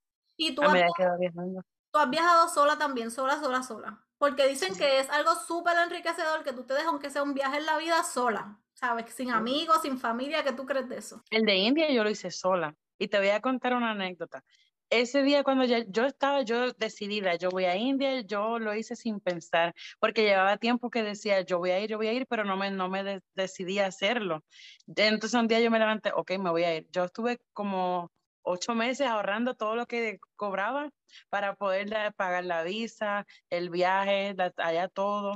Y 0.43 0.57
tú, 0.57 0.63
tú 0.63 1.99
has 1.99 2.11
viajado 2.11 2.49
sola 2.49 2.77
también, 2.77 3.13
sola, 3.13 3.39
sola, 3.39 3.63
sola. 3.63 4.05
Porque 4.19 4.49
dicen 4.49 4.75
que 4.75 4.99
es 4.99 5.09
algo 5.11 5.37
súper 5.37 5.77
enriquecedor 5.79 6.43
que 6.43 6.53
tú 6.53 6.65
te 6.65 6.75
dejas, 6.75 6.89
aunque 6.89 7.11
sea 7.11 7.23
un 7.23 7.33
viaje 7.33 7.59
en 7.59 7.67
la 7.67 7.79
vida, 7.79 8.03
sola. 8.03 8.59
¿Sabes? 8.73 9.15
Sin 9.15 9.31
amigos, 9.31 9.83
sin 9.83 9.99
familia, 9.99 10.43
¿qué 10.43 10.53
tú 10.53 10.67
crees 10.67 10.89
de 10.89 10.99
eso? 10.99 11.23
El 11.31 11.45
de 11.45 11.55
India 11.55 11.89
yo 11.93 12.03
lo 12.03 12.11
hice 12.11 12.33
sola. 12.33 12.75
Y 12.99 13.07
te 13.07 13.19
voy 13.19 13.29
a 13.29 13.41
contar 13.41 13.75
una 13.75 13.93
anécdota. 13.93 14.43
Ese 14.91 15.23
día 15.23 15.45
cuando 15.45 15.65
ya, 15.65 15.85
yo 15.87 16.07
estaba, 16.07 16.43
yo 16.43 16.73
decidida, 16.73 17.37
yo 17.37 17.51
voy 17.51 17.67
a 17.67 17.77
India, 17.77 18.21
yo 18.23 18.59
lo 18.59 18.75
hice 18.75 18.97
sin 18.97 19.21
pensar, 19.21 19.75
porque 20.01 20.25
llevaba 20.25 20.57
tiempo 20.57 20.91
que 20.91 21.05
decía, 21.05 21.43
yo 21.43 21.59
voy 21.59 21.71
a 21.71 21.79
ir, 21.79 21.89
yo 21.89 21.99
voy 21.99 22.09
a 22.09 22.13
ir, 22.13 22.27
pero 22.27 22.45
no 22.45 22.57
me, 22.57 22.71
no 22.73 22.89
me 22.89 23.23
decidí 23.35 23.79
a 23.79 23.87
hacerlo. 23.87 24.43
Entonces 24.89 25.39
un 25.39 25.47
día 25.47 25.61
yo 25.61 25.71
me 25.71 25.79
levanté, 25.79 26.11
ok, 26.13 26.33
me 26.39 26.51
voy 26.51 26.65
a 26.65 26.77
ir. 26.77 26.89
Yo 26.91 27.05
estuve 27.05 27.41
como 27.53 28.11
ocho 28.43 28.75
meses 28.75 29.07
ahorrando 29.07 29.55
todo 29.55 29.77
lo 29.77 29.87
que 29.87 30.19
cobraba 30.37 30.91
para 31.29 31.55
poder 31.55 32.15
pagar 32.15 32.45
la 32.45 32.63
visa, 32.63 33.27
el 33.51 33.71
viaje, 33.71 34.35
allá 34.57 34.89
todo. 34.89 35.35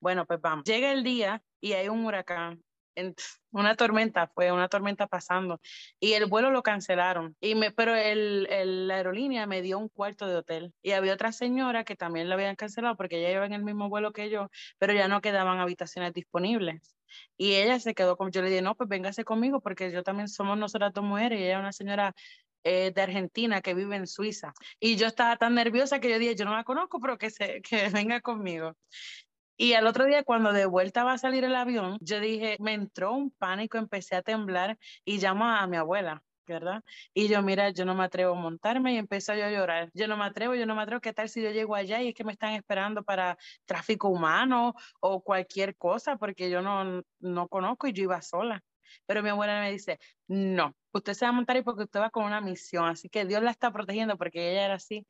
Bueno, 0.00 0.26
pues 0.26 0.40
vamos. 0.40 0.64
Llega 0.64 0.92
el 0.92 1.02
día 1.04 1.42
y 1.60 1.72
hay 1.72 1.88
un 1.88 2.04
huracán 2.04 2.62
una 3.52 3.76
tormenta, 3.76 4.28
fue 4.34 4.52
una 4.52 4.68
tormenta 4.68 5.06
pasando 5.06 5.60
y 6.00 6.12
el 6.12 6.26
vuelo 6.26 6.50
lo 6.50 6.62
cancelaron. 6.62 7.36
Y 7.40 7.54
me, 7.54 7.70
pero 7.70 7.94
el, 7.94 8.88
la 8.88 8.96
aerolínea 8.96 9.46
me 9.46 9.62
dio 9.62 9.78
un 9.78 9.88
cuarto 9.88 10.26
de 10.26 10.36
hotel 10.36 10.74
y 10.82 10.92
había 10.92 11.14
otra 11.14 11.32
señora 11.32 11.84
que 11.84 11.96
también 11.96 12.28
la 12.28 12.34
habían 12.34 12.56
cancelado 12.56 12.96
porque 12.96 13.18
ella 13.18 13.32
iba 13.32 13.46
en 13.46 13.52
el 13.52 13.64
mismo 13.64 13.88
vuelo 13.88 14.12
que 14.12 14.30
yo, 14.30 14.50
pero 14.78 14.92
ya 14.92 15.08
no 15.08 15.20
quedaban 15.20 15.58
habitaciones 15.58 16.12
disponibles. 16.12 16.94
Y 17.38 17.54
ella 17.54 17.80
se 17.80 17.94
quedó 17.94 18.16
con, 18.16 18.30
yo 18.30 18.42
le 18.42 18.50
dije, 18.50 18.62
no, 18.62 18.74
pues 18.74 18.88
véngase 18.88 19.24
conmigo 19.24 19.60
porque 19.60 19.90
yo 19.90 20.02
también 20.02 20.28
somos 20.28 20.58
nosotras 20.58 20.92
dos 20.92 21.04
mujeres 21.04 21.40
y 21.40 21.44
ella 21.44 21.54
es 21.54 21.60
una 21.60 21.72
señora 21.72 22.14
eh, 22.64 22.92
de 22.94 23.02
Argentina 23.02 23.60
que 23.60 23.74
vive 23.74 23.96
en 23.96 24.06
Suiza. 24.06 24.52
Y 24.80 24.96
yo 24.96 25.06
estaba 25.06 25.36
tan 25.36 25.54
nerviosa 25.54 26.00
que 26.00 26.10
yo 26.10 26.18
dije, 26.18 26.34
yo 26.36 26.44
no 26.44 26.54
la 26.54 26.64
conozco, 26.64 27.00
pero 27.00 27.18
que, 27.18 27.30
se, 27.30 27.62
que 27.62 27.88
venga 28.06 28.20
conmigo. 28.20 28.76
Y 29.56 29.72
al 29.74 29.86
otro 29.86 30.04
día, 30.06 30.22
cuando 30.22 30.52
de 30.52 30.66
vuelta 30.66 31.04
va 31.04 31.14
a 31.14 31.18
salir 31.18 31.44
el 31.44 31.56
avión, 31.56 31.98
yo 32.00 32.20
dije, 32.20 32.56
me 32.60 32.74
entró 32.74 33.12
un 33.12 33.32
pánico, 33.32 33.78
empecé 33.78 34.14
a 34.16 34.22
temblar 34.22 34.78
y 35.04 35.18
llamo 35.18 35.44
a 35.46 35.66
mi 35.66 35.76
abuela. 35.76 36.22
¿verdad? 36.48 36.82
Y 37.14 37.28
yo, 37.28 37.42
mira, 37.42 37.70
yo 37.70 37.84
no 37.84 37.94
me 37.94 38.04
atrevo 38.04 38.34
a 38.34 38.40
montarme 38.40 38.94
y 38.94 38.96
empecé 38.96 39.38
yo 39.38 39.44
a 39.44 39.50
llorar. 39.50 39.90
Yo 39.94 40.08
no 40.08 40.16
me 40.16 40.24
atrevo, 40.24 40.54
yo 40.54 40.66
no 40.66 40.74
me 40.74 40.82
atrevo. 40.82 41.00
¿Qué 41.00 41.12
tal 41.12 41.28
si 41.28 41.42
yo 41.42 41.50
llego 41.50 41.74
allá 41.74 42.02
y 42.02 42.08
es 42.08 42.14
que 42.14 42.24
me 42.24 42.32
están 42.32 42.54
esperando 42.54 43.02
para 43.02 43.36
tráfico 43.66 44.08
humano 44.08 44.74
o 45.00 45.22
cualquier 45.22 45.76
cosa? 45.76 46.16
Porque 46.16 46.50
yo 46.50 46.62
no, 46.62 47.02
no 47.20 47.48
conozco 47.48 47.86
y 47.86 47.92
yo 47.92 48.04
iba 48.04 48.22
sola. 48.22 48.62
Pero 49.06 49.22
mi 49.22 49.28
abuela 49.30 49.60
me 49.60 49.70
dice, 49.72 49.98
no, 50.26 50.74
usted 50.92 51.14
se 51.14 51.24
va 51.24 51.30
a 51.30 51.32
montar 51.32 51.56
y 51.56 51.62
porque 51.62 51.84
usted 51.84 52.00
va 52.00 52.10
con 52.10 52.24
una 52.24 52.40
misión, 52.40 52.86
así 52.86 53.08
que 53.08 53.24
Dios 53.26 53.42
la 53.42 53.50
está 53.50 53.72
protegiendo 53.72 54.16
porque 54.18 54.52
ella 54.52 54.64
era 54.66 54.74
así. 54.74 55.06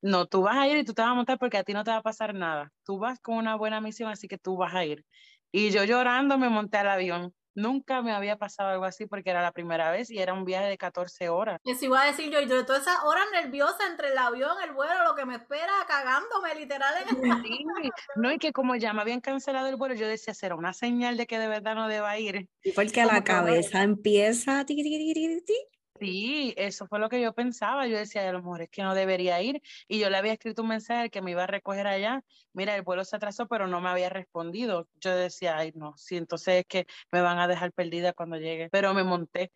No, 0.00 0.26
tú 0.26 0.42
vas 0.42 0.56
a 0.56 0.68
ir 0.68 0.78
y 0.78 0.84
tú 0.84 0.94
te 0.94 1.02
vas 1.02 1.12
a 1.12 1.14
montar 1.14 1.38
porque 1.38 1.58
a 1.58 1.64
ti 1.64 1.72
no 1.72 1.84
te 1.84 1.90
va 1.90 1.98
a 1.98 2.02
pasar 2.02 2.34
nada. 2.34 2.72
Tú 2.84 2.98
vas 2.98 3.20
con 3.20 3.36
una 3.36 3.56
buena 3.56 3.80
misión, 3.80 4.10
así 4.10 4.28
que 4.28 4.38
tú 4.38 4.56
vas 4.56 4.74
a 4.74 4.84
ir. 4.84 5.04
Y 5.52 5.70
yo 5.70 5.84
llorando 5.84 6.38
me 6.38 6.48
monté 6.48 6.78
al 6.78 6.88
avión. 6.88 7.34
Nunca 7.54 8.02
me 8.02 8.12
había 8.12 8.36
pasado 8.36 8.70
algo 8.70 8.84
así 8.84 9.06
porque 9.06 9.30
era 9.30 9.42
la 9.42 9.52
primera 9.52 9.90
vez 9.90 10.10
y 10.10 10.18
era 10.18 10.32
un 10.32 10.44
viaje 10.44 10.66
de 10.66 10.78
14 10.78 11.28
horas. 11.28 11.60
Eso 11.64 11.84
iba 11.84 12.02
a 12.02 12.06
decir 12.06 12.30
yo, 12.30 12.40
y 12.40 12.48
yo 12.48 12.56
de 12.56 12.64
todas 12.64 12.82
esas 12.82 13.02
horas 13.04 13.26
nerviosas 13.32 13.90
entre 13.90 14.08
el 14.08 14.18
avión, 14.18 14.56
el 14.64 14.72
vuelo, 14.72 15.04
lo 15.04 15.14
que 15.14 15.26
me 15.26 15.36
espera, 15.36 15.72
cagándome 15.86 16.54
literal 16.54 16.94
en 17.02 17.30
el 17.30 17.42
sí, 17.42 17.64
No, 18.16 18.32
y 18.32 18.38
que 18.38 18.52
como 18.52 18.76
ya 18.76 18.92
me 18.92 19.02
habían 19.02 19.20
cancelado 19.20 19.68
el 19.68 19.76
vuelo, 19.76 19.94
yo 19.94 20.06
decía, 20.06 20.34
será 20.34 20.54
una 20.54 20.72
señal 20.72 21.16
de 21.16 21.26
que 21.26 21.38
de 21.38 21.48
verdad 21.48 21.74
no 21.74 21.88
deba 21.88 22.18
ir. 22.18 22.48
Y 22.62 22.72
porque 22.72 23.04
la 23.04 23.22
cabeza 23.24 23.82
empieza... 23.82 24.64
Ti, 24.64 24.76
Sí, 26.02 26.52
eso 26.56 26.88
fue 26.88 26.98
lo 26.98 27.08
que 27.08 27.20
yo 27.20 27.32
pensaba. 27.32 27.86
Yo 27.86 27.96
decía, 27.96 28.28
a 28.28 28.32
lo 28.32 28.40
mejor 28.40 28.62
es 28.62 28.70
que 28.70 28.82
no 28.82 28.92
debería 28.92 29.40
ir. 29.40 29.62
Y 29.86 30.00
yo 30.00 30.10
le 30.10 30.16
había 30.16 30.32
escrito 30.32 30.62
un 30.62 30.68
mensaje 30.68 31.10
que 31.10 31.22
me 31.22 31.30
iba 31.30 31.44
a 31.44 31.46
recoger 31.46 31.86
allá. 31.86 32.24
Mira, 32.52 32.74
el 32.74 32.82
vuelo 32.82 33.04
se 33.04 33.14
atrasó, 33.14 33.46
pero 33.46 33.68
no 33.68 33.80
me 33.80 33.88
había 33.88 34.08
respondido. 34.08 34.88
Yo 34.96 35.14
decía, 35.14 35.56
ay, 35.56 35.70
no, 35.76 35.96
sí, 35.96 36.16
entonces 36.16 36.56
es 36.56 36.66
que 36.66 36.86
me 37.12 37.20
van 37.20 37.38
a 37.38 37.46
dejar 37.46 37.72
perdida 37.72 38.12
cuando 38.14 38.36
llegue. 38.36 38.68
Pero 38.70 38.94
me 38.94 39.04
monté. 39.04 39.52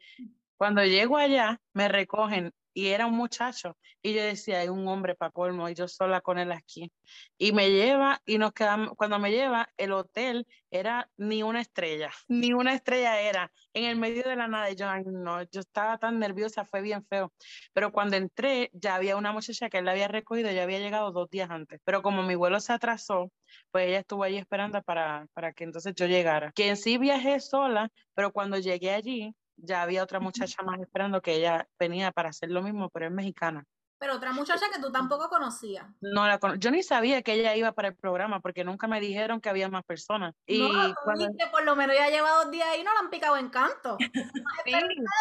Cuando 0.56 0.84
llego 0.84 1.16
allá, 1.16 1.60
me 1.72 1.88
recogen 1.88 2.52
y 2.76 2.88
era 2.88 3.06
un 3.06 3.16
muchacho. 3.16 3.78
Y 4.02 4.12
yo 4.12 4.22
decía, 4.22 4.60
hay 4.60 4.68
un 4.68 4.86
hombre 4.86 5.14
para 5.14 5.30
colmo, 5.30 5.66
y 5.70 5.74
yo 5.74 5.88
sola 5.88 6.20
con 6.20 6.38
él 6.38 6.52
aquí. 6.52 6.92
Y 7.38 7.52
me 7.52 7.70
lleva, 7.70 8.20
y 8.26 8.36
nos 8.36 8.52
quedamos, 8.52 8.90
cuando 8.96 9.18
me 9.18 9.30
lleva, 9.30 9.70
el 9.78 9.92
hotel 9.92 10.46
era 10.70 11.08
ni 11.16 11.42
una 11.42 11.62
estrella, 11.62 12.10
ni 12.28 12.52
una 12.52 12.74
estrella 12.74 13.18
era, 13.18 13.50
en 13.72 13.84
el 13.84 13.96
medio 13.96 14.24
de 14.24 14.36
la 14.36 14.46
nada. 14.46 14.70
Yo, 14.72 14.86
no, 15.06 15.42
yo 15.44 15.60
estaba 15.60 15.96
tan 15.96 16.18
nerviosa, 16.18 16.66
fue 16.66 16.82
bien 16.82 17.02
feo. 17.06 17.32
Pero 17.72 17.92
cuando 17.92 18.16
entré, 18.16 18.68
ya 18.74 18.96
había 18.96 19.16
una 19.16 19.32
muchacha 19.32 19.70
que 19.70 19.78
él 19.78 19.88
había 19.88 20.08
recogido, 20.08 20.50
ya 20.50 20.64
había 20.64 20.78
llegado 20.78 21.12
dos 21.12 21.30
días 21.30 21.48
antes. 21.48 21.80
Pero 21.82 22.02
como 22.02 22.22
mi 22.24 22.34
vuelo 22.34 22.60
se 22.60 22.74
atrasó, 22.74 23.32
pues 23.70 23.88
ella 23.88 24.00
estuvo 24.00 24.22
ahí 24.22 24.36
esperando 24.36 24.82
para, 24.82 25.26
para 25.32 25.54
que 25.54 25.64
entonces 25.64 25.94
yo 25.94 26.04
llegara. 26.06 26.52
Que 26.52 26.68
en 26.68 26.76
sí 26.76 26.98
viajé 26.98 27.40
sola, 27.40 27.90
pero 28.14 28.32
cuando 28.32 28.58
llegué 28.58 28.90
allí, 28.90 29.34
ya 29.56 29.82
había 29.82 30.02
otra 30.02 30.20
muchacha 30.20 30.62
más 30.62 30.80
esperando 30.80 31.20
que 31.20 31.34
ella 31.34 31.68
venía 31.78 32.12
para 32.12 32.30
hacer 32.30 32.50
lo 32.50 32.62
mismo, 32.62 32.90
pero 32.90 33.06
es 33.06 33.12
mexicana. 33.12 33.64
Pero 33.98 34.14
otra 34.14 34.30
muchacha 34.32 34.66
que 34.72 34.80
tú 34.80 34.92
tampoco 34.92 35.30
conocías. 35.30 35.86
No 36.02 36.26
la 36.26 36.38
yo 36.58 36.70
ni 36.70 36.82
sabía 36.82 37.22
que 37.22 37.32
ella 37.32 37.56
iba 37.56 37.72
para 37.72 37.88
el 37.88 37.96
programa 37.96 38.40
porque 38.40 38.62
nunca 38.62 38.86
me 38.86 39.00
dijeron 39.00 39.40
que 39.40 39.48
había 39.48 39.70
más 39.70 39.84
personas. 39.84 40.34
Y 40.46 40.60
no, 40.60 40.94
cuando... 41.02 41.28
por 41.50 41.64
lo 41.64 41.74
menos 41.76 41.96
ya 41.96 42.10
lleva 42.10 42.30
dos 42.42 42.50
días 42.50 42.68
ahí 42.68 42.80
y 42.82 42.84
no 42.84 42.92
la 42.92 43.00
han 43.00 43.10
picado 43.10 43.38
en 43.38 43.48
canto. 43.48 43.96
sí. 44.66 44.74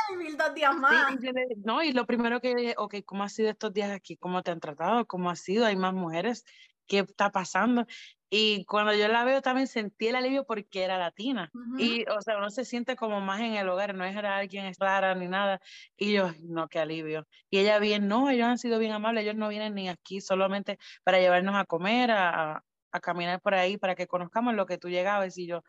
vivir 0.10 0.36
dos 0.36 0.54
días 0.54 0.76
más. 0.76 1.14
Sí, 1.22 1.30
no, 1.64 1.82
y 1.82 1.94
lo 1.94 2.06
primero 2.06 2.42
que 2.42 2.54
dije, 2.54 2.76
ok, 2.78 2.96
¿cómo 3.06 3.24
ha 3.24 3.30
sido 3.30 3.50
estos 3.50 3.72
días 3.72 3.92
aquí? 3.92 4.18
¿Cómo 4.18 4.44
te 4.44 4.52
han 4.52 4.60
tratado? 4.60 5.06
¿Cómo 5.08 5.30
ha 5.30 5.38
sido? 5.38 5.66
¿Hay 5.66 5.78
más 5.78 5.94
mujeres? 5.94 6.44
¿Qué 6.88 7.00
está 7.00 7.32
pasando? 7.32 7.86
Y 8.30 8.66
cuando 8.66 8.94
yo 8.94 9.08
la 9.08 9.24
veo 9.24 9.42
también 9.42 9.68
sentí 9.68 10.08
el 10.08 10.16
alivio 10.16 10.46
porque 10.46 10.84
era 10.84 10.98
latina. 10.98 11.52
Y, 11.78 12.04
o 12.10 12.22
sea, 12.22 12.38
uno 12.38 12.50
se 12.50 12.66
siente 12.66 12.96
como 12.96 13.22
más 13.22 13.40
en 13.40 13.54
el 13.54 13.70
hogar, 13.70 13.96
no 13.96 14.04
es 14.04 14.18
alguien 14.18 14.74
rara 14.80 15.16
ni 15.16 15.28
nada. 15.28 15.62
Y 15.96 16.14
yo, 16.14 16.32
no, 16.42 16.68
qué 16.68 16.80
alivio. 16.80 17.28
Y 17.50 17.60
ella 17.60 17.80
bien, 17.80 18.08
no, 18.08 18.30
ellos 18.30 18.48
han 18.48 18.58
sido 18.58 18.80
bien 18.80 18.92
amables, 18.92 19.24
ellos 19.24 19.36
no 19.36 19.48
vienen 19.48 19.76
ni 19.76 19.90
aquí 19.90 20.22
solamente 20.22 20.80
para 21.04 21.20
llevarnos 21.20 21.56
a 21.56 21.66
comer, 21.66 22.12
a, 22.12 22.64
a 22.92 23.00
caminar 23.00 23.40
por 23.42 23.54
ahí, 23.54 23.78
para 23.78 23.96
que 23.96 24.08
conozcamos 24.08 24.54
lo 24.56 24.66
que 24.66 24.78
tú 24.78 24.90
llegabas. 24.90 25.38
Y 25.38 25.48
yo, 25.48 25.62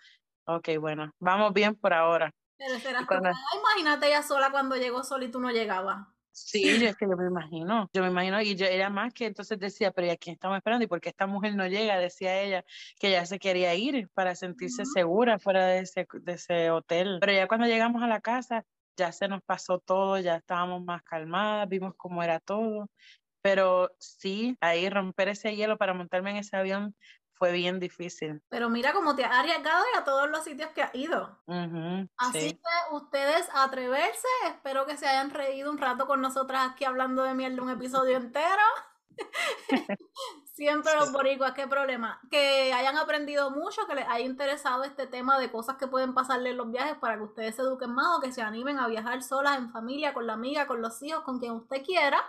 ok, 0.46 0.70
bueno, 0.80 1.12
vamos 1.20 1.52
bien 1.52 1.74
por 1.76 1.92
ahora. 1.92 2.32
Pero 2.56 2.78
será 2.78 3.06
cuando... 3.06 3.30
imagínate 3.54 4.08
ella 4.08 4.22
sola 4.22 4.50
cuando 4.50 4.76
llegó 4.76 5.04
sola 5.04 5.26
y 5.26 5.30
tú 5.30 5.40
no 5.40 5.50
llegabas. 5.50 6.08
Sí, 6.38 6.78
yo 6.78 6.86
es 6.86 6.96
que 6.96 7.06
yo 7.08 7.16
me 7.16 7.26
imagino, 7.26 7.88
yo 7.94 8.02
me 8.02 8.08
imagino, 8.08 8.42
y 8.42 8.56
yo 8.56 8.66
era 8.66 8.90
más 8.90 9.14
que 9.14 9.24
entonces 9.24 9.58
decía, 9.58 9.90
pero 9.90 10.06
¿y 10.06 10.10
a 10.10 10.18
quién 10.18 10.34
estamos 10.34 10.58
esperando? 10.58 10.84
¿Y 10.84 10.86
por 10.86 11.00
qué 11.00 11.08
esta 11.08 11.26
mujer 11.26 11.56
no 11.56 11.66
llega? 11.66 11.98
Decía 11.98 12.42
ella 12.42 12.62
que 13.00 13.10
ya 13.10 13.24
se 13.24 13.38
quería 13.38 13.74
ir 13.74 14.10
para 14.10 14.34
sentirse 14.34 14.84
segura 14.84 15.38
fuera 15.38 15.66
de 15.66 15.78
ese, 15.78 16.06
de 16.12 16.32
ese 16.32 16.70
hotel. 16.70 17.16
Pero 17.20 17.32
ya 17.32 17.48
cuando 17.48 17.66
llegamos 17.66 18.02
a 18.02 18.06
la 18.06 18.20
casa, 18.20 18.66
ya 18.98 19.12
se 19.12 19.28
nos 19.28 19.42
pasó 19.44 19.78
todo, 19.78 20.18
ya 20.18 20.36
estábamos 20.36 20.84
más 20.84 21.02
calmadas, 21.04 21.70
vimos 21.70 21.94
cómo 21.96 22.22
era 22.22 22.38
todo. 22.38 22.90
Pero 23.40 23.90
sí, 23.98 24.58
ahí 24.60 24.90
romper 24.90 25.28
ese 25.28 25.56
hielo 25.56 25.78
para 25.78 25.94
montarme 25.94 26.32
en 26.32 26.36
ese 26.36 26.54
avión 26.54 26.94
fue 27.38 27.52
bien 27.52 27.78
difícil. 27.78 28.42
Pero 28.48 28.70
mira 28.70 28.92
cómo 28.92 29.14
te 29.14 29.24
has 29.24 29.32
arriesgado 29.32 29.84
y 29.94 29.98
a 29.98 30.04
todos 30.04 30.28
los 30.30 30.44
sitios 30.44 30.70
que 30.70 30.82
has 30.82 30.94
ido. 30.94 31.38
Así 32.16 32.54
que 32.54 32.94
ustedes 32.94 33.48
atreverse, 33.54 34.28
espero 34.46 34.86
que 34.86 34.96
se 34.96 35.06
hayan 35.06 35.30
reído 35.30 35.70
un 35.70 35.78
rato 35.78 36.06
con 36.06 36.20
nosotras 36.20 36.70
aquí 36.72 36.84
hablando 36.84 37.22
de 37.22 37.34
mierda 37.34 37.62
un 37.62 37.70
episodio 37.70 38.16
entero. 38.16 38.62
Siempre 40.44 40.94
los 40.94 41.12
boricuas, 41.12 41.52
qué 41.52 41.66
problema. 41.66 42.20
Que 42.30 42.72
hayan 42.72 42.96
aprendido 42.96 43.50
mucho, 43.50 43.86
que 43.86 43.94
les 43.94 44.08
haya 44.08 44.24
interesado 44.24 44.84
este 44.84 45.06
tema 45.06 45.38
de 45.38 45.50
cosas 45.50 45.76
que 45.76 45.86
pueden 45.86 46.14
pasarle 46.14 46.50
en 46.50 46.56
los 46.56 46.70
viajes 46.70 46.96
para 46.96 47.16
que 47.16 47.24
ustedes 47.24 47.56
se 47.56 47.62
eduquen 47.62 47.92
más 47.92 48.16
o 48.16 48.20
que 48.20 48.32
se 48.32 48.40
animen 48.40 48.78
a 48.78 48.88
viajar 48.88 49.22
solas, 49.22 49.58
en 49.58 49.70
familia, 49.70 50.14
con 50.14 50.26
la 50.26 50.32
amiga, 50.32 50.66
con 50.66 50.80
los 50.80 51.02
hijos, 51.02 51.22
con 51.24 51.38
quien 51.38 51.52
usted 51.52 51.84
quiera. 51.84 52.22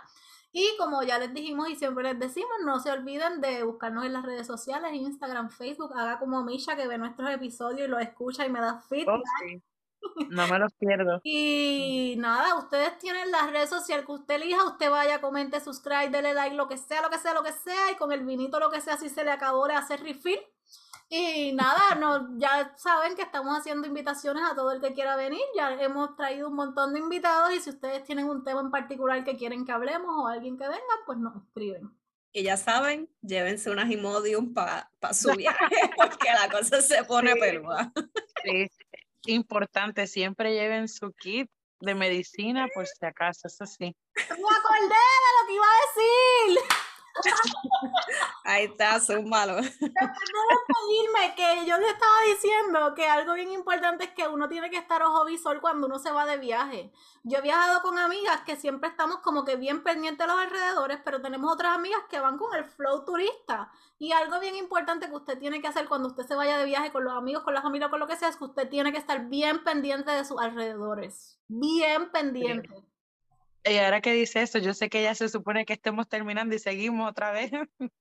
Y 0.52 0.76
como 0.78 1.02
ya 1.02 1.18
les 1.18 1.34
dijimos 1.34 1.68
y 1.68 1.76
siempre 1.76 2.04
les 2.04 2.18
decimos, 2.18 2.50
no 2.64 2.80
se 2.80 2.90
olviden 2.90 3.40
de 3.40 3.62
buscarnos 3.64 4.04
en 4.04 4.14
las 4.14 4.24
redes 4.24 4.46
sociales, 4.46 4.94
Instagram, 4.94 5.50
Facebook, 5.50 5.92
haga 5.94 6.18
como 6.18 6.42
Misha 6.42 6.74
que 6.74 6.88
ve 6.88 6.96
nuestros 6.96 7.30
episodios 7.30 7.86
y 7.86 7.90
los 7.90 8.00
escucha 8.00 8.46
y 8.46 8.50
me 8.50 8.60
da 8.60 8.80
feedback. 8.80 9.20
Oh, 9.20 9.68
no 10.30 10.48
me 10.48 10.58
los 10.58 10.72
pierdo. 10.74 11.20
y 11.24 12.14
nada, 12.18 12.56
ustedes 12.56 12.98
tienen 12.98 13.30
las 13.30 13.50
redes 13.50 13.68
sociales 13.68 14.06
que 14.06 14.12
usted 14.12 14.34
elija, 14.36 14.64
usted 14.64 14.90
vaya, 14.90 15.20
comente, 15.20 15.60
subscribe, 15.60 16.10
dele 16.10 16.34
like, 16.34 16.56
lo 16.56 16.68
que 16.68 16.76
sea, 16.76 17.02
lo 17.02 17.10
que 17.10 17.18
sea, 17.18 17.34
lo 17.34 17.42
que 17.42 17.52
sea, 17.52 17.92
y 17.92 17.96
con 17.96 18.12
el 18.12 18.24
vinito, 18.24 18.58
lo 18.58 18.70
que 18.70 18.80
sea, 18.80 18.96
si 18.96 19.08
se 19.08 19.24
le 19.24 19.30
acabó, 19.30 19.66
le 19.66 19.74
hace 19.74 19.96
refill. 19.96 20.40
Y 21.10 21.52
nada, 21.52 21.94
no, 21.94 22.38
ya 22.38 22.74
saben 22.76 23.16
que 23.16 23.22
estamos 23.22 23.58
haciendo 23.58 23.86
invitaciones 23.86 24.42
a 24.44 24.54
todo 24.54 24.72
el 24.72 24.80
que 24.80 24.92
quiera 24.92 25.16
venir. 25.16 25.40
Ya 25.56 25.72
hemos 25.80 26.14
traído 26.16 26.48
un 26.48 26.54
montón 26.54 26.92
de 26.92 27.00
invitados 27.00 27.52
y 27.54 27.60
si 27.60 27.70
ustedes 27.70 28.04
tienen 28.04 28.26
un 28.26 28.44
tema 28.44 28.60
en 28.60 28.70
particular 28.70 29.24
que 29.24 29.36
quieren 29.36 29.64
que 29.64 29.72
hablemos 29.72 30.14
o 30.16 30.26
alguien 30.26 30.58
que 30.58 30.64
venga, 30.64 30.82
pues 31.06 31.18
nos 31.18 31.34
escriben. 31.42 31.90
Y 32.32 32.42
ya 32.42 32.58
saben, 32.58 33.08
llévense 33.22 33.70
unas 33.70 33.90
Imodium 33.90 34.52
para 34.52 34.90
su 35.12 35.32
viaje 35.32 35.58
porque 35.96 36.28
la 36.30 36.50
cosa 36.50 36.82
se 36.82 37.02
pone 37.04 37.34
peluda. 37.36 37.90
Sí, 38.44 38.68
importante, 39.26 40.06
siempre 40.06 40.52
lleven 40.52 40.88
su 40.88 41.12
kit 41.12 41.50
de 41.80 41.94
medicina 41.94 42.68
por 42.74 42.86
si 42.86 43.06
acaso, 43.06 43.48
eso 43.48 43.64
sí. 43.64 43.96
Me 44.14 44.24
acordé 44.24 44.88
de 44.88 45.30
lo 45.40 45.46
que 45.46 45.54
iba 45.54 45.64
a 45.64 45.78
decir. 45.86 46.87
Ahí 48.44 48.64
está, 48.64 48.98
son 49.00 49.28
malos. 49.28 49.62
Después 49.62 49.90
de 49.90 51.34
que 51.36 51.66
yo 51.66 51.76
le 51.78 51.88
estaba 51.88 52.22
diciendo 52.26 52.94
que 52.94 53.06
algo 53.06 53.34
bien 53.34 53.52
importante 53.52 54.04
es 54.04 54.10
que 54.10 54.26
uno 54.26 54.48
tiene 54.48 54.70
que 54.70 54.78
estar 54.78 55.02
ojo 55.02 55.24
visor 55.24 55.60
cuando 55.60 55.86
uno 55.86 55.98
se 55.98 56.10
va 56.10 56.26
de 56.26 56.38
viaje. 56.38 56.92
Yo 57.24 57.38
he 57.38 57.42
viajado 57.42 57.82
con 57.82 57.98
amigas 57.98 58.40
que 58.42 58.56
siempre 58.56 58.88
estamos 58.88 59.18
como 59.18 59.44
que 59.44 59.56
bien 59.56 59.82
pendientes 59.82 60.26
de 60.26 60.32
los 60.32 60.42
alrededores, 60.42 61.00
pero 61.04 61.20
tenemos 61.20 61.52
otras 61.52 61.74
amigas 61.74 62.00
que 62.08 62.20
van 62.20 62.38
con 62.38 62.54
el 62.56 62.64
flow 62.64 63.04
turista. 63.04 63.70
Y 63.98 64.12
algo 64.12 64.40
bien 64.40 64.54
importante 64.54 65.08
que 65.08 65.16
usted 65.16 65.38
tiene 65.38 65.60
que 65.60 65.68
hacer 65.68 65.88
cuando 65.88 66.08
usted 66.08 66.26
se 66.26 66.34
vaya 66.34 66.56
de 66.56 66.64
viaje 66.64 66.92
con 66.92 67.04
los 67.04 67.14
amigos, 67.14 67.42
con 67.42 67.54
las 67.54 67.64
amigas, 67.64 67.90
con 67.90 68.00
lo 68.00 68.06
que 68.06 68.16
sea, 68.16 68.28
es 68.28 68.36
que 68.36 68.44
usted 68.44 68.68
tiene 68.68 68.92
que 68.92 68.98
estar 68.98 69.26
bien 69.26 69.64
pendiente 69.64 70.10
de 70.10 70.24
sus 70.24 70.40
alrededores. 70.40 71.38
Bien 71.48 72.10
pendiente. 72.10 72.87
Y 73.70 73.78
ahora 73.78 74.00
que 74.00 74.12
dice 74.12 74.42
eso, 74.42 74.58
yo 74.58 74.74
sé 74.74 74.88
que 74.88 75.02
ya 75.02 75.14
se 75.14 75.28
supone 75.28 75.64
que 75.64 75.74
estemos 75.74 76.08
terminando 76.08 76.54
y 76.54 76.58
seguimos 76.58 77.10
otra 77.10 77.32
vez. 77.32 77.50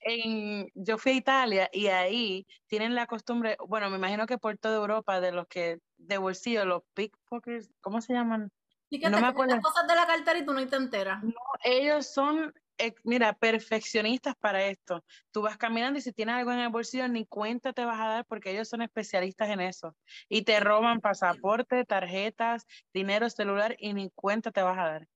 en, 0.00 0.70
yo 0.74 0.98
fui 0.98 1.12
a 1.12 1.16
Italia 1.16 1.70
y 1.72 1.88
ahí 1.88 2.46
tienen 2.66 2.94
la 2.94 3.06
costumbre, 3.06 3.56
bueno, 3.66 3.90
me 3.90 3.96
imagino 3.96 4.26
que 4.26 4.38
por 4.38 4.56
toda 4.58 4.76
Europa, 4.76 5.20
de 5.20 5.32
los 5.32 5.46
que 5.48 5.80
de 5.96 6.18
bolsillo, 6.18 6.64
los 6.64 6.82
pickpockets, 6.94 7.70
¿cómo 7.80 8.00
se 8.00 8.14
llaman? 8.14 8.50
no 8.90 9.20
me 9.20 9.26
acuerdo. 9.26 9.54
Las 9.54 9.64
cosas 9.64 9.86
de 9.86 9.94
la 9.94 10.06
cartera 10.06 10.38
y 10.38 10.44
tú 10.44 10.52
no 10.52 10.66
te 10.66 10.76
enteras. 10.76 11.22
No, 11.22 11.34
ellos 11.62 12.06
son 12.06 12.54
mira, 13.04 13.34
perfeccionistas 13.34 14.34
para 14.36 14.66
esto. 14.66 15.04
Tú 15.30 15.42
vas 15.42 15.56
caminando 15.56 15.98
y 15.98 16.02
si 16.02 16.12
tienes 16.12 16.36
algo 16.36 16.52
en 16.52 16.60
el 16.60 16.68
bolsillo, 16.70 17.08
ni 17.08 17.26
cuenta 17.26 17.72
te 17.72 17.84
vas 17.84 18.00
a 18.00 18.08
dar 18.08 18.26
porque 18.26 18.50
ellos 18.50 18.68
son 18.68 18.82
especialistas 18.82 19.50
en 19.50 19.60
eso. 19.60 19.96
Y 20.28 20.42
te 20.42 20.60
roban 20.60 21.00
pasaporte, 21.00 21.84
tarjetas, 21.84 22.66
dinero, 22.92 23.30
celular 23.30 23.76
y 23.78 23.92
ni 23.94 24.10
cuenta 24.10 24.50
te 24.52 24.62
vas 24.62 24.78
a 24.78 24.84
dar. 24.84 25.08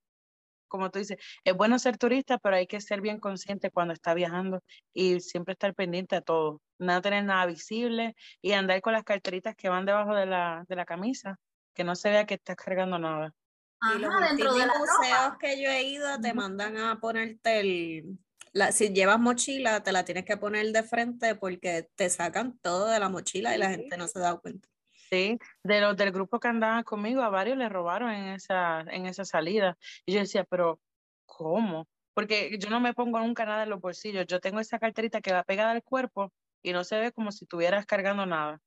Como 0.69 0.91
tú 0.91 0.99
dices, 1.01 1.19
es 1.45 1.55
bueno 1.55 1.79
ser 1.79 1.99
turista, 1.99 2.39
pero 2.39 2.57
hay 2.57 2.67
que 2.67 2.81
ser 2.81 3.01
bien 3.03 3.21
consciente 3.21 3.71
cuando 3.71 3.93
está 3.95 4.15
viajando 4.15 4.63
y 4.95 5.21
siempre 5.21 5.53
estar 5.53 5.75
pendiente 5.75 6.17
a 6.17 6.23
todo. 6.23 6.63
No 6.79 7.03
tener 7.03 7.25
nada 7.25 7.47
visible 7.47 8.15
y 8.41 8.53
andar 8.53 8.81
con 8.81 8.95
las 8.95 9.05
carteritas 9.05 9.55
que 9.57 9.69
van 9.69 9.87
debajo 9.87 10.15
de 10.15 10.27
la, 10.27 10.65
de 10.69 10.77
la 10.77 10.87
camisa, 10.87 11.39
que 11.75 11.85
no 11.85 11.95
se 11.97 12.11
vea 12.11 12.27
que 12.27 12.35
estás 12.35 12.57
cargando 12.57 12.99
nada 12.99 13.35
y 13.83 13.99
los 13.99 14.21
dentro 14.21 14.55
de 14.55 14.67
los 14.67 14.79
museos 14.79 15.39
que 15.41 15.61
yo 15.61 15.71
he 15.71 15.83
ido 15.83 16.21
te 16.21 16.35
mandan 16.35 16.77
a 16.77 17.01
ponerte 17.01 17.61
el, 17.61 18.19
la, 18.53 18.71
si 18.71 18.93
llevas 18.93 19.19
mochila, 19.19 19.83
te 19.83 19.93
la 19.93 20.05
tienes 20.05 20.25
que 20.25 20.37
poner 20.37 20.67
de 20.73 20.83
frente 20.83 21.35
porque 21.35 21.89
te 21.95 22.11
sacan 22.11 22.59
todo 22.59 22.87
de 22.89 23.01
la 23.01 23.09
mochila 23.09 23.55
y 23.55 23.59
la 23.59 23.71
gente 23.71 23.97
no 23.97 24.07
se 24.07 24.21
da 24.21 24.37
cuenta. 24.37 24.69
Sí, 25.11 25.39
de 25.63 25.81
los 25.81 25.97
del 25.97 26.11
grupo 26.11 26.41
que 26.41 26.49
andaban 26.49 26.85
conmigo, 26.85 27.23
a 27.23 27.29
varios 27.29 27.59
le 27.59 27.69
robaron 27.69 28.11
en 28.11 28.29
esa, 28.29 28.81
en 28.81 29.07
esa 29.07 29.25
salida. 29.25 29.77
Y 30.07 30.13
yo 30.13 30.21
decía, 30.21 30.45
pero 30.45 30.81
¿cómo? 31.27 31.89
Porque 32.15 32.57
yo 32.59 32.71
no 32.71 32.81
me 32.81 32.95
pongo 32.95 33.19
nunca 33.19 33.45
nada 33.45 33.65
en 33.65 33.71
los 33.71 33.81
bolsillos. 33.81 34.27
Yo 34.27 34.41
tengo 34.41 34.61
esa 34.61 34.79
carterita 34.79 35.21
que 35.21 35.33
va 35.33 35.45
pegada 35.45 35.73
al 35.73 35.83
cuerpo 35.83 36.33
y 36.63 36.73
no 36.73 36.85
se 36.85 36.99
ve 36.99 37.13
como 37.13 37.33
si 37.33 37.45
estuvieras 37.45 37.85
cargando 37.87 38.27
nada. 38.27 38.61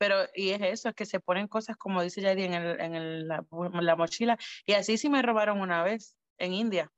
Pero, 0.00 0.16
y 0.34 0.48
es 0.48 0.62
eso, 0.62 0.88
es 0.88 0.94
que 0.94 1.04
se 1.04 1.20
ponen 1.20 1.46
cosas, 1.46 1.76
como 1.76 2.02
dice 2.02 2.22
Yadi, 2.22 2.44
en, 2.44 2.54
el, 2.54 2.80
en 2.80 2.94
el, 2.94 3.28
la, 3.28 3.44
la, 3.82 3.96
mochila. 3.96 4.38
Y 4.64 4.72
así 4.72 4.96
sí 4.96 5.10
me 5.10 5.20
robaron 5.20 5.60
una 5.60 5.82
vez, 5.82 6.16
en 6.38 6.54
India. 6.54 6.90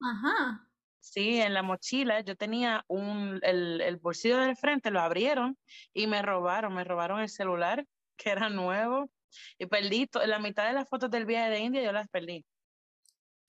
Ajá. 0.00 0.64
Sí, 1.00 1.40
en 1.40 1.52
la 1.52 1.64
mochila 1.64 2.20
yo 2.20 2.36
tenía 2.36 2.84
un, 2.86 3.40
el, 3.42 3.80
el 3.80 3.96
bolsillo 3.96 4.38
del 4.38 4.56
frente, 4.56 4.92
lo 4.92 5.00
abrieron 5.00 5.58
y 5.92 6.06
me 6.06 6.22
robaron, 6.22 6.72
me 6.74 6.84
robaron 6.84 7.18
el 7.18 7.28
celular, 7.28 7.84
que 8.16 8.30
era 8.30 8.48
nuevo, 8.48 9.10
y 9.58 9.66
perdí, 9.66 10.08
la 10.24 10.38
mitad 10.38 10.68
de 10.68 10.74
las 10.74 10.88
fotos 10.88 11.10
del 11.10 11.26
viaje 11.26 11.50
de 11.50 11.58
India 11.58 11.82
yo 11.82 11.90
las 11.90 12.08
perdí. 12.08 12.46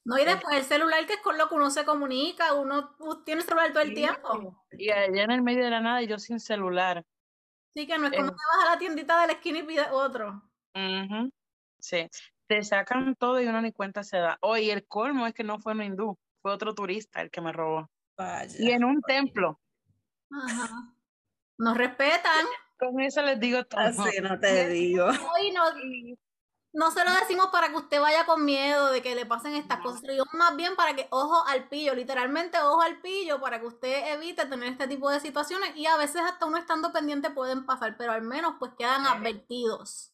No, 0.03 0.17
y 0.17 0.25
después 0.25 0.57
el 0.57 0.63
celular 0.63 1.05
que 1.05 1.13
es 1.13 1.21
con 1.21 1.37
lo 1.37 1.47
que 1.47 1.53
uno 1.53 1.69
se 1.69 1.85
comunica, 1.85 2.53
uno 2.53 2.95
tiene 3.23 3.43
celular 3.43 3.71
todo 3.71 3.83
el 3.83 3.93
tiempo. 3.93 4.65
Y 4.71 4.89
allá 4.89 5.23
en 5.23 5.31
el 5.31 5.43
medio 5.43 5.63
de 5.63 5.69
la 5.69 5.81
nada 5.81 6.01
y 6.01 6.07
yo 6.07 6.17
sin 6.17 6.39
celular. 6.39 7.05
Sí, 7.75 7.85
que 7.85 7.97
no 7.97 8.07
es 8.07 8.13
como 8.13 8.29
que 8.29 8.35
vas 8.35 8.67
a 8.67 8.71
la 8.71 8.79
tiendita 8.79 9.19
de 9.19 9.27
la 9.27 9.33
esquina 9.33 9.59
y 9.59 9.63
pides 9.63 9.87
otro. 9.91 10.41
Sí, 11.77 12.09
te 12.47 12.63
sacan 12.63 13.15
todo 13.15 13.41
y 13.41 13.47
uno 13.47 13.61
ni 13.61 13.73
cuenta 13.73 14.01
se 14.03 14.17
da. 14.17 14.37
Oye, 14.41 14.71
el 14.71 14.87
colmo 14.87 15.27
es 15.27 15.33
que 15.33 15.43
no 15.43 15.59
fue 15.59 15.73
un 15.73 15.83
hindú, 15.83 16.17
fue 16.41 16.53
otro 16.53 16.73
turista 16.73 17.21
el 17.21 17.29
que 17.29 17.41
me 17.41 17.51
robó. 17.51 17.89
Y 18.57 18.71
en 18.71 18.85
un 18.85 19.01
templo. 19.01 19.59
Ajá. 20.31 20.93
Nos 21.57 21.77
respetan. 21.77 22.45
Con 22.79 23.01
eso 23.01 23.21
les 23.21 23.39
digo 23.39 23.65
todo. 23.65 23.81
Así 23.81 24.21
no 24.21 24.39
te 24.39 24.69
digo. 24.69 25.07
Hoy 25.07 25.51
no, 25.51 25.63
no 26.75 26.91
se 26.91 27.05
lo 27.05 27.11
decimos 27.11 27.47
para 27.51 27.69
que 27.69 27.77
usted 27.77 28.01
vaya 28.01 28.25
con 28.25 28.43
miedo 28.43 28.91
de 28.91 29.01
que 29.01 29.15
le 29.15 29.25
pasen 29.25 29.55
estas 29.55 29.79
cosas, 29.79 30.01
sino 30.01 30.25
más 30.33 30.55
bien 30.57 30.75
para 30.75 30.93
que 30.93 31.07
ojo 31.09 31.43
al 31.47 31.69
pillo, 31.69 31.95
literalmente 31.95 32.59
ojo 32.59 32.81
al 32.81 33.01
pillo, 33.01 33.39
para 33.39 33.59
que 33.59 33.65
usted 33.65 34.13
evite 34.13 34.45
tener 34.45 34.69
este 34.69 34.87
tipo 34.87 35.09
de 35.09 35.21
situaciones 35.21 35.75
y 35.75 35.85
a 35.85 35.95
veces 35.95 36.21
hasta 36.21 36.45
uno 36.45 36.57
estando 36.57 36.91
pendiente 36.91 37.29
pueden 37.29 37.65
pasar, 37.65 37.95
pero 37.97 38.11
al 38.11 38.23
menos 38.23 38.55
pues 38.59 38.73
quedan 38.77 39.05
advertidos. 39.05 40.13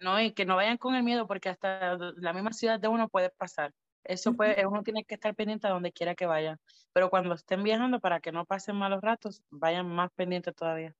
No, 0.00 0.18
y 0.20 0.32
que 0.32 0.46
no 0.46 0.56
vayan 0.56 0.78
con 0.78 0.94
el 0.94 1.02
miedo 1.02 1.26
porque 1.28 1.50
hasta 1.50 1.96
la 2.16 2.32
misma 2.32 2.52
ciudad 2.52 2.80
de 2.80 2.88
uno 2.88 3.08
puede 3.08 3.30
pasar. 3.30 3.72
Eso 4.04 4.32
puede, 4.34 4.66
uno 4.66 4.82
tiene 4.82 5.04
que 5.04 5.14
estar 5.14 5.34
pendiente 5.34 5.66
a 5.66 5.70
donde 5.70 5.92
quiera 5.92 6.14
que 6.14 6.26
vaya. 6.26 6.58
Pero 6.92 7.10
cuando 7.10 7.34
estén 7.34 7.62
viajando, 7.62 8.00
para 8.00 8.20
que 8.20 8.32
no 8.32 8.44
pasen 8.44 8.76
malos 8.76 9.00
ratos, 9.02 9.42
vayan 9.50 9.88
más 9.88 10.10
pendientes 10.16 10.54
todavía. 10.54 10.94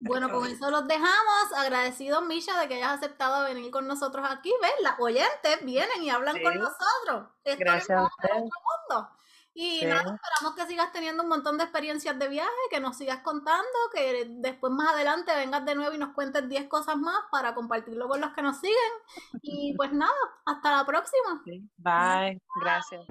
Bueno, 0.00 0.30
con 0.30 0.46
eso 0.46 0.70
los 0.70 0.86
dejamos. 0.86 1.52
Agradecidos, 1.56 2.24
Misha, 2.24 2.58
de 2.60 2.68
que 2.68 2.74
hayas 2.74 2.98
aceptado 2.98 3.44
venir 3.44 3.70
con 3.70 3.86
nosotros 3.86 4.26
aquí. 4.28 4.52
¿Ves? 4.62 4.72
Las 4.82 4.98
oyentes 4.98 5.64
vienen 5.64 6.02
y 6.02 6.10
hablan 6.10 6.40
con 6.42 6.54
nosotros. 6.58 7.28
Gracias 7.44 7.90
a 7.90 8.34
Mundo. 8.34 9.10
Y 9.60 9.84
nada, 9.84 10.14
esperamos 10.14 10.54
que 10.54 10.66
sigas 10.68 10.92
teniendo 10.92 11.24
un 11.24 11.28
montón 11.28 11.58
de 11.58 11.64
experiencias 11.64 12.16
de 12.16 12.28
viaje, 12.28 12.48
que 12.70 12.78
nos 12.78 12.96
sigas 12.96 13.22
contando, 13.24 13.66
que 13.92 14.24
después 14.36 14.72
más 14.72 14.94
adelante 14.94 15.34
vengas 15.34 15.64
de 15.64 15.74
nuevo 15.74 15.92
y 15.96 15.98
nos 15.98 16.14
cuentes 16.14 16.48
10 16.48 16.68
cosas 16.68 16.96
más 16.96 17.24
para 17.32 17.56
compartirlo 17.56 18.06
con 18.06 18.20
los 18.20 18.32
que 18.34 18.42
nos 18.42 18.60
siguen. 18.60 18.92
Y 19.42 19.74
pues 19.76 19.92
nada, 19.92 20.14
hasta 20.46 20.76
la 20.76 20.86
próxima. 20.86 21.42
Bye. 21.78 22.40
Gracias. 22.60 23.04